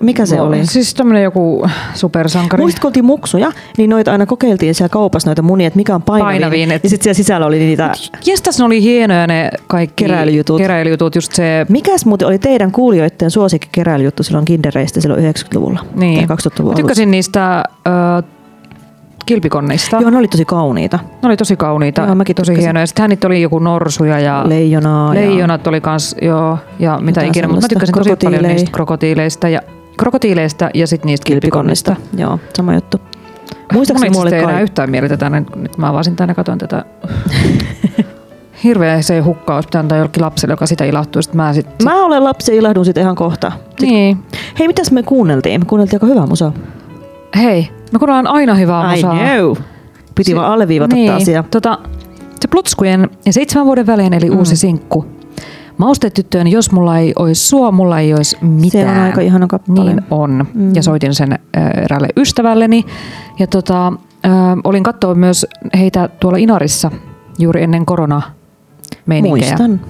Mikä 0.00 0.26
se 0.26 0.40
oli? 0.40 0.66
Siis 0.66 0.94
tämmönen 0.94 1.22
joku 1.22 1.66
supersankari. 1.94 2.60
Muistatko, 2.62 2.90
kun 2.90 3.04
muksuja, 3.04 3.52
niin 3.78 3.90
noita 3.90 4.12
aina 4.12 4.26
kokeiltiin 4.26 4.74
siellä 4.74 4.88
kaupassa 4.88 5.28
noita 5.28 5.42
munia, 5.42 5.66
että 5.66 5.76
mikä 5.76 5.94
on 5.94 6.02
painavin. 6.02 6.32
Painavin, 6.40 6.72
et- 6.72 6.82
Ja 6.84 6.90
sitten 6.90 7.04
siellä 7.04 7.14
sisällä 7.16 7.46
oli 7.46 7.58
niitä... 7.58 7.92
Jestas 8.26 8.58
ne 8.58 8.64
oli 8.64 8.82
hienoja 8.82 9.26
ne 9.26 9.50
kaikki 9.66 10.04
Keräilyjutut. 10.04 10.58
keräilyjutut 10.58 11.14
just 11.14 11.32
se... 11.32 11.66
Mikäs 11.68 12.04
muuten 12.06 12.28
oli 12.28 12.38
teidän 12.38 12.72
kuulijoiden 12.72 13.30
suosikki 13.30 13.68
keräilyjuttu 13.72 14.22
silloin 14.22 14.44
kindereistä 14.44 15.00
silloin 15.00 15.24
90-luvulla? 15.34 15.80
Niin. 15.94 16.26
Tai 16.28 16.36
2000-luvun 16.36 16.72
Mä 16.72 16.76
tykkäsin 16.76 17.10
niistä 17.10 17.64
ö, 17.86 18.22
kilpikonnista. 19.28 19.96
Joo, 20.00 20.10
ne 20.10 20.18
oli 20.18 20.28
tosi 20.28 20.44
kauniita. 20.44 20.98
Ne 21.22 21.26
oli 21.26 21.36
tosi 21.36 21.56
kauniita, 21.56 22.02
Joo, 22.02 22.14
mäkin 22.14 22.36
tosi 22.36 22.56
hienoja. 22.56 22.86
Sitten 22.86 23.10
niitä 23.10 23.26
oli 23.26 23.42
joku 23.42 23.58
norsuja 23.58 24.20
ja 24.20 24.44
Leijonaa. 24.48 25.14
ja- 25.14 25.20
leijonat 25.20 25.66
oli 25.66 25.80
kans, 25.80 26.16
joo, 26.22 26.58
ja 26.78 26.98
mitä 27.00 27.20
Jotain 27.20 27.28
ikinä. 27.28 27.48
Mutta 27.48 27.60
mä 27.60 27.68
tykkäsin 27.68 27.94
tosi 27.94 28.10
paljon 28.24 28.42
niistä 28.42 28.70
krokotiileista 28.70 29.48
ja, 29.48 29.60
krokotiileista 29.96 30.70
ja 30.74 30.86
sitten 30.86 31.06
niistä 31.06 31.24
kilpikonnista. 31.24 31.94
kilpikonnista. 31.94 32.22
Joo, 32.22 32.50
sama 32.56 32.74
juttu. 32.74 33.00
Muistaakseni 33.72 34.10
mulla 34.10 34.22
oli 34.28 34.34
enää 34.36 34.52
kai... 34.52 34.62
yhtään 34.62 34.90
mielitä 34.90 35.16
tänne, 35.16 35.42
nyt 35.56 35.78
mä 35.78 35.88
avasin 35.88 36.16
tänne 36.16 36.30
ja 36.30 36.34
katsoin 36.34 36.58
tätä. 36.58 36.84
Hirveä 38.64 39.02
se 39.02 39.20
hukka 39.20 39.54
olisi 39.54 39.66
pitänyt 39.66 39.84
antaa 39.84 39.98
jollekin 39.98 40.22
lapselle, 40.22 40.52
joka 40.52 40.66
sitä 40.66 40.84
ilahtuu. 40.84 41.22
Sitten 41.22 41.36
mä 41.36 41.52
sit, 41.52 41.66
Mä 41.84 42.04
olen 42.04 42.24
lapsi 42.24 42.52
ja 42.52 42.58
ilahdun 42.58 42.84
sitten 42.84 43.02
ihan 43.02 43.14
kohta. 43.16 43.52
Sit... 43.70 43.80
niin. 43.90 44.18
Hei, 44.58 44.66
mitäs 44.66 44.90
me 44.90 45.02
kuunneltiin? 45.02 45.60
Me 45.60 45.64
kuunneltiin 45.64 45.96
aika 45.96 46.06
hyvää 46.06 46.26
musaa. 46.26 46.52
Hei, 47.36 47.70
me 47.92 47.98
kuunnellaan 47.98 48.26
aina 48.26 48.54
hyvää 48.54 48.90
musaa. 48.90 49.14
know. 49.16 49.56
Piti 50.14 50.30
Se- 50.30 50.36
vaan 50.36 50.52
alleviivata 50.52 50.94
niin, 50.96 51.10
taas. 51.10 51.28
Ja... 51.28 51.42
Tota, 51.50 51.78
se 52.40 52.48
Plutskujen 52.48 53.10
ja 53.26 53.32
seitsemän 53.32 53.66
vuoden 53.66 53.86
välein 53.86 54.12
eli 54.12 54.30
Mm. 54.30 54.38
uusi 54.38 54.56
sinkku. 54.56 55.06
Maustetyttöön, 55.78 56.46
jos 56.48 56.72
mulla 56.72 56.98
ei 56.98 57.12
olisi 57.18 57.46
sua, 57.48 57.72
mulla 57.72 57.98
ei 58.00 58.14
olisi 58.14 58.36
mitään. 58.40 58.94
Se 58.94 59.00
on 59.00 59.06
aika 59.06 59.20
ihana 59.20 59.46
kappale. 59.46 59.84
Niin 59.94 60.02
on. 60.10 60.46
Mm. 60.54 60.74
Ja 60.74 60.82
soitin 60.82 61.14
sen 61.14 61.32
äh, 61.32 61.38
eräälle 61.84 62.08
ystävälleni. 62.16 62.84
Ja 63.38 63.46
tota, 63.46 63.86
äh, 64.26 64.32
olin 64.64 64.82
katsoa 64.82 65.14
myös 65.14 65.46
heitä 65.78 66.08
tuolla 66.20 66.38
Inarissa 66.38 66.90
juuri 67.38 67.62
ennen 67.62 67.86
korona 67.86 68.22
Muistan. 69.22 69.80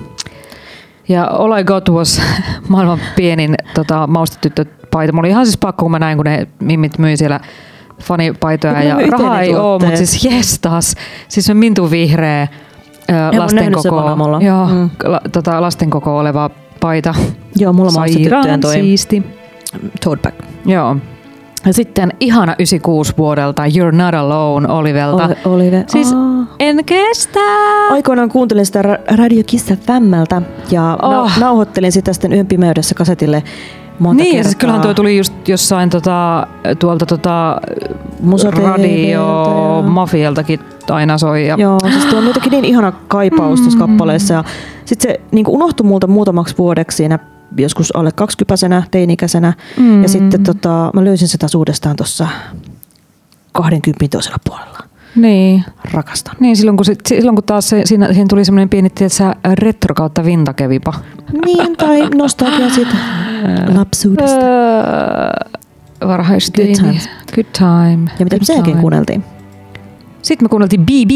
Ja 1.09 1.25
All 1.25 1.57
I 1.59 1.65
Got 1.65 1.89
was 1.91 2.21
maailman 2.69 2.99
pienin 3.17 3.55
tota, 3.75 4.07
maustetyttöpaita. 4.07 5.13
Mulla 5.13 5.23
oli 5.27 5.31
ihan 5.31 5.47
siis 5.47 5.57
pakko, 5.59 5.85
kun 5.85 5.91
mä 5.91 5.99
näin, 5.99 6.19
kun 6.19 6.25
ne 6.25 6.47
mimmit 6.63 6.99
myi 6.99 7.17
siellä 7.17 7.41
fanipaitoja 8.03 8.83
ja 8.83 8.97
rahaa 9.11 9.41
ei 9.41 9.55
ole, 9.55 9.79
mutta 9.85 9.97
siis 9.97 10.25
jes 10.25 10.59
taas. 10.59 10.95
Siis 11.29 11.47
se 11.47 11.55
mintu 11.55 11.91
vihreä 11.91 12.49
lasten 13.39 13.73
koko, 13.73 14.05
joo, 14.41 14.67
Mm. 14.67 14.91
la, 15.05 15.21
tota, 15.33 15.61
lasten 15.61 15.91
koko 15.91 16.19
oleva 16.19 16.51
paita. 16.81 17.15
Joo, 17.57 17.73
mulla 17.73 17.91
on 18.03 18.09
tyttöjen 18.23 18.61
toi 18.61 18.73
siisti. 18.75 19.23
tote 20.05 20.23
bag. 20.23 20.35
Joo. 20.67 20.97
Ja 21.67 21.73
sitten 21.73 22.13
ihana 22.21 22.53
96 22.59 23.15
vuodelta 23.19 23.63
You're 23.67 23.93
Not 23.97 24.15
Alone 24.15 24.69
Olivelta. 24.69 25.25
Oli, 25.25 25.35
oli 25.69 25.85
Siis 25.87 26.13
Aa. 26.13 26.57
en 26.61 26.85
kestä. 26.85 27.41
Aikoinaan 27.91 28.29
kuuntelin 28.29 28.67
sitä 28.67 28.83
Ra- 28.83 29.17
Radio 29.17 29.43
Kiss 29.47 29.67
FMltä 29.67 30.43
ja 30.71 30.99
Oh. 31.03 31.13
oh. 31.23 31.39
nauhoittelin 31.39 31.93
sitä 31.93 32.13
sitten 32.13 32.33
yön 32.33 32.47
pimeydessä 32.47 32.95
kasetille 32.95 33.43
monta 33.99 34.23
Niin, 34.23 34.27
ja 34.27 34.33
kertaa. 34.35 34.51
siis 34.51 34.57
kyllähän 34.57 34.83
toi 34.83 34.95
tuli 34.95 35.17
just 35.17 35.49
jossain 35.49 35.91
tota, 35.91 36.47
tuolta 36.79 37.07
tota, 37.07 37.61
radio 38.63 39.25
mafialtakin 39.87 40.61
aina 40.91 41.19
soi. 41.19 41.47
Ja, 41.47 41.57
Joo, 41.59 41.79
siis 41.93 42.05
tuo 42.05 42.19
on 42.19 42.27
jotenkin 42.27 42.51
niin 42.51 42.65
ihana 42.65 42.93
kaipaus 42.93 43.61
tuossa 43.61 43.79
kappaleessa. 43.79 44.35
Ja 44.35 44.45
sitten 44.85 45.11
se 45.11 45.21
niin 45.33 45.49
unohtui 45.49 45.87
multa 45.87 46.07
muutamaksi 46.07 46.55
vuodeksi 46.59 46.97
siinä 46.97 47.19
joskus 47.57 47.97
alle 47.97 48.13
kaksikypäisenä, 48.13 48.83
teinikäisenä. 48.91 49.53
Mm. 49.77 50.03
Ja 50.03 50.09
sitten 50.09 50.43
tota, 50.43 50.91
mä 50.95 51.05
löysin 51.05 51.29
sitä 51.29 51.47
uudestaan 51.57 51.97
tuossa 51.97 52.29
20 53.53 54.07
toisella 54.11 54.39
puolella. 54.45 54.88
Niin. 55.17 55.65
Rakastan. 55.93 56.37
Niin, 56.41 56.57
silloin 56.57 56.77
kun, 56.77 56.85
sit, 56.85 56.99
silloin 57.07 57.35
kun 57.35 57.45
taas 57.45 57.69
se, 57.69 57.83
siinä, 57.85 58.13
siinä 58.13 58.27
tuli 58.29 58.45
semmoinen 58.45 58.69
pieni 58.69 58.91
tietsä, 58.91 59.35
retro 59.55 59.95
kautta 59.95 60.25
vintakevipa. 60.25 60.95
Niin, 61.47 61.77
tai 61.77 62.09
nostalgia 62.15 62.71
siitä 62.71 62.97
lapsuudesta. 63.75 64.47
Varhaisteini. 66.07 66.75
Good 66.75 66.85
times. 66.87 67.09
Good 67.35 67.47
time. 67.53 68.11
Ja 68.19 68.25
mitä 68.25 68.37
me 68.37 68.45
sen 68.45 68.55
jälkeen 68.55 68.65
time. 68.65 68.81
kuunneltiin? 68.81 69.25
Sitten 70.23 70.45
me 70.45 70.49
kuunneltiin 70.49 70.87
BB 70.87 71.11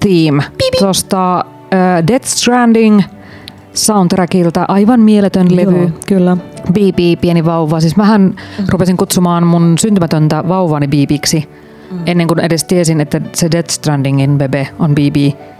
Theme 0.00 0.42
tuosta 0.78 1.44
uh, 1.46 2.06
Death 2.06 2.26
Stranding 2.26 3.00
soundtrackilta. 3.74 4.64
Aivan 4.68 5.00
mieletön 5.00 5.56
levy. 5.56 5.80
Joo, 5.80 5.90
kyllä. 6.06 6.36
BB, 6.72 7.20
pieni 7.20 7.44
vauva. 7.44 7.80
Siis 7.80 7.96
mähän 7.96 8.34
rupesin 8.68 8.96
kutsumaan 8.96 9.46
mun 9.46 9.78
syntymätöntä 9.78 10.44
vauvani 10.48 10.88
BBksi. 10.88 11.48
Mm. 11.94 12.00
Ennen 12.06 12.26
kuin 12.26 12.40
edes 12.40 12.64
tiesin, 12.64 13.00
että 13.00 13.20
se 13.34 13.50
Death 13.52 13.70
Strandingin 13.70 14.38
bebe 14.38 14.68
on 14.78 14.90
BB. 14.94 15.16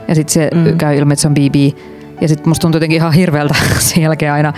Ja 0.09 0.15
sitten 0.15 0.33
se 0.33 0.51
mm. 0.55 0.79
käy 0.79 0.97
ilmi, 0.97 1.13
että 1.13 1.21
se 1.23 1.29
on 1.29 1.35
BB. 1.35 1.79
Ja 2.21 2.29
sitten 2.29 2.49
musta 2.49 2.63
tuntui 2.63 2.77
jotenkin 2.77 2.97
ihan 2.97 3.13
hirveältä 3.13 3.55
sen 3.79 4.03
jälkeen 4.03 4.33
aina 4.33 4.53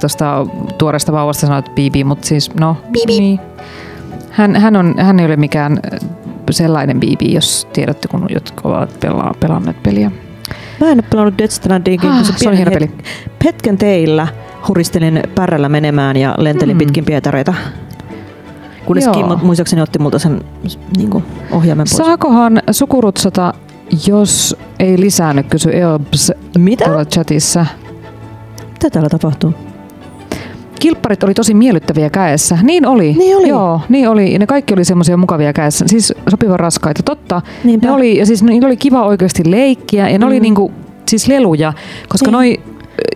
tuosta 0.00 0.46
tuoreesta 0.78 1.12
vauvasta 1.12 1.40
sanoa, 1.40 1.58
että 1.58 1.70
BB, 1.70 2.06
mutta 2.06 2.26
siis 2.28 2.54
no, 2.54 2.76
BB. 2.90 3.08
Niin. 3.08 3.40
Hän, 4.30 4.56
hän, 4.56 4.76
on, 4.76 4.94
hän 4.98 5.20
ei 5.20 5.26
ole 5.26 5.36
mikään 5.36 5.80
sellainen 6.50 7.00
BB, 7.00 7.22
jos 7.22 7.68
tiedätte, 7.72 8.08
kun 8.08 8.26
jotka 8.30 8.68
ovat 8.68 9.00
pelaa, 9.00 9.34
pelanneet 9.40 9.82
peliä. 9.82 10.10
Mä 10.80 10.86
en 10.90 10.98
ole 10.98 11.04
pelannut 11.10 11.38
Death 11.38 11.54
Strandingin, 11.54 12.10
Ah, 12.10 12.16
kun 12.16 12.24
se 12.24 12.32
on 12.32 12.36
pienen 12.38 12.56
hieno 12.56 12.70
het- 12.70 12.74
peli. 12.74 12.90
Hetken 13.44 13.78
teillä 13.78 14.28
huristelin 14.68 15.22
pärrällä 15.34 15.68
menemään 15.68 16.16
ja 16.16 16.34
lentelin 16.38 16.76
Mm. 16.76 16.78
pitkin 16.78 17.04
Pietareita. 17.04 17.54
Kunnes 18.86 19.04
Joo. 19.04 19.14
Kimmo 19.14 19.36
muistaakseni 19.42 19.82
otti 19.82 19.98
multa 19.98 20.18
sen 20.18 20.40
niin 20.96 21.10
kuin, 21.10 21.24
ohjaimen 21.50 21.86
pois. 21.90 21.96
Saakohan 22.06 22.62
sukurutsata, 22.70 23.54
jos 24.06 24.56
ei 24.78 25.00
lisäänny, 25.00 25.42
kysy 25.42 25.70
Eobs 25.76 26.32
Mitä? 26.58 26.84
tuolla 26.84 27.04
chatissa. 27.04 27.66
Mitä 28.72 28.90
täällä 28.90 29.08
tapahtuu? 29.08 29.54
Kilpparit 30.80 31.22
oli 31.24 31.34
tosi 31.34 31.54
miellyttäviä 31.54 32.10
kädessä. 32.10 32.58
Niin 32.62 32.86
oli. 32.86 33.12
Niin 33.12 33.36
oli. 33.36 33.48
Joo, 33.48 33.80
niin 33.88 34.08
oli. 34.08 34.38
Ne 34.38 34.46
kaikki 34.46 34.74
oli 34.74 34.84
semmoisia 34.84 35.16
mukavia 35.16 35.52
kädessä. 35.52 35.84
Siis 35.88 36.12
sopivan 36.30 36.60
raskaita. 36.60 37.02
Totta. 37.02 37.42
Niinpä. 37.64 37.86
Ne 37.86 37.92
oli, 37.92 38.16
ja 38.18 38.26
siis 38.26 38.42
niillä 38.42 38.66
oli 38.66 38.76
kiva 38.76 39.06
oikeasti 39.06 39.42
leikkiä. 39.50 40.08
Ja 40.08 40.18
ne 40.18 40.24
mm. 40.24 40.28
oli 40.28 40.40
niinku, 40.40 40.72
siis 41.08 41.28
leluja. 41.28 41.72
Koska 42.08 42.26
Niin. 42.26 42.32
noi, 42.32 42.60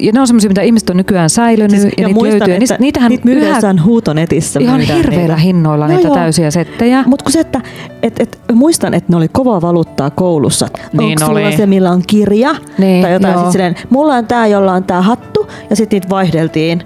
ja 0.01 0.13
ne 0.13 0.21
on 0.21 0.27
semmoisia, 0.27 0.49
mitä 0.51 0.63
ihmiset 0.63 0.91
on 0.91 0.97
nykyään 0.97 1.31
säilynyt. 1.31 1.81
Siis, 1.81 1.93
ja, 1.99 2.09
niitä 2.09 2.23
löytyy. 2.23 2.55
Ja 2.55 2.59
niistä, 2.59 2.77
niitähän 2.81 3.09
niitä 3.11 3.25
myydään 3.25 3.77
yhä 3.77 3.85
huutonetissä. 3.85 4.61
ihan 4.61 4.77
myydään 4.77 4.97
hirveillä 4.99 5.23
niitä. 5.23 5.37
hinnoilla 5.37 5.87
Joo, 5.87 5.97
niitä 5.97 6.09
joo. 6.09 6.15
täysiä 6.15 6.51
settejä. 6.51 7.05
Mutta 7.07 7.23
kun 7.23 7.33
se, 7.33 7.41
että 7.41 7.61
et, 8.03 8.21
et, 8.21 8.41
muistan, 8.53 8.95
että 8.95 9.13
ne 9.13 9.17
oli 9.17 9.29
kovaa 9.29 9.61
valuuttaa 9.61 10.11
koulussa. 10.11 10.69
Niin 10.93 11.03
Onko 11.23 11.27
sulla 11.27 11.47
oli. 11.49 11.57
se, 11.57 11.67
millä 11.67 11.91
on 11.91 12.03
kirja? 12.07 12.55
Niin, 12.79 13.03
tai 13.03 13.13
jotain 13.13 13.39
sit 13.39 13.51
silleen, 13.53 13.75
mulla 13.91 14.15
on 14.15 14.27
tää, 14.27 14.47
jolla 14.47 14.73
on 14.73 14.85
tää 14.85 15.03
hattu. 15.03 15.49
Ja 15.71 15.77
sitten 15.77 15.97
niitä 15.97 16.09
vaihdeltiin. 16.09 16.83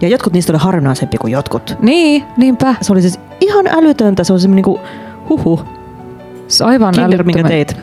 Ja 0.00 0.08
jotkut 0.08 0.32
niistä 0.32 0.52
oli 0.52 0.58
harvinaisempi 0.60 1.18
kuin 1.18 1.32
jotkut. 1.32 1.76
Niin, 1.82 2.24
niinpä. 2.36 2.74
Se 2.80 2.92
oli 2.92 3.00
siis 3.02 3.20
ihan 3.40 3.66
älytöntä. 3.66 4.24
Se 4.24 4.32
oli 4.32 4.40
semmoinen 4.40 4.64
niinku, 4.64 4.80
huhu, 5.28 5.60
Se 6.48 6.64
Aivan 6.64 6.94
kinder, 6.94 7.22
minkä 7.22 7.42
älyttömän- 7.42 7.48
teit. 7.48 7.76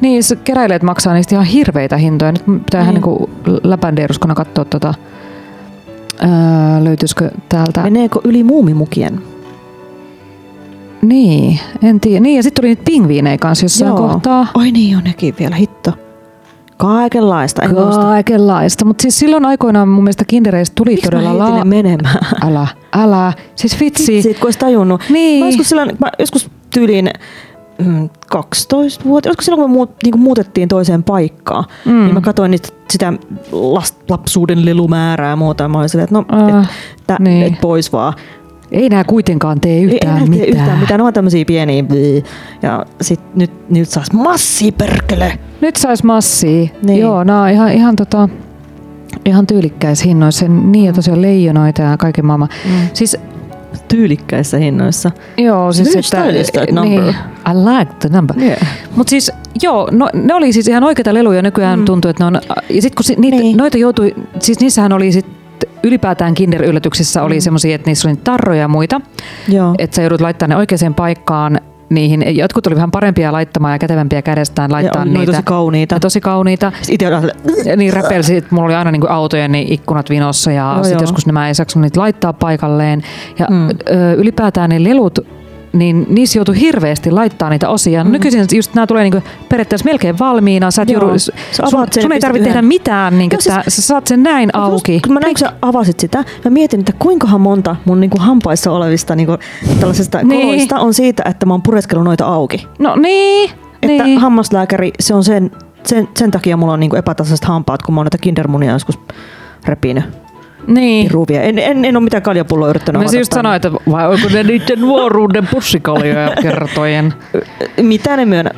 Niin, 0.00 0.22
se 0.24 0.36
keräilijät 0.36 0.82
maksaa 0.82 1.14
niistä 1.14 1.34
ihan 1.34 1.46
hirveitä 1.46 1.96
hintoja. 1.96 2.32
Nyt 2.32 2.44
pitää 2.46 2.80
ihan 2.82 2.94
Niin. 2.94 3.02
niinku 3.04 3.30
läpändeeruskona 3.62 4.34
katsoa 4.34 4.64
tota, 4.64 4.94
öö, 6.22 6.84
löytyisikö 6.84 7.30
täältä. 7.48 7.82
Meneekö 7.82 8.20
yli 8.24 8.42
muumimukien? 8.44 9.22
Niin, 11.02 11.60
en 11.82 12.00
tiedä. 12.00 12.20
Niin, 12.20 12.36
ja 12.36 12.42
sitten 12.42 12.62
tuli 12.62 12.68
niitä 12.68 12.82
pingviinejä 12.84 13.38
kanssa 13.38 13.64
jossain 13.64 13.88
Joo. 13.88 13.96
kohtaa. 13.96 14.46
Oi 14.54 14.70
niin, 14.70 14.96
on 14.96 15.04
nekin 15.04 15.34
vielä, 15.38 15.56
hitto. 15.56 15.92
Kaikenlaista. 16.76 17.62
En. 17.62 17.70
Kaikenlaista. 18.02 18.84
Mutta 18.84 19.02
siis 19.02 19.18
silloin 19.18 19.44
aikoinaan 19.44 19.88
mun 19.88 20.04
mielestä 20.04 20.24
kindereistä 20.24 20.74
tuli 20.74 20.90
Miksi 20.90 21.06
mä 21.06 21.10
todella 21.20 21.58
ne 21.58 21.64
menemään? 21.64 22.18
Älä, 22.46 22.66
älä. 22.96 23.32
Siis 23.54 23.80
vitsi. 23.80 24.12
Vitsi, 24.12 24.34
kun 24.34 24.46
olisi 24.46 24.58
tajunnut. 24.58 25.00
Niin. 25.10 25.44
Mä 25.44 25.48
joskus, 25.48 25.68
silloin, 25.68 25.90
mä 26.00 26.10
joskus 26.18 26.50
tyyliin 26.70 27.10
12 28.30 29.04
vuotta, 29.04 29.28
olisiko 29.28 29.42
silloin 29.42 29.60
kun 29.62 29.70
me 29.70 29.74
muut, 29.74 29.90
niin 30.04 30.20
muutettiin 30.20 30.68
toiseen 30.68 31.02
paikkaan, 31.02 31.64
Mm. 31.84 31.92
mm. 31.92 32.04
niin 32.04 32.14
mä 32.14 32.20
katsoin 32.20 32.50
niitä, 32.50 32.68
sitä 32.90 33.12
last, 33.52 34.10
lapsuuden 34.10 34.64
lelumäärää 34.64 35.30
ja 35.30 35.36
muuta, 35.36 35.62
ja 35.64 35.68
mä 35.68 35.78
olin 35.78 35.88
silleen, 35.88 36.04
että 36.04 36.14
no, 36.14 36.24
Ah, 36.28 36.64
et, 36.64 37.02
tä, 37.06 37.16
niin. 37.20 37.42
et 37.46 37.60
pois 37.60 37.92
vaan. 37.92 38.12
Ei 38.72 38.88
nää 38.88 39.04
kuitenkaan 39.04 39.60
tee 39.60 39.72
Ei 39.72 39.82
yhtään 39.82 40.16
enää 40.16 40.28
tee 40.28 40.38
mitään. 40.46 40.48
yhtään 40.60 40.78
mitään, 40.78 40.98
ne 41.00 41.04
on 41.06 41.12
tämmöisiä 41.12 41.44
pieniä, 41.44 41.82
blii. 41.82 42.24
ja 42.62 42.86
sit 43.00 43.20
nyt, 43.34 43.70
nyt 43.70 43.88
saisi 43.88 44.16
massi 44.16 44.72
perkele. 44.72 45.38
Nyt 45.60 45.76
sais 45.76 46.04
massia. 46.04 46.68
Niin. 46.82 47.00
Joo, 47.00 47.24
nää 47.24 47.42
on 47.42 47.50
ihan, 47.50 47.72
ihan, 47.72 47.96
tota, 47.96 48.28
ihan 49.24 49.46
tyylikkäissä 49.46 50.04
hinnoissa. 50.04 50.48
Niin 50.48 50.84
ja 50.84 50.92
tosiaan 50.92 51.22
leijonoita 51.22 51.82
ja 51.82 51.96
kaiken 51.96 52.26
maailman. 52.26 52.48
Mm. 52.64 52.88
Siis 52.94 53.16
Tyylikkäissä 53.88 54.56
hinnoissa. 54.56 55.10
Joo, 55.36 55.72
siis 55.72 55.88
Very 55.88 55.98
että, 55.98 56.22
stylish 56.22 56.52
that 56.52 56.70
number. 56.70 57.02
Niin, 57.02 57.14
I 57.50 57.78
like 57.78 57.92
the 58.00 58.08
number. 58.12 58.38
Yeah. 58.38 58.58
Mutta 58.96 59.10
siis 59.10 59.32
joo, 59.62 59.88
no, 59.92 60.08
ne 60.14 60.34
oli 60.34 60.52
siis 60.52 60.68
ihan 60.68 60.84
oikeita 60.84 61.14
leluja. 61.14 61.42
Nykyään 61.42 61.78
mm. 61.78 61.84
tuntuu, 61.84 62.08
että 62.08 62.24
ne 62.24 62.26
on... 62.26 62.40
Ja 62.68 62.82
sitten 62.82 62.96
kun 62.96 63.04
si, 63.04 63.14
niitä, 63.18 63.36
niin. 63.36 63.56
Noita 63.56 63.78
joutui... 63.78 64.14
Siis 64.38 64.60
niissähän 64.60 64.92
oli 64.92 65.12
sit 65.12 65.26
ylipäätään 65.82 66.34
Kinder-yllätyksissä 66.34 67.22
oli 67.22 67.34
mm. 67.34 67.40
semmoisia, 67.40 67.74
että 67.74 67.90
niissä 67.90 68.08
oli 68.08 68.16
tarroja 68.24 68.60
ja 68.60 68.68
muita. 68.68 69.00
Joo. 69.48 69.74
Että 69.78 69.96
sä 69.96 70.02
joudut 70.02 70.20
laittamaan 70.20 70.50
ne 70.50 70.56
oikeaan 70.56 70.94
paikkaan 70.94 71.60
niihin. 71.90 72.36
Jotkut 72.36 72.66
oli 72.66 72.74
vähän 72.76 72.90
parempia 72.90 73.32
laittamaan 73.32 73.72
ja 73.74 73.78
kätevämpiä 73.78 74.22
kädestään 74.22 74.70
Ja 74.70 74.74
laittaa 74.74 75.02
oli 75.02 75.10
niitä. 75.10 75.32
tosi 75.32 75.42
kauniita. 75.44 75.94
Ja 75.94 76.00
tosi 76.00 76.20
kauniita. 76.20 76.72
Itse 76.88 77.06
Ja 77.64 77.76
niin 77.76 77.92
räpelsi, 77.92 78.36
että 78.36 78.54
mulla 78.54 78.66
oli 78.66 78.74
aina 78.74 78.90
niin 78.90 79.10
autojen 79.10 79.52
niin 79.52 79.72
ikkunat 79.72 80.10
vinossa 80.10 80.52
ja 80.52 80.72
Joo, 80.74 80.84
sitten 80.84 81.02
joskus 81.02 81.26
nämä 81.26 81.48
ei 81.48 81.54
saanut 81.54 81.74
niitä 81.76 82.00
laittaa 82.00 82.32
paikalleen. 82.32 83.02
Ja 83.38 83.46
Mm. 83.50 83.68
ö, 83.68 84.12
ylipäätään 84.14 84.70
ne 84.70 84.84
lelut, 84.84 85.18
niin 85.78 86.06
niissä 86.08 86.38
joutui 86.38 86.60
hirveästi 86.60 87.10
laittaa 87.10 87.50
niitä 87.50 87.68
osia. 87.68 88.04
Mm. 88.04 88.12
Nykyisin 88.12 88.44
just 88.54 88.74
nämä 88.74 88.86
tulee 88.86 89.02
niinku 89.02 89.22
periaatteessa 89.48 89.84
melkein 89.84 90.18
valmiina. 90.18 90.70
Sä 90.70 90.82
et 90.82 90.90
Joo. 90.90 91.02
joudu, 91.02 91.18
sun, 91.18 91.34
sun 92.02 92.12
ei 92.12 92.20
tarvitse 92.20 92.44
tehdä 92.48 92.62
mitään, 92.62 93.18
niin 93.18 93.30
Joo, 93.32 93.40
siis- 93.40 93.56
että 93.56 93.70
sä 93.70 93.82
saat 93.82 94.06
sen 94.06 94.22
näin 94.22 94.50
auki. 94.52 94.92
Just, 94.92 95.04
kun 95.06 95.14
mä 95.14 95.20
näin, 95.20 95.34
kun 95.34 95.38
sä 95.40 95.52
avasit 95.62 96.00
sitä, 96.00 96.24
mä 96.44 96.50
mietin, 96.50 96.80
että 96.80 96.92
kuinkahan 96.98 97.40
monta 97.40 97.76
mun 97.84 98.00
niinku 98.00 98.18
hampaissa 98.20 98.72
olevista 98.72 99.16
niinku, 99.16 99.36
tällaisista 99.80 100.22
Niin. 100.22 100.40
koloista 100.42 100.80
on 100.80 100.94
siitä, 100.94 101.22
että 101.26 101.46
mä 101.46 101.54
oon 101.54 101.62
pureskellut 101.62 102.04
noita 102.04 102.26
auki. 102.26 102.66
No 102.78 102.96
niin, 102.96 103.50
Että 103.82 104.04
niin. 104.04 104.18
hammaslääkäri, 104.20 104.92
se 105.00 105.14
on 105.14 105.24
sen, 105.24 105.50
sen, 105.84 106.08
sen 106.16 106.30
takia 106.30 106.56
mulla 106.56 106.72
on 106.72 106.80
niinku 106.80 106.96
epätasaiset 106.96 107.44
hampaat, 107.44 107.82
kun 107.82 107.94
mä 107.94 107.98
oon 108.00 108.04
näitä 108.04 108.18
kindermunia 108.18 108.72
joskus 108.72 108.98
repinyt 109.66 110.04
niin. 110.66 111.06
piruvia. 111.06 111.42
En, 111.42 111.58
en, 111.58 111.84
en 111.84 111.96
ole 111.96 112.04
mitään 112.04 112.22
kaljapulloa 112.22 112.68
yrittänyt 112.68 113.02
Mä 113.02 113.08
tai- 113.08 113.24
sanoin, 113.24 113.56
että 113.56 113.72
vai 113.72 114.08
onko 114.08 114.28
ne 114.32 114.42
niiden 114.42 114.80
nuoruuden 114.80 115.48
pussikaljoja 115.50 116.32
kertojen. 116.42 117.14
Mitä 117.82 118.16
ne 118.16 118.24
myönnä? 118.24 118.50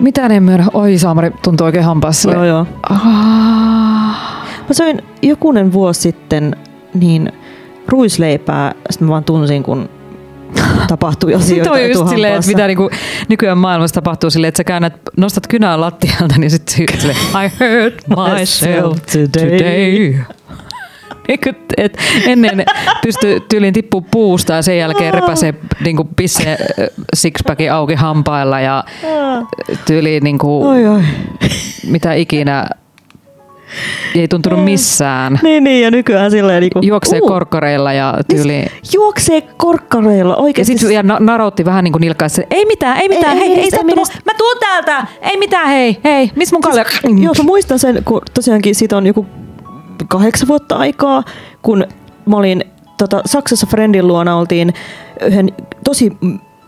Mitä 0.00 0.28
ne 0.28 0.40
myönnä? 0.40 0.66
Oi 0.72 0.98
Saamari, 0.98 1.30
tuntuu 1.42 1.64
oikein 1.64 1.84
hampaassa. 1.84 2.30
Joo, 2.30 2.44
joo. 2.44 2.66
Ah. 2.90 3.00
Mä 4.68 4.72
söin 4.72 5.02
jokunen 5.22 5.72
vuosi 5.72 6.00
sitten 6.00 6.56
niin 6.94 7.32
ruisleipää, 7.88 8.74
sitten 8.90 9.08
mä 9.08 9.10
vaan 9.12 9.24
tunsin, 9.24 9.62
kun 9.62 9.88
tapahtui 10.88 11.34
asioita 11.38 11.70
Toi 11.70 11.84
on 11.84 11.90
just 11.90 12.08
silleen, 12.08 12.34
että 12.34 12.46
mitä 12.46 12.66
niinku 12.66 12.90
nykyään 13.28 13.58
maailmassa 13.58 13.94
tapahtuu 13.94 14.30
silleen, 14.30 14.48
että 14.48 14.56
sä 14.56 14.64
käännät, 14.64 14.94
nostat 15.16 15.46
kynää 15.46 15.80
lattialta, 15.80 16.34
niin 16.38 16.50
sitten 16.50 16.74
silleen, 16.98 17.18
I 17.18 17.48
hurt 17.48 18.04
myself 18.08 18.98
today. 19.12 19.28
today. 19.58 20.14
Niinku, 21.28 21.50
et 21.76 21.98
ennen 22.26 22.64
pystyy 23.02 23.40
tyyliin 23.40 23.74
tippuu 23.74 24.06
puusta 24.10 24.52
ja 24.52 24.62
sen 24.62 24.78
jälkeen 24.78 25.14
repäsee 25.14 25.54
niinku 25.84 26.04
pisse 26.16 26.56
sixpackin 27.14 27.72
auki 27.72 27.94
hampailla 27.94 28.60
ja 28.60 28.84
tyyliin 29.86 30.22
niinku, 30.24 30.66
Oi, 30.68 30.86
oi. 30.86 31.00
mitä 31.86 32.14
ikinä 32.14 32.66
ei 34.14 34.28
tuntunut 34.28 34.64
missään. 34.64 35.38
Niin, 35.42 35.64
niin, 35.64 35.82
ja 35.84 35.90
nykyään 35.90 36.30
silleen 36.30 36.60
niinku... 36.60 36.78
Juoksee 36.82 37.20
uu, 37.20 37.28
korkkoreilla 37.28 37.92
ja 37.92 38.14
tyyliin. 38.30 38.66
Juoksee 38.94 39.40
korkkareilla 39.56 40.32
Ja 40.32 40.36
oikeesti. 40.36 40.78
sitten 40.78 40.94
ja 40.94 41.02
na- 41.02 41.20
naroutti 41.20 41.64
vähän 41.64 41.84
niin 41.84 41.92
kuin 41.92 42.00
nilkkaissa, 42.00 42.42
ei 42.50 42.64
mitään, 42.64 42.96
ei 43.00 43.08
mitään, 43.08 43.32
Ei, 43.32 43.38
hei, 43.38 43.48
ei 43.48 43.54
hei, 43.56 43.62
edes, 43.62 43.74
ei 43.74 43.78
sattunut, 43.78 44.08
edes. 44.08 44.24
mä 44.24 44.32
tuun 44.38 44.56
täältä, 44.60 45.06
ei 45.22 45.36
mitään, 45.36 45.68
hei, 45.68 45.96
hei, 46.04 46.30
missä 46.36 46.54
mun 46.56 46.62
kalja? 46.62 46.84
Joo, 47.22 47.34
mä 47.38 47.44
muistan 47.44 47.78
sen, 47.78 48.02
kun 48.04 48.22
tosiaankin 48.34 48.74
siitä 48.74 48.96
on 48.96 49.06
joku 49.06 49.26
kahdeksan 50.08 50.48
vuotta 50.48 50.76
aikaa, 50.76 51.22
kun 51.62 51.84
mä 52.26 52.36
olin 52.36 52.64
tota, 52.98 53.22
Saksassa 53.26 53.66
Friendin 53.66 54.06
luona, 54.06 54.36
oltiin 54.36 54.74
yhden 55.20 55.52
tosi 55.84 56.16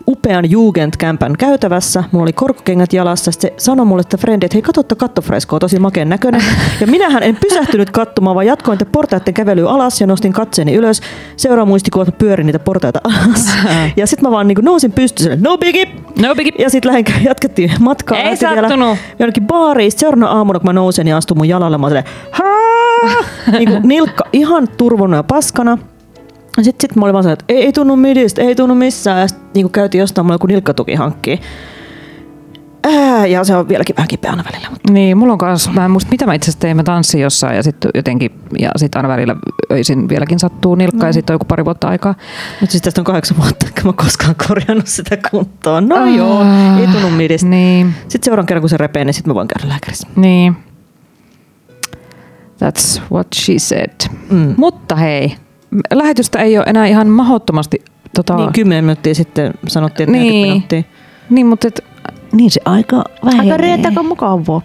upean 0.09 0.51
Jugendkämpän 0.51 1.37
käytävässä. 1.39 2.05
Mulla 2.13 2.23
oli 2.23 2.33
korkokengät 2.33 2.93
jalassa. 2.93 3.33
Sitten 3.33 3.51
se 3.51 3.65
sanoi 3.65 3.87
mulle, 3.87 4.01
että 4.01 4.17
frendi, 4.17 4.47
että 4.47 4.55
hei 4.55 4.63
katsotta 4.63 4.95
kattofresko, 4.95 5.59
tosi 5.59 5.79
makeen 5.79 6.09
näköinen. 6.09 6.43
Ja 6.81 6.87
minähän 6.87 7.23
en 7.23 7.37
pysähtynyt 7.37 7.91
katsomaan, 7.91 8.35
vaan 8.35 8.47
jatkoin 8.47 8.79
te 8.79 8.85
portaiden 8.85 9.35
kävelyä 9.35 9.69
alas 9.69 10.01
ja 10.01 10.07
nostin 10.07 10.33
katseeni 10.33 10.75
ylös. 10.75 11.01
Seuraa 11.37 11.65
muistikuva, 11.65 12.03
että 12.03 12.13
mä 12.13 12.19
pyörin 12.19 12.47
niitä 12.47 12.59
portaita 12.59 13.01
alas. 13.05 13.47
Ja 13.97 14.07
sitten 14.07 14.29
mä 14.29 14.31
vaan 14.31 14.49
niin 14.49 14.59
nousin 14.63 14.93
pystyyn, 14.93 15.43
no 15.43 15.59
biggie! 15.59 15.87
No 16.23 16.35
biggie. 16.35 16.65
Ja 16.65 16.71
sitten 16.71 16.93
lähdin, 16.93 17.25
jatkettiin 17.25 17.71
matkaa. 17.81 18.19
Ei 18.19 18.37
sattunut. 18.37 18.99
Jonnekin 19.19 19.47
baariin. 19.47 19.93
Seuraavana 19.93 20.33
aamuna, 20.33 20.59
kun 20.59 20.69
mä 20.69 20.73
nousen 20.73 21.07
ja 21.07 21.17
astun 21.17 21.37
mun 21.37 21.49
jalalle, 21.49 21.79
mä 21.79 21.87
oon 21.87 22.03
niin 23.59 23.81
nilkka 23.83 24.25
ihan 24.33 24.69
turvonnut 24.77 25.19
ja 25.19 25.23
paskana. 25.23 25.79
Sitten 26.63 26.89
sit 26.91 26.97
mä 26.97 27.05
olin 27.05 27.13
vaan 27.13 27.25
sellainen, 27.25 27.43
että 27.43 27.55
ei, 27.55 27.65
ei 27.65 27.73
tunnu 27.73 27.97
midistä, 27.97 28.43
ei 28.43 28.55
tunnu 28.55 28.75
missään. 28.75 29.21
Ja 29.21 29.29
sitten 29.29 29.47
niin 29.55 29.71
käytiin 29.71 30.01
jostain 30.01 30.27
mulla 30.27 30.35
joku 30.35 30.47
nilkkatuki 30.47 30.95
hankkii. 30.95 31.41
Ää, 32.87 33.27
ja 33.27 33.45
se 33.45 33.57
on 33.57 33.69
vieläkin 33.69 33.97
vähän 33.97 34.09
kipeänä 34.09 34.45
välillä. 34.53 34.71
Mutta 34.71 34.93
Niin, 34.93 35.19
mulla 35.19 35.33
on 35.33 35.39
kanssa, 35.39 35.71
mä 35.73 35.85
en 35.85 35.91
muista 35.91 36.11
mitä 36.11 36.27
mä 36.27 36.35
itse 36.35 36.45
asiassa 36.45 36.61
tein, 36.61 36.77
mä 36.77 36.83
tanssin 36.83 37.21
jossain 37.21 37.57
ja 37.57 37.63
sitten 37.63 37.91
jotenkin, 37.95 38.31
ja 38.59 38.71
sitten 38.77 38.99
aina 38.99 39.09
välillä 39.09 39.37
öisin 39.73 40.09
vieläkin 40.09 40.39
sattuu 40.39 40.75
nilkka 40.75 41.07
ja 41.07 41.13
sitten 41.13 41.33
on 41.33 41.35
joku 41.35 41.45
pari 41.45 41.65
vuotta 41.65 41.89
aikaa. 41.89 42.15
Mut 42.61 42.71
siis 42.71 42.83
tästä 42.83 43.01
on 43.01 43.05
kahdeksan 43.05 43.37
vuotta, 43.37 43.67
että 43.69 43.83
mä 43.85 43.93
koskaan 43.93 44.35
korjannut 44.49 44.87
sitä 44.87 45.17
kuntoon. 45.31 45.89
No 45.89 45.97
Ah, 45.97 46.15
joo, 46.17 46.43
ei 46.81 46.87
tunnu 46.87 47.11
midistä. 47.11 47.49
Niin, 47.49 47.95
Sitten 48.01 48.25
seuraavan 48.25 48.47
kerran, 48.47 48.63
kun 48.63 48.69
se 48.71 48.77
repee, 48.77 49.05
niin 49.05 49.15
sitten 49.15 49.31
mä 49.31 49.35
voin 49.35 49.49
käydä 49.49 49.69
lääkärissä. 49.69 50.09
niin. 50.17 50.57
That's 52.65 53.01
what 53.13 53.27
she 53.35 53.59
said. 53.59 53.91
Mm. 54.31 54.55
Mutta 54.57 54.97
hei, 54.97 55.37
lähetystä 55.95 56.39
ei 56.39 56.59
ole 56.59 56.65
enää 56.69 56.87
ihan 56.87 57.09
mahdottomasti 57.09 57.83
tota, 58.15 58.37
Niin 58.37 58.53
kymmenen 58.53 58.85
minuuttia 58.85 59.15
sitten 59.15 59.55
sanottiin, 59.69 60.09
että 60.09 60.19
Niin. 60.19 60.33
40 60.33 60.49
minuuttia. 60.77 60.83
niin 61.31 61.47
mutta 61.47 61.69
et, 61.69 61.85
Niin 62.33 62.51
se 62.51 62.61
aika 62.65 63.05
vähenee. 63.25 63.53
Aika 63.53 63.63
riittää, 63.63 63.89
aika 63.91 64.03
mukavaa. 64.03 64.61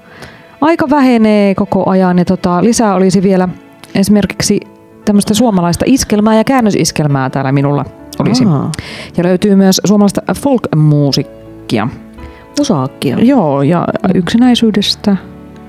aika 0.62 0.90
vähenee 0.90 1.56
koko 1.56 1.90
ajan 1.90 2.18
ja 2.18 2.26
tota, 2.26 2.64
lisää 2.64 2.96
olisi 2.96 3.24
vielä 3.24 3.50
esimerkiksi 3.96 4.60
tämmöistä 5.06 5.34
suomalaista 5.34 5.86
iskelmää 5.88 6.36
ja 6.36 6.44
käännösiskelmää 6.44 7.30
täällä 7.30 7.52
minulla 7.52 7.86
olisi. 8.20 8.46
Aa, 8.46 8.72
Ja 9.18 9.24
löytyy 9.24 9.56
myös 9.56 9.82
suomalaista 9.86 10.22
folk-musiikkia. 10.40 11.88
musaakkia. 12.60 13.18
Joo, 13.20 13.62
ja 13.62 13.86
yksinäisyydestä 14.16 15.18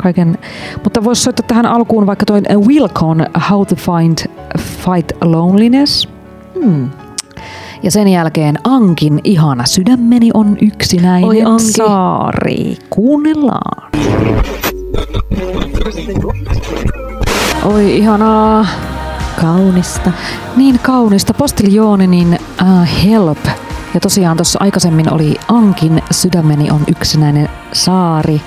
kaiken. 0.02 0.38
Mutta 0.84 1.04
voisi 1.04 1.22
soittaa 1.22 1.46
tähän 1.46 1.66
alkuun 1.66 2.06
vaikka 2.06 2.26
toi 2.26 2.40
Wilcon 2.66 3.26
How 3.50 3.66
to 3.66 3.76
Find 3.76 4.18
Fight 4.58 5.12
Loneliness. 5.24 6.08
Hmm. 6.62 6.90
Ja 7.82 7.90
sen 7.90 8.08
jälkeen 8.08 8.58
Ankin 8.64 9.20
ihana 9.24 9.64
sydämeni 9.66 10.30
on 10.34 10.56
yksinäinen 10.62 11.28
Oi, 11.28 11.42
Anki. 11.42 11.62
saari. 11.64 12.76
Kuunnellaan. 12.90 13.90
Oi 17.64 17.96
ihanaa. 17.96 18.66
Kaunista. 19.40 20.12
Niin 20.56 20.78
kaunista. 20.82 21.34
Postiljooninin 21.34 22.38
uh, 22.62 22.88
Help. 23.04 23.44
Ja 23.94 24.00
tosiaan 24.00 24.36
tuossa 24.36 24.58
aikaisemmin 24.62 25.12
oli 25.12 25.36
Ankin 25.48 26.02
Sydämeni 26.10 26.70
on 26.70 26.80
yksinäinen 26.88 27.48
saari. 27.72 28.40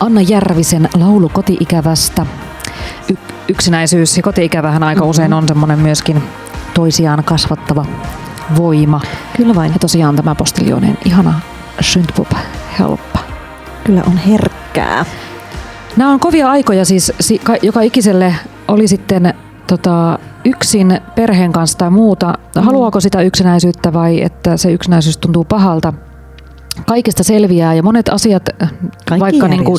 Anna 0.00 0.20
Järvisen 0.20 0.88
laulu 0.94 1.28
kotiikävästä. 1.28 2.26
Y- 3.10 3.16
yksinäisyys 3.48 4.16
ja 4.16 4.22
kotiikävähän 4.22 4.82
aika 4.82 5.00
mm-hmm. 5.00 5.10
usein 5.10 5.32
on 5.32 5.48
semmoinen 5.48 5.78
myöskin 5.78 6.22
toisiaan 6.74 7.24
kasvattava 7.24 7.84
voima. 8.56 9.00
Kyllä 9.36 9.54
vain. 9.54 9.72
Ja 9.72 9.78
tosiaan 9.78 10.16
tämä 10.16 10.34
Postiljooninen 10.34 10.98
ihana 11.04 11.40
Synthpop 11.80 12.28
Help. 12.78 13.00
Kyllä 13.84 14.02
on 14.06 14.16
herkkää. 14.16 15.04
Nämä 15.96 16.12
on 16.12 16.20
kovia 16.20 16.50
aikoja 16.50 16.84
siis, 16.84 17.12
si- 17.20 17.38
ka- 17.38 17.56
joka 17.62 17.80
ikiselle 17.80 18.34
oli 18.68 18.88
sitten 18.88 19.34
tota, 19.66 20.18
yksin 20.44 21.00
perheen 21.14 21.52
kanssa 21.52 21.78
tai 21.78 21.90
muuta. 21.90 22.38
Haluaako 22.56 23.00
sitä 23.00 23.22
yksinäisyyttä 23.22 23.92
vai 23.92 24.22
että 24.22 24.56
se 24.56 24.72
yksinäisyys 24.72 25.16
tuntuu 25.16 25.44
pahalta? 25.44 25.92
Kaikesta 26.86 27.24
selviää 27.24 27.74
ja 27.74 27.82
monet 27.82 28.08
asiat, 28.08 28.42
äh, 28.62 28.72
Kaikki 29.08 29.20
vaikka 29.20 29.48
niin 29.48 29.64
kuin, 29.64 29.78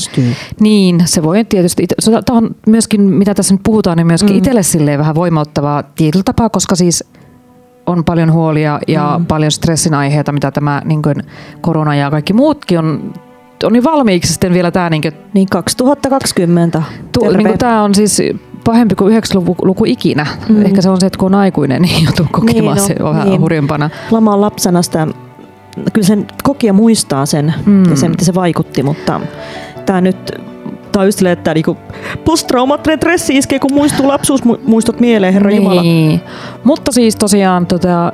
niin, 0.60 1.04
se 1.06 1.24
voi 1.24 1.46
tietysti, 1.46 1.88
tämä 2.26 2.38
on 2.38 2.56
myöskin, 2.68 3.02
mitä 3.02 3.34
tässä 3.34 3.54
nyt 3.54 3.62
puhutaan, 3.64 3.98
niin 3.98 4.08
myöskin 4.08 4.32
mm. 4.32 4.38
itselle 4.38 4.64
silleen 4.64 5.00
vähän 5.00 5.16
voimauttavaa 5.16 5.84
tietyllä 5.84 6.24
tapaa, 6.24 6.50
koska 6.50 6.76
siis 6.76 7.04
on 7.86 8.04
paljon 8.04 8.34
huolia 8.34 8.80
ja 8.88 9.16
mm. 9.20 9.26
paljon 9.26 9.52
stressin 9.52 9.94
aiheita, 9.94 10.32
mitä 10.32 10.52
tämä 10.52 10.82
niin 10.86 11.02
kuin 11.02 11.16
korona 11.62 11.96
ja 11.96 12.12
kaikki 12.12 12.34
muutkin 12.34 12.80
on, 12.80 13.14
on 13.64 13.74
niin 13.74 13.84
valmiiksi 13.84 14.34
sitten 14.34 14.54
vielä 14.54 14.72
tämä 14.72 14.90
niin 14.90 15.02
kuin, 15.02 15.14
Niin 15.34 15.48
2020. 15.52 16.84
Tu, 17.12 17.20
Terve. 17.20 17.38
niin 17.38 17.48
kuin 17.48 17.58
tämä 17.58 17.84
on 17.84 17.96
siis 17.96 18.22
pahempi 18.64 18.96
kuin 18.96 19.14
90-luku 19.14 19.56
luku 19.62 19.86
ikinä. 19.86 20.26
Mm. 20.50 20.66
Ehkä 20.66 20.82
se 20.82 20.90
on 20.90 21.00
se, 21.00 21.06
että 21.06 21.20
kun 21.20 21.36
on 21.36 21.40
aikuinen, 21.40 21.82
niin 21.82 22.04
joutuu 22.04 22.26
kokemaan 22.32 22.56
Niin, 22.56 22.64
niin, 22.64 22.76
no, 22.76 22.88
se 22.88 23.04
vähän 23.04 23.22
niin. 23.22 23.30
niin. 23.30 23.42
hurjempana. 23.42 23.90
Lamaan 24.12 24.42
lapsena 24.42 24.82
sitä, 24.82 25.08
kyllä 25.94 26.08
sen 26.08 26.28
kokija 26.44 26.74
muistaa 26.74 27.26
sen 27.26 27.54
mm. 27.66 27.90
ja 27.90 27.96
sen, 27.96 28.12
miten 28.12 28.26
se 28.26 28.34
vaikutti, 28.34 28.84
mutta 28.84 29.22
tämä 29.86 30.02
nyt 30.02 30.32
on 30.98 31.06
just 31.06 31.18
silleen, 31.18 31.38
että 31.38 31.54
niinku 31.54 31.78
posttraumaattinen 32.26 33.00
stressi 33.00 33.38
iskee, 33.38 33.60
kun 33.60 33.74
muistuu 33.74 34.08
lapsuusmuistot 34.08 35.00
mieleen, 35.00 35.34
herra 35.34 35.50
niin. 35.50 35.64
Jumala. 35.64 35.84
Mutta 36.64 36.92
siis 36.92 37.16
tosiaan 37.16 37.66
tota, 37.66 38.08
ö, 38.08 38.12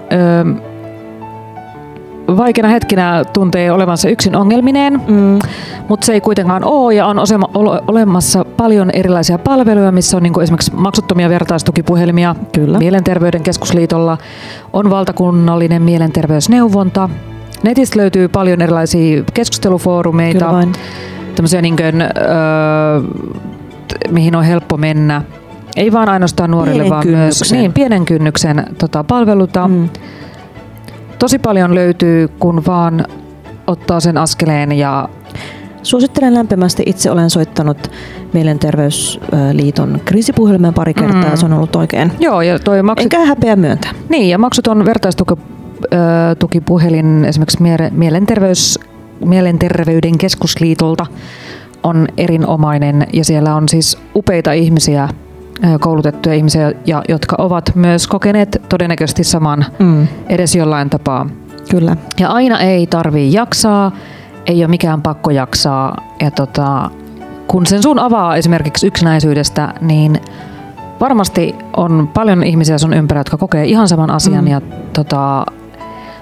vaikeina 2.37 2.69
hetkinä 2.69 3.23
tuntee 3.33 3.71
olevansa 3.71 4.09
yksin 4.09 4.35
ongelmineen, 4.35 5.01
Mm. 5.07 5.39
mutta 5.87 6.05
se 6.05 6.13
ei 6.13 6.21
kuitenkaan 6.21 6.63
ole 6.63 6.93
ja 6.93 7.05
on 7.05 7.19
osema, 7.19 7.49
ole, 7.53 7.81
olemassa 7.87 8.45
paljon 8.57 8.89
erilaisia 8.93 9.37
palveluja, 9.37 9.91
missä 9.91 10.17
on 10.17 10.23
niin 10.23 10.33
kuin 10.33 10.43
esimerkiksi 10.43 10.71
maksuttomia 10.75 11.29
vertaistukipuhelimia 11.29 12.35
Kyllä. 12.53 12.77
Mielenterveyden 12.77 13.43
keskusliitolla, 13.43 14.17
on 14.73 14.89
valtakunnallinen 14.89 15.81
mielenterveysneuvonta. 15.81 17.09
Netistä 17.63 17.99
löytyy 17.99 18.27
paljon 18.27 18.61
erilaisia 18.61 19.23
keskustelufoorumeita, 19.33 20.63
tämmöisiä 21.35 21.61
niin 21.61 21.75
kuin, 21.75 22.01
öö, 22.01 22.09
t- 23.87 24.11
mihin 24.11 24.35
on 24.35 24.43
helppo 24.43 24.77
mennä. 24.77 25.21
Ei 25.75 25.91
vaan 25.91 26.09
ainoastaan 26.09 26.51
nuorille, 26.51 26.83
Pienen 26.83 26.89
vaan 26.89 27.07
myös 27.07 27.19
kynnyksen. 27.39 27.57
niin, 27.59 27.73
pienen 27.73 28.05
kynnyksen 28.05 28.65
tota, 28.77 29.03
palveluita. 29.03 29.67
Mm. 29.67 29.89
Tosi 31.19 31.39
paljon 31.39 31.75
löytyy, 31.75 32.27
kun 32.27 32.63
vaan 32.67 33.05
ottaa 33.67 33.99
sen 33.99 34.17
askeleen 34.17 34.71
ja 34.71 35.09
Suosittelen 35.83 36.33
lämpimästi. 36.33 36.83
Itse 36.85 37.11
olen 37.11 37.29
soittanut 37.29 37.91
Mielenterveysliiton 38.33 40.01
kriisipuhelimeen 40.05 40.73
pari 40.73 40.93
kertaa 40.93 41.23
mm. 41.23 41.29
ja 41.29 41.35
se 41.37 41.45
on 41.45 41.53
ollut 41.53 41.75
oikein. 41.75 42.11
joo, 42.19 42.41
ja 42.41 42.59
toi 42.59 42.83
maksu, 42.83 43.03
Enkä 43.03 43.19
häpeä 43.25 43.55
myöntää. 43.55 43.91
niin, 44.09 44.29
ja 44.29 44.37
maksuton 44.37 44.85
vertaistukipuhelin 45.91 47.25
esimerkiksi 47.25 47.57
miele- 47.63 47.91
mielenterveys, 47.91 48.79
Mielenterveyden 49.25 50.17
keskusliitolta 50.17 51.05
on 51.83 52.07
erinomainen 52.17 53.07
ja 53.13 53.25
siellä 53.25 53.55
on 53.55 53.69
siis 53.69 53.97
upeita 54.15 54.51
ihmisiä, 54.51 55.09
koulutettuja 55.79 56.35
ihmisiä, 56.35 56.71
ja, 56.85 57.03
jotka 57.09 57.35
ovat 57.39 57.71
myös 57.75 58.07
kokeneet 58.07 58.61
todennäköisesti 58.69 59.23
saman 59.23 59.65
Mm. 59.79 60.07
edes 60.29 60.55
jollain 60.55 60.89
tapaa. 60.89 61.29
Kyllä. 61.71 61.95
Ja 62.19 62.29
aina 62.29 62.59
ei 62.59 62.87
tarvii 62.87 63.33
jaksaa, 63.33 63.91
ei 64.45 64.63
ole 64.63 64.67
mikään 64.69 65.01
pakko 65.01 65.31
jaksaa. 65.31 65.97
Ja 66.21 66.31
tota, 66.31 66.89
kun 67.47 67.65
sen 67.65 67.83
sun 67.83 67.99
avaa 67.99 68.35
esimerkiksi 68.35 68.87
yksinäisyydestä, 68.87 69.73
niin 69.81 70.21
varmasti 70.99 71.55
on 71.77 72.09
paljon 72.13 72.43
ihmisiä 72.43 72.77
sun 72.77 72.93
ympärillä, 72.93 73.19
jotka 73.19 73.37
kokee 73.37 73.65
ihan 73.65 73.87
saman 73.87 74.09
asian. 74.11 74.45
Mm. 74.45 74.51
Ja 74.51 74.61
tota, 74.93 75.45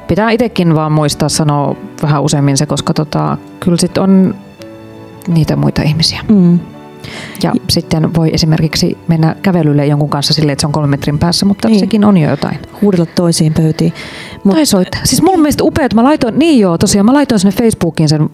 pitää 0.10 0.32
itsekin 0.32 0.76
vaan 0.76 0.92
muistaa 0.92 1.30
sanoa 1.30 1.76
vähän 2.02 2.22
useammin 2.24 2.58
se, 2.58 2.66
koska 2.66 2.94
tota, 2.94 3.38
kyllä 3.60 3.78
sit 3.78 3.98
on 3.98 4.36
niitä 5.28 5.56
muita 5.56 5.82
ihmisiä. 5.82 6.20
Mm. 6.28 6.60
Ja 7.44 7.54
sitten 7.70 8.14
voi 8.16 8.30
esimerkiksi 8.34 8.98
mennä 9.08 9.36
kävelylle 9.42 9.86
jonkun 9.86 10.10
kanssa 10.10 10.34
silleen, 10.34 10.54
että 10.54 10.62
se 10.62 10.68
on 10.68 10.72
kolmen 10.74 10.90
metrin 10.90 11.20
päässä, 11.20 11.46
mutta 11.46 11.68
Niin. 11.68 11.80
sekin 11.80 12.06
on 12.06 12.18
jo 12.18 12.30
jotain. 12.30 12.60
Huudella 12.82 13.06
toisiin 13.16 13.54
pöytiin. 13.54 13.94
Mut, 14.44 14.56
Tai 14.56 14.66
soittaa. 14.66 15.02
Siis 15.04 15.22
mun 15.22 15.40
mielestä 15.42 15.64
upeat, 15.64 15.94
mä 15.94 16.04
laitoin, 16.04 16.40
niin 16.40 16.60
joo, 16.60 16.78
tosiaan 16.78 17.06
mä 17.06 17.14
laitoin 17.14 17.40
sinne 17.40 17.56
Facebookiin 17.64 18.10
sen, 18.10 18.30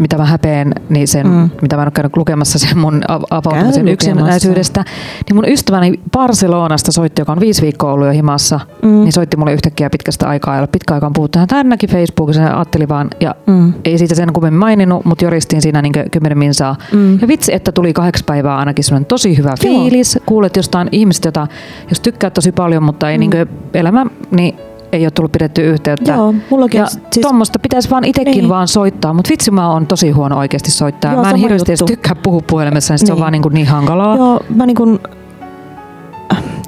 mitä 0.00 0.18
mä 0.18 0.24
häpeän, 0.24 0.72
niin 0.88 1.08
sen, 1.08 1.26
Mm. 1.28 1.50
mitä 1.62 1.76
mä 1.76 1.82
en 1.82 1.86
ole 1.86 1.92
käynyt 1.92 2.16
lukemassa 2.16 2.58
sen 2.58 2.78
mun 2.78 3.02
av- 3.08 3.22
avautumisen 3.30 3.88
yksinäisyydestä. 3.88 4.84
Niin 5.28 5.36
mun 5.36 5.48
ystäväni 5.48 6.00
Barcelonasta 6.12 6.92
soitti, 6.92 7.20
joka 7.22 7.32
on 7.32 7.40
viisi 7.40 7.62
viikkoa 7.62 7.92
ollut 7.92 8.06
jo 8.06 8.12
himassa, 8.12 8.60
Mm. 8.82 8.88
niin 8.88 9.12
soitti 9.12 9.36
mulle 9.36 9.52
yhtäkkiä 9.52 9.90
pitkästä 9.90 10.28
aikaa, 10.28 10.58
ole 10.58 10.66
pitkä 10.66 10.94
aikaan 10.94 11.12
puhuttu. 11.12 11.38
Hän 11.38 11.48
ainakin 11.52 11.90
Facebookissa 11.90 12.42
ja 12.42 12.56
ajatteli 12.56 12.88
vaan, 12.88 13.10
ja 13.20 13.34
Mm. 13.46 13.72
ei 13.84 13.98
siitä 13.98 14.14
sen 14.14 14.32
kummemmin 14.32 14.58
maininnut, 14.60 15.04
mutta 15.04 15.24
joristiin 15.24 15.62
siinä 15.62 15.82
niin 15.82 15.92
kymmenen 16.10 16.38
minsaa. 16.38 16.76
Mm. 16.92 17.18
Ja 17.20 17.28
vitsi, 17.28 17.54
että 17.54 17.72
tuli 17.72 17.92
kahdeksan 17.94 18.24
päivää 18.26 18.56
ainakin 18.56 18.84
semmoinen 18.84 19.06
tosi 19.06 19.38
hyvä 19.38 19.54
fiilis. 19.62 20.18
Kuulet 20.26 20.56
jostain 20.56 20.88
ihmistä, 20.92 21.28
jota 21.28 21.46
jos 21.88 22.00
tykkäät 22.00 22.34
tosi 22.34 22.52
paljon, 22.52 22.82
mutta 22.82 23.10
ei 23.10 23.18
Mm. 23.18 23.20
niin 23.20 23.48
elämä, 23.74 24.06
niin 24.30 24.54
ei 24.92 25.04
ole 25.04 25.10
tullut 25.10 25.32
pidetty 25.32 25.62
yhteyttä. 25.62 26.12
Joo, 26.12 26.34
mullakin 26.50 26.78
ja 26.78 26.86
siis, 26.86 27.00
tuommoista 27.22 27.58
pitäisi 27.58 27.90
vaan 27.90 28.04
itsekin 28.04 28.30
Niin. 28.32 28.48
vaan 28.48 28.68
soittaa, 28.68 29.12
mutta 29.14 29.30
vitsi 29.30 29.50
mä 29.50 29.70
oon 29.72 29.86
tosi 29.86 30.10
huono 30.10 30.38
oikeasti 30.38 30.70
soittaa. 30.70 31.12
Joo, 31.12 31.22
mä 31.22 31.30
en 31.30 31.36
hirveästi 31.36 31.72
edes 31.72 31.80
juttu. 31.80 31.92
tykkää 31.92 32.14
puhua 32.22 32.40
puhelimessa, 32.46 32.94
niin. 32.94 33.06
se 33.06 33.12
on 33.12 33.16
Niin. 33.16 33.20
vaan 33.22 33.32
niin, 33.32 33.42
kuin 33.42 33.54
niin 33.54 33.66
hankalaa. 33.66 34.16
Joo, 34.16 34.40
mä 34.54 34.66
niin 34.66 34.76
kuin, 34.76 34.98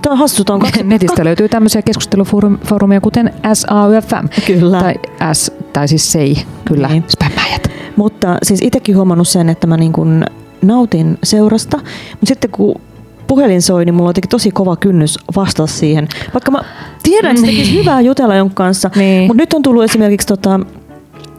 Tuo 0.02 0.12
on 0.12 0.54
on 0.54 0.60
kaksi, 0.60 0.82
Netistä 0.88 1.24
löytyy 1.24 1.48
tämmöisiä 1.48 1.82
keskustelufoorumia, 1.82 3.00
kuten 3.00 3.32
SAUFM. 3.52 4.26
Kyllä. 4.46 4.78
Tai 4.80 4.94
S, 5.32 5.52
tai 5.72 5.88
siis 5.88 6.12
SEI, 6.12 6.34
kyllä, 6.64 6.88
Niin. 6.88 7.04
spämmäjät. 7.08 7.70
Mutta 7.96 8.38
siis 8.42 8.62
itsekin 8.62 8.96
huomannut 8.96 9.28
sen, 9.28 9.48
että 9.48 9.66
mä 9.66 9.76
niin 9.76 9.92
kuin 9.92 10.24
nautin 10.62 11.18
seurasta, 11.22 11.76
mutta 12.10 12.26
sitten 12.26 12.50
kun 12.50 12.80
puhelin 13.26 13.62
soi, 13.62 13.84
niin 13.84 13.94
mulla 13.94 14.08
on 14.08 14.10
jotenkin 14.10 14.28
tosi 14.28 14.50
kova 14.50 14.76
kynnys 14.76 15.18
vastata 15.36 15.66
siihen. 15.66 16.08
Vaikka 16.34 16.50
mä 16.50 16.58
tiedän, 17.02 17.30
että 17.36 17.46
Niin. 17.46 17.74
hyvää 17.74 18.00
jutella 18.00 18.34
jonkun 18.34 18.54
kanssa, 18.54 18.90
Niin. 18.96 19.26
mutta 19.26 19.42
nyt 19.42 19.52
on 19.52 19.62
tullut 19.62 19.84
esimerkiksi 19.84 20.26
tota, 20.26 20.60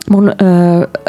mun 0.10 0.30
ö, 0.30 0.34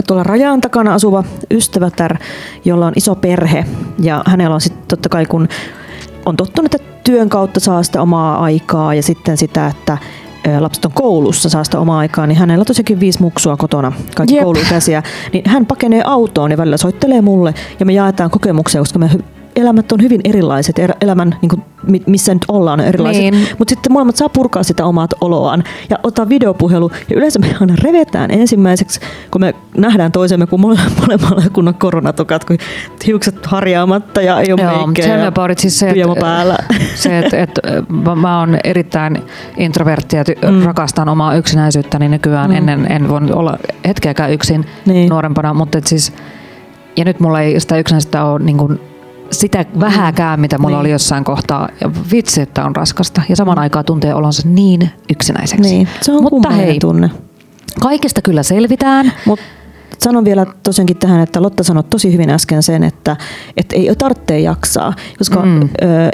tuolla 0.07 0.23
rajan 0.23 0.61
takana 0.61 0.95
asuva 0.95 1.25
ystävätär, 1.51 2.17
jolla 2.65 2.87
on 2.87 2.93
iso 2.97 3.15
perhe 3.15 3.65
ja 4.03 4.23
hänellä 4.27 4.55
on 4.55 4.61
sitten 4.61 4.83
totta 4.89 5.09
kai 5.09 5.27
kun 5.27 5.49
on 6.27 6.37
tottunut, 6.37 6.75
että 6.75 6.89
työn 7.05 7.29
kautta 7.29 7.61
saa 7.61 7.83
sitä 7.83 8.03
omaa 8.03 8.39
aikaa 8.43 8.95
ja 8.95 9.03
sitten 9.03 9.37
sitä, 9.37 9.67
että 9.67 9.99
lapset 10.59 10.85
on 10.85 10.93
koulussa, 10.93 11.49
saa 11.49 11.65
sitä 11.65 11.79
omaa 11.79 11.99
aikaa, 11.99 12.27
niin 12.27 12.39
hänellä 12.39 12.63
on 12.63 12.67
tosiaankin 12.67 13.01
viisi 13.01 13.23
muksua 13.23 13.57
kotona, 13.57 13.93
kaikki 14.17 14.35
Jep. 14.35 14.45
kouluikäisiä, 14.45 15.03
niin 15.33 15.43
hän 15.47 15.67
pakenee 15.67 16.03
autoon 16.05 16.51
ja 16.51 16.57
välillä 16.57 16.77
soittelee 16.77 17.21
mulle 17.21 17.55
ja 17.81 17.87
me 17.87 17.93
jaetaan 17.93 18.31
kokemuksia, 18.31 18.81
koska 18.81 18.99
me 18.99 19.11
elämät 19.59 19.93
on 19.93 20.03
hyvin 20.03 20.21
erilaiset, 20.25 20.79
er- 20.79 20.97
elämän, 21.01 21.35
niin 21.43 21.49
kuin, 21.49 21.63
mi- 21.87 22.03
missä 22.07 22.35
nyt 22.35 22.45
ollaan, 22.49 22.81
on 22.81 22.87
erilaiset. 22.87 23.23
Niin. 23.23 23.49
Mutta 23.59 23.71
sitten 23.75 23.93
molemmat 23.93 24.17
saa 24.17 24.29
purkaa 24.29 24.63
sitä 24.63 24.85
omat 24.87 25.11
oloaan 25.21 25.65
ja 25.91 25.97
ottaa 26.03 26.29
videopuhelu. 26.29 26.91
Ja 27.11 27.17
yleensä 27.17 27.39
me 27.39 27.55
aina 27.61 27.75
revetään 27.83 28.31
ensimmäiseksi, 28.31 29.01
kun 29.31 29.41
me 29.41 29.55
nähdään 29.77 30.13
toisemme, 30.13 30.47
kun 30.47 30.61
mole- 30.61 30.91
molemmilla 31.01 31.37
on 31.45 31.51
kunnon 31.53 31.75
koronatokat, 31.75 32.45
kun 32.45 32.57
hiukset 33.07 33.47
harjaamatta 33.47 34.23
ja 34.23 34.41
ei 34.41 34.53
ole 34.53 34.63
Joo, 34.63 34.87
meikkejä 34.87 35.17
ja 35.17 35.33
siis 35.57 35.79
se, 35.79 35.89
että, 35.91 36.21
päällä. 36.21 36.57
se, 36.95 37.19
että, 37.19 37.37
että 37.43 37.61
mä, 37.89 38.15
mä 38.15 38.41
oon 38.41 38.59
erittäin 38.65 39.23
introvertti 39.57 40.17
ja 40.17 40.23
ty- 40.23 40.51
Mm. 40.51 40.63
rakastan 40.63 41.09
omaa 41.09 41.35
yksinäisyyttäni 41.37 42.09
nykyään. 42.09 42.51
Mm. 42.51 42.57
Ennen 42.57 42.93
en 42.93 43.09
voinut 43.09 43.31
olla 43.31 43.57
hetkeäkään 43.89 44.33
yksin 44.33 44.65
Niin. 44.87 45.09
nuorempana, 45.09 45.55
mutta 45.55 45.79
et 45.79 45.87
siis, 45.87 46.13
ja 46.97 47.05
nyt 47.05 47.21
mulla 47.21 47.41
ei 47.41 47.61
sitä 47.61 47.79
yksinäisyyttä 47.79 48.25
ole 48.25 48.39
niin 48.39 48.57
kuin 48.59 48.81
sitä 49.31 49.65
vähääkään, 49.81 50.41
mitä 50.41 50.59
mulla 50.59 50.77
Niin. 50.77 50.81
oli 50.81 50.91
jossain 50.91 51.25
kohtaa. 51.25 51.69
Ja 51.81 51.91
vitsi, 52.13 52.41
että 52.41 52.65
on 52.65 52.77
raskasta. 52.77 53.23
Ja 53.29 53.37
saman 53.37 53.59
aikaan 53.59 53.85
tuntee 53.85 54.15
olonsa 54.15 54.43
niin 54.49 54.91
yksinäiseksi. 55.13 55.63
Niin, 55.71 55.89
se 56.03 56.13
on 56.13 56.23
Mutta 56.23 56.51
hei, 56.51 56.79
tunne. 56.79 57.11
kaikesta 57.81 58.23
kyllä 58.23 58.43
selvitään. 58.43 59.13
Mutta 59.27 59.45
sanon 59.99 60.25
vielä 60.25 60.47
tosiaankin 60.63 60.97
tähän, 60.97 61.21
että 61.21 61.43
Lotta 61.43 61.63
sanoi 61.63 61.85
tosi 61.85 62.13
hyvin 62.13 62.31
äsken 62.31 62.63
sen, 62.63 62.83
että, 62.83 63.17
että 63.57 63.77
ei 63.77 63.91
tarvitse 63.99 64.41
jaksaa, 64.41 64.93
koska 65.19 65.43
Mm. 65.43 65.63
ö, 65.63 65.67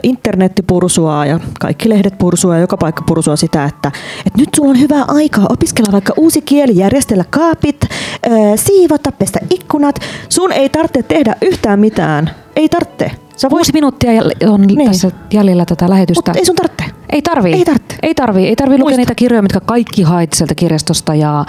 internetti 0.03 0.63
pursuaa 0.63 1.27
ja 1.27 1.41
kaikki 1.61 1.89
lehdet 1.89 2.19
pursuaa 2.19 2.55
ja 2.55 2.61
joka 2.61 2.77
paikka 2.77 3.03
pursuaa 3.07 3.37
sitä, 3.37 3.65
että, 3.65 3.93
että 4.27 4.39
nyt 4.41 4.49
sulla 4.57 4.71
on 4.71 4.81
hyvää 4.81 5.05
aikaa 5.09 5.47
opiskella 5.49 5.93
vaikka 5.93 6.13
uusi 6.17 6.43
kieli, 6.43 6.77
järjestellä 6.77 7.25
kaapit, 7.31 7.81
ö, 7.85 8.29
siivota, 8.57 9.13
pestä 9.13 9.39
ikkunat. 9.51 9.99
Sun 10.29 10.53
ei 10.53 10.69
tarvitse 10.69 11.03
tehdä 11.03 11.37
yhtään 11.43 11.81
mitään. 11.81 12.31
Ei 12.57 12.69
tarvitse. 12.69 13.11
Sä 13.37 13.51
voit, 13.51 13.59
Kuusi 13.61 13.73
minuuttia 13.73 14.11
on 14.49 14.61
Niin. 14.63 14.91
tässä 14.91 15.11
jäljellä 15.33 15.65
tätä 15.65 15.91
lähetystä. 15.91 16.19
mutta 16.19 16.39
ei 16.39 16.45
sun 16.45 16.57
tarvitse. 16.57 16.85
Ei 17.13 17.23
tarvii. 17.23 17.53
Ei 17.55 17.65
tarvitse. 17.65 17.97
Ei 18.03 18.15
tarvii. 18.15 18.47
Ei 18.49 18.57
tarvii 18.57 18.79
lukea 18.79 18.97
niitä 18.97 19.15
kirjoja, 19.15 19.43
mitkä 19.43 19.61
kaikki 19.61 20.03
hait 20.03 20.33
sieltä 20.33 20.55
kirjastosta 20.55 21.15
ja 21.15 21.45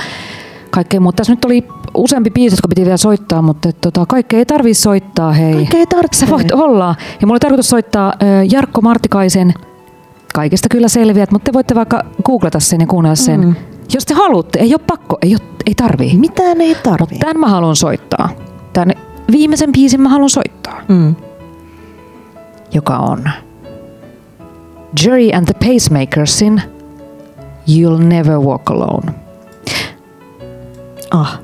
kaikkea 0.76 1.00
muuta. 1.00 1.16
Tässä 1.16 1.34
nyt 1.34 1.46
oli 1.46 1.68
useampi 1.94 2.30
biisi, 2.32 2.54
jotka 2.54 2.68
piti 2.68 2.82
vielä 2.84 2.98
soittaa, 2.98 3.42
mutta 3.42 3.70
et, 3.70 3.82
tota, 3.82 4.06
kaikkea 4.06 4.40
ei 4.40 4.46
tarvii 4.46 4.74
soittaa, 4.74 5.32
hei. 5.32 5.54
Kaikkea 5.54 5.80
ei 5.80 5.86
tarvitse. 5.88 6.20
Sä 6.26 6.30
voit 6.32 6.52
olla. 6.52 6.96
Ja 7.22 7.28
mulla 7.28 7.34
oli 7.34 7.40
tarkoitus 7.40 7.70
soittaa 7.70 8.14
ö, 8.22 8.26
Jarkko 8.52 8.82
Martikaisen 8.82 9.54
Kaikista 10.34 10.70
kyllä 10.72 10.88
selviät, 10.88 11.32
mutta 11.32 11.46
te 11.46 11.54
voitte 11.54 11.76
vaikka 11.76 12.04
googlata 12.24 12.60
sen 12.60 12.82
ja 12.82 12.88
kuunnella 12.88 13.16
sen. 13.16 13.42
Mm. 13.42 13.56
Jos 13.94 14.06
te 14.06 14.14
haluatte, 14.14 14.60
ei 14.60 14.74
ole 14.74 14.82
pakko, 14.88 15.18
ei, 15.22 15.32
ole, 15.36 15.42
ei 15.68 15.76
tarvii. 15.76 16.18
Mitään 16.18 16.62
ei 16.62 16.70
Mutta 16.74 16.90
tarvitse. 16.90 17.20
tämän 17.20 17.40
mä 17.40 17.48
haluan 17.48 17.76
soittaa. 17.76 18.30
Tämän 18.74 18.96
viimeisen 19.32 19.72
biisin 19.72 20.02
mä 20.02 20.10
haluan 20.10 20.30
soittaa, 20.30 20.82
Mm. 20.88 21.16
joka 22.74 22.98
on 22.98 23.30
Jerry 25.06 25.30
and 25.34 25.46
the 25.46 25.54
Pacemakersin 25.54 26.62
You'll 27.70 28.04
Never 28.04 28.38
Walk 28.40 28.70
Alone. 28.72 29.12
Ah, 31.12 31.40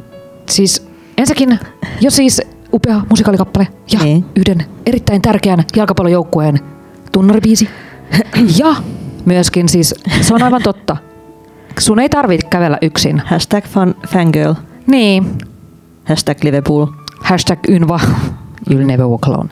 Siis 0.50 0.88
ensinnäkin 1.18 1.60
jo 2.02 2.12
siis 2.12 2.42
upea 2.74 3.02
musikaalikappale 3.10 3.68
ja 3.92 4.00
Niin. 4.00 4.26
yhden 4.36 4.66
erittäin 4.86 5.22
tärkeän 5.22 5.64
jalkapallojoukkueen 5.76 6.60
tunnaribiisi. 7.12 7.70
ja 8.58 8.76
myöskin 9.26 9.70
siis, 9.70 9.96
se 10.22 10.34
on 10.34 10.44
aivan 10.44 10.62
totta, 10.64 10.98
sun 11.80 12.00
ei 12.00 12.10
tarvitse 12.10 12.48
kävellä 12.50 12.78
yksin. 12.82 13.22
hashtag 13.26 13.66
fan, 13.66 13.96
fangirl, 14.08 14.54
Niin, 14.88 15.38
hashtag 16.06 16.44
Liverpool. 16.44 16.86
hashtag 17.24 17.60
ynva, 17.70 18.00
you'll 18.70 18.86
never 18.86 19.06
walk 19.08 19.28
alone. 19.28 19.50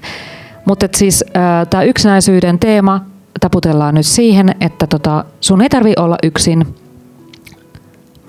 Mutta 0.65 0.87
siis 0.95 1.23
äh, 1.27 1.67
tämä 1.69 1.83
yksinäisyyden 1.83 2.59
teema 2.59 3.05
taputellaan 3.41 3.95
nyt 3.95 4.05
siihen, 4.05 4.55
että 4.61 4.87
tota, 4.87 5.25
sun 5.41 5.61
ei 5.61 5.69
tarvi 5.69 5.93
olla 5.97 6.17
yksin, 6.23 6.75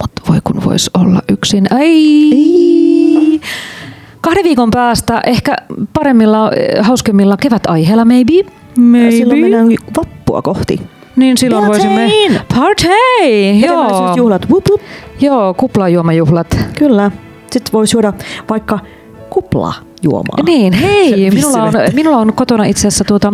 mutta 0.02 0.22
voi 0.28 0.38
kun 0.44 0.64
vois 0.64 0.90
olla 0.98 1.22
yksin. 1.32 1.66
Ai! 1.70 3.40
Kahden 4.20 4.44
viikon 4.44 4.70
päästä, 4.70 5.20
ehkä 5.26 5.56
paremmilla, 5.92 6.46
äh, 6.46 6.86
hauskemmilla 6.86 7.36
kevätaiheella, 7.36 8.04
maybe. 8.04 8.32
maybe. 8.78 9.10
Silloin 9.10 9.40
mennään 9.40 9.68
vappua 9.96 10.42
kohti. 10.42 10.80
Niin 11.16 11.38
silloin 11.38 11.66
voisimme... 11.66 12.10
Partain! 12.10 12.40
Partei! 12.54 13.60
Joo, 13.60 13.82
Hedelmällisyysjuhlat, 13.82 14.50
wup, 14.50 14.66
wup. 14.70 14.80
joo 15.20 15.54
kuplajuomajuhlat. 15.54 16.58
Kyllä. 16.78 17.10
Sitten 17.50 17.72
voisi 17.72 17.96
juoda 17.96 18.12
vaikka 18.50 18.78
kuplajuomaa. 19.30 20.42
Niin, 20.46 20.72
hei, 20.72 21.30
minulla 21.30 21.62
on, 21.62 21.72
minulla 21.94 22.16
on 22.16 22.32
kotona 22.32 22.64
itse 22.64 22.80
asiassa 22.88 23.04
tuota, 23.04 23.32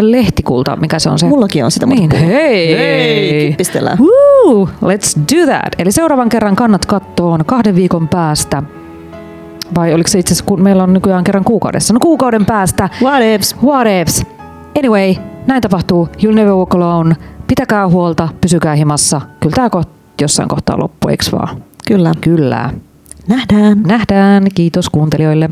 lehtikulta, 0.00 0.76
mikä 0.76 0.98
se 0.98 1.10
on 1.10 1.18
se? 1.18 1.26
Mullakin 1.26 1.64
on 1.64 1.70
sitä. 1.70 1.86
Niin, 1.86 2.00
mutta- 2.02 2.16
hei. 2.16 2.78
Hei, 2.78 3.48
kippistellään. 3.48 3.98
Woo, 3.98 4.64
let's 4.66 5.20
do 5.34 5.46
that. 5.46 5.72
Eli 5.78 5.92
seuraavan 5.92 6.28
kerran 6.28 6.56
kannat 6.56 6.86
kattoon 6.86 7.44
kahden 7.46 7.74
viikon 7.74 8.08
päästä. 8.08 8.62
Vai 9.76 9.94
oliko 9.94 10.08
se 10.08 10.18
itse 10.18 10.32
asiassa, 10.32 10.44
kun 10.44 10.62
meillä 10.62 10.82
on 10.82 10.92
nykyään 10.92 11.24
kerran 11.24 11.44
kuukaudessa? 11.44 11.94
No 11.94 12.00
kuukauden 12.00 12.46
päästä. 12.46 12.88
What 13.02 13.22
ifs? 13.34 13.56
What 13.64 13.86
ifs? 14.02 14.22
Anyway, 14.78 15.14
näin 15.46 15.62
tapahtuu. 15.62 16.08
You'll 16.18 16.34
never 16.34 16.52
walk 16.52 16.74
alone. 16.74 17.16
Pitäkää 17.46 17.88
huolta, 17.88 18.28
pysykää 18.40 18.74
himassa. 18.74 19.20
Kyllä 19.40 19.54
tämä 19.54 19.82
jossain 20.20 20.48
kohtaa 20.48 20.78
loppu, 20.78 21.08
eiks 21.08 21.32
vaan? 21.32 21.62
Kyllä. 21.88 22.12
Kyllä. 22.20 22.70
Nähdään. 23.28 23.82
Nähdään. 23.82 24.46
Kiitos 24.54 24.88
kuuntelijoille. 24.90 25.50